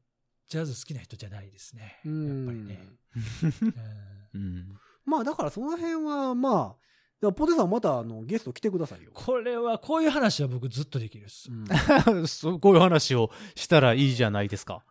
[0.49, 2.01] ジャズ好きな人じゃないですね。
[2.05, 2.89] やっうんぱりね。
[4.35, 6.77] うんうんまあだからその辺はまあ、
[7.21, 9.11] だからポテさんまたあのゲスト来てくださいよ。
[9.13, 11.51] これは、こういう話は僕ずっとできるっす。
[11.51, 14.83] うん そうこういう話をしたらいいじゃないですか。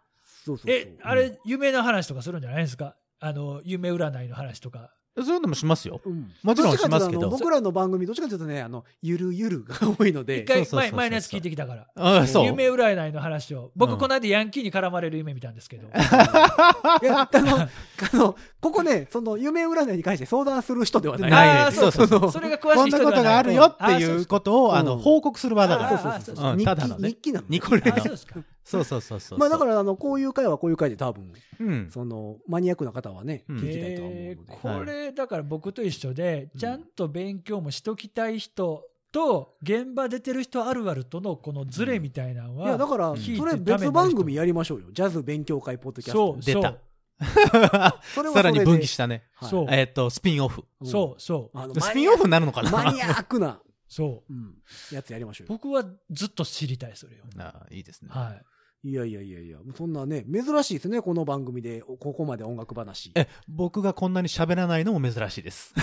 [0.45, 0.75] そうそうそう。
[0.75, 2.95] え、あれ、夢の話とかするんじゃないですか？
[3.19, 4.93] あの、夢占いの話とか。
[5.17, 5.99] そういうのもしますよ。
[6.05, 11.87] うんもちろんしますけど僕らの番組どっちかというとね、あの、ゆるゆるが多いので一、回そうそうそうそう前、前のやつ聞いてきたから。
[11.95, 12.45] あそう。
[12.45, 13.71] 夢占いの話を。
[13.75, 15.87] 僕、うんこの間ヤンキーに絡まれる夢見たんですけど。
[15.91, 17.69] いや、あの、 あ
[18.13, 21.31] の、ここね、その夢占いに関して相談する人ではない。
[21.31, 22.31] ないああ、そうそうそうそう。
[22.31, 26.15] それが詳しい人ではないこんなことがあるよっていうことを、あの、報告する場だあから。
[26.15, 27.47] あそうそううん日ただの日記なの。
[27.49, 28.35] ニコレあそうですか。
[28.69, 29.39] そうそうそうそう。
[29.39, 31.89] まあだから、あの、こういう回はこういう回で多分、うん。
[31.91, 34.53] その、マニアックな方はね、うん聞きたいとは思うえので。
[34.53, 44.87] ーこれ、だから僕と一緒で、うんちゃんと勉強もしときたい人と、現場出てる人あるあるとのこのズレみたいなのは、いや、だから、それ別番組やりましょうよ。
[44.91, 46.33] ジャズ勉強会ポッドキャスト。
[46.33, 46.79] そう、出たそう、
[48.15, 49.23] それさらに分岐したね。
[49.33, 50.63] はいそうえっと、スピンオフ。
[50.81, 52.71] うんそう、そう、あのスピンオフになるのかな？
[52.71, 54.33] マニアックな、そう。
[54.33, 54.53] うん
[54.93, 55.57] やつやりましょうよ。
[55.57, 57.23] 僕はずっと知りたい、それを。
[57.39, 58.09] あいいですね。
[58.11, 58.45] はい。
[58.81, 63.11] いやいやいやいや、そんなね、珍しいですね、この番組で、ここまで音楽話。
[63.13, 65.73] え、僕がこんなに喋らないのも珍しいです。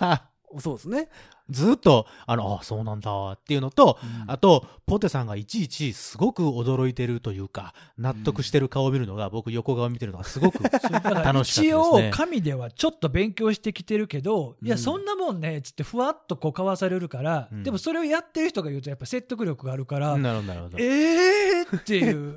[0.60, 1.08] そうですね。
[1.50, 20.78] ずっと、あの、あ、そうなんだっていうのと、あと、ポテさんがいちいちすごく驚いてるというか、納得してる顔を見るのが、僕横顔見てるのがすごく楽しかった一応ですね。、神ではちょっと勉強してきてるけど、いや、うんそんなもんね、つってふわっとこう交わされるから、うんでもそれをやってる人が言うとやっぱ説得力があるから、なるほど、なるほど。
[20.78, 22.36] えーっていう、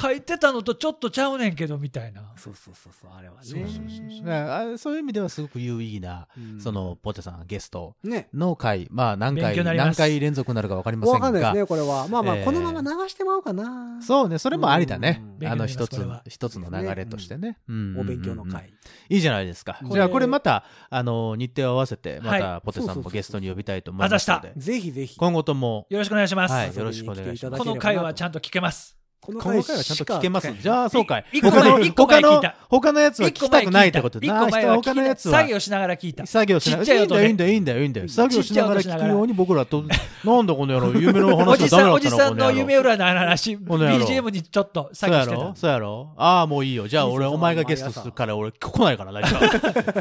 [0.00, 2.22] 書いてたのとちょっとちゃうねんけど、みたいな。
[2.36, 3.40] そうそうそうそう、あれはね。
[3.42, 8.28] そうそうそうだからあそういう意味ではすごく有意義な、うんその、ポテさんゲストね。
[8.38, 12.08] の回、まあ何勉回、何回連続になるかわかりませんが、わかんないですね、これは。
[12.08, 14.00] まあまあ、えーこのまま流してまうかな。
[14.00, 15.46] そうね、それもありだねうん。
[15.46, 17.58] あの一つ一つの流れとしてね。
[17.68, 18.72] うんお勉強のうんうん会。
[19.08, 19.78] いいじゃないですか。
[19.82, 25.16] じゃあこれまた、あの、日程を合わせて、まはたポテさんもゲストに呼びたいと思いますので、ぜひぜひ。
[25.16, 26.78] 今後とも、よろしくお願いします。
[26.78, 28.97] よろしくお願いしますこの回はちゃんと聞けます。
[29.20, 30.50] この回はちゃんと聞けます。
[30.60, 31.24] じあ、ゃあ、そうかい。
[31.32, 34.18] 一個前他の、一個前他の聞いた、他のやつは聞きたくないってこと。
[34.20, 35.40] 一個前は他のやつは。
[35.40, 36.24] 作、業しながら聞いた。
[36.24, 38.08] 作業しながら、いいんだよ、いいいんだよ、いいんだよ、いいんだよ。
[38.08, 39.84] 作業しながら聞くように僕らと、
[40.24, 45.42] なんだこの野郎、夢のお話じさん、がダメだったのおじさんの夢占いの話、BGM にちょっとそうや作業してた。
[45.48, 45.52] ろ？
[45.56, 46.14] そうやろ？
[46.16, 46.88] ああ、もういいよ。
[46.88, 49.20] じゃあ俺、お前がゲストするから俺、来ないからな、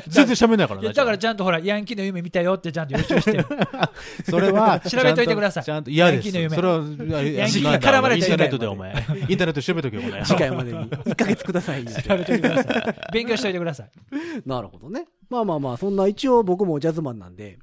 [0.07, 3.33] 全然喋んないからだからじちゃんとほら、ヤンキーの夢見たよってちゃんと予習して。
[3.33, 3.45] る。
[4.29, 5.63] それは、調べといてください。
[5.63, 6.27] ちゃんと、嫌です。
[6.27, 6.55] ヤンキーの夢。
[6.55, 7.91] それは、ヤンキーなんだ。
[7.91, 9.06] 絡まれてるインターネットでお前。
[9.29, 10.23] インターネットで調べとけよ、お前。
[10.25, 11.85] 次回までに1ヶ月ください。
[11.85, 12.95] 調べといてください。
[13.13, 13.91] 勉強しといてください。
[14.45, 15.05] なるほどね。
[15.29, 17.59] まあまあまあ、そんな一応僕もジャズマンなんで、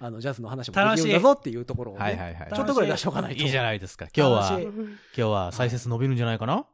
[0.00, 2.52] あの、ジャズの話もできるんだぞっていうところをね、はいはいはい。
[2.54, 3.42] ちょっとぐらい出しておかないと。
[3.42, 4.06] いいじゃないですか。
[4.16, 4.70] 今日は、今
[5.14, 6.66] 日は再生伸びるんじゃないかな？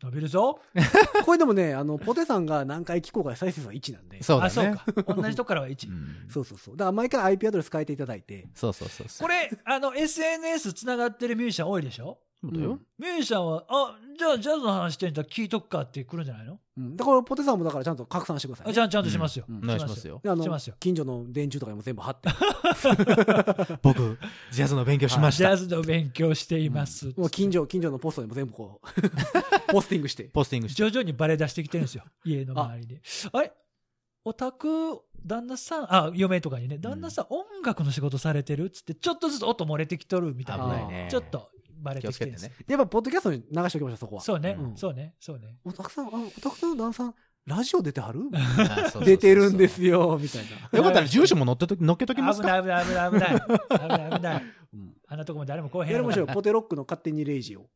[0.00, 0.60] 伸びるぞ。
[1.26, 4.22] これでもね、あの、ポテさんが何回聞こうか再生数は1なんで。
[4.22, 4.74] そうだあ、そうね。
[4.76, 4.84] か。
[5.14, 5.92] 同じとこからは1う。
[5.92, 6.76] んそうそうそう。
[6.76, 8.46] だから毎回 IP アドレス変えていただいて。
[8.54, 9.28] そうそうそうそう。
[9.28, 12.18] これ、あの、SNS つながってるミュージシャン多いでしょ？
[12.40, 12.70] そうだよ。
[12.70, 16.58] うんミュージシャンは、あ、じゃあジャズの話してんだ聞いとくかって来るんじゃないの？
[16.76, 18.72] うんだからポテさんもだからちゃんと拡散してください、ね。
[18.72, 19.44] あちゃんちゃんとしますよ。
[19.48, 20.20] うんお願いしますよ。
[20.22, 22.28] であのしますよ近所の電柱とかにも全部貼って。
[23.82, 24.18] 僕、
[24.50, 25.56] ジャズの勉強しました。
[25.56, 27.12] ジャズの勉強しています。
[27.16, 28.86] もう近所、近所のポストにも全部こう、
[29.72, 30.24] ポスティングして。
[30.24, 30.82] ポスティングして。
[30.82, 32.02] 徐々にバレ出してきてるんですよ。
[32.24, 33.00] 家の周りで。
[33.32, 33.52] あれ？
[34.24, 38.66] お宅、旦那さん、あ、嫁とかにね、旦那さん、音楽の仕事されてる？
[38.66, 40.64] っつって、ちょっとずつ音漏れてきとるみたいな。
[40.64, 41.08] 危ないね。
[41.10, 41.50] ちょっと
[41.88, 42.52] バレ気てきてるんですね。
[42.66, 44.22] やっぱ、ポッドキャストに流しておきましょう、そこは。
[44.22, 45.56] そうね、うんそうね、そうね。
[45.64, 47.14] おたくさん、あ、おたくさんの旦那さん、
[47.46, 48.20] ラジオ出てはる？
[48.34, 50.78] あそうそうそうそう出てるんですよ、みたいな。
[50.78, 52.42] よかったら住所も載ってとき載っけときます？
[52.42, 53.68] か危ない危ない危ない危ない。
[53.68, 54.44] 危ない危ない。
[54.74, 56.26] うんあんなとこも誰も来おへんやりましょう。
[56.26, 57.70] ポテロックの勝手にレイジを。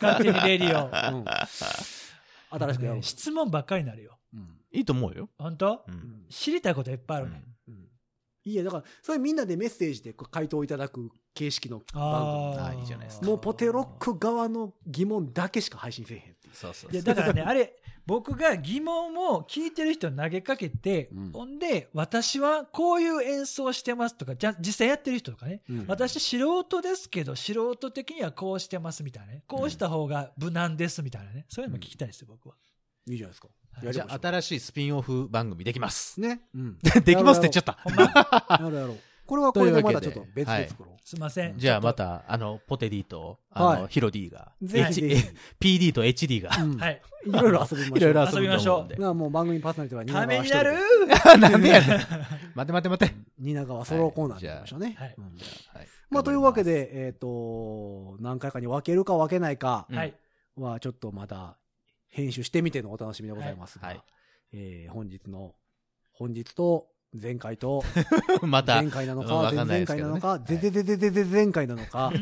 [0.00, 1.16] 勝手にレディオ。
[1.16, 1.24] うん。
[2.50, 3.02] 新しくやろうね。
[3.02, 4.16] 質問ばっかりになるよ。
[4.32, 5.28] うんいいと思うよ。
[5.36, 5.72] 本当？
[5.88, 7.42] ううんん知りたいこといっぱいあるね。
[7.44, 7.54] うん
[8.44, 13.20] いいや、だから、それみんなでメッセージでこう回答いただく形式の番あああいいじゃないですか。
[13.20, 13.32] 組。
[13.32, 16.22] もうポテロック側の疑問だけしか配信せえへん。
[16.22, 16.54] っていう。
[16.54, 16.92] そうそう。
[16.92, 17.76] いやだからね、あれ、
[18.06, 21.32] 僕が疑問を聞いてる人に投げかけて、うん。
[21.32, 25.84] ほんで、私はこういう演奏してますとか、じゃ実際やってる人とかね、うん。
[25.86, 32.56] 私素人ですけど、素人的にはこうしてますみたいなね、こうした方が無難ですみたいなね、そういうのも聞きたいですよ、僕は。
[33.06, 33.48] いいじゃないですか。
[33.90, 36.20] じゃあ、新しいスピンオフ番組できます。
[36.20, 36.40] ね。
[36.54, 36.78] うん。
[37.04, 37.78] できますって言っちゃった。
[37.82, 38.98] ほんまやろうやろう。
[39.26, 41.56] これはこれで またちょっと別で作ろすいません。
[41.56, 44.52] じゃあまたあの、ポテ D と、あはいの、ヒロ D が。
[44.60, 46.50] PD と HD が。
[46.50, 47.02] はい。
[47.26, 47.98] いろいろ遊びましょう。
[47.98, 48.96] いろいろ遊遊びましょうで。
[48.96, 50.72] なあもう番組パーソナリティは蜷川ためになる
[51.38, 51.98] なんでやねん。
[52.54, 53.14] 待て待て待て。
[53.38, 54.96] 蜷川ソロコーナーでやりましょうね。
[54.98, 55.16] はい
[56.10, 59.86] まあというわけ、で、えっと、何回かに分けるか分けないか。
[60.56, 61.56] はちょっとまだ
[62.10, 64.04] 編集してみてのお楽しみでございますがはいはい、
[64.52, 65.54] えー本日の、
[66.12, 66.88] 本日と
[67.20, 67.82] 前回と、
[68.42, 72.12] また、前回なのか、うんわかんない前々ですけどね回なのか、ぜぜぜぜぜぜ前回なのか、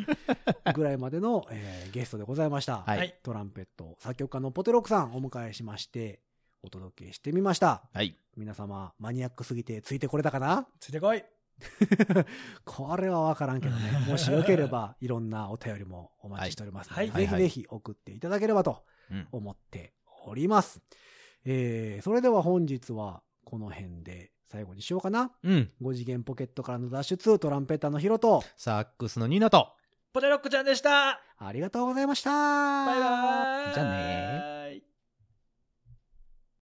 [0.74, 2.78] ぐらいまでの、えーゲストでございました。
[2.78, 6.20] はいはいトランペット作曲家のポテロックさんお迎えしまして、
[6.62, 7.82] お届けしてみました。
[7.92, 8.14] はい。
[8.36, 10.66] 皆様、マニアックすぎてついてこれたかな？
[10.80, 11.24] ついてこい。
[12.64, 13.90] これはわからんけどね。
[14.06, 18.97] もしよければ、いろんなお便りもお待ちしておりますので、はいはいぜひぜひ送っていただければとうん
[19.32, 19.94] 思って
[20.26, 20.80] おります。
[21.44, 25.32] えー、それでは本日はこの辺で最後にしようかな。
[25.42, 25.70] うん。
[25.82, 29.72] 5次元ポケットからの脱出、トランペッターのヒロと、サックスのニーナと、
[30.12, 31.20] ポテロックちゃんでした。
[31.38, 32.30] ありがとうございました。
[32.30, 33.74] バイバーイ。
[33.74, 34.57] じゃあね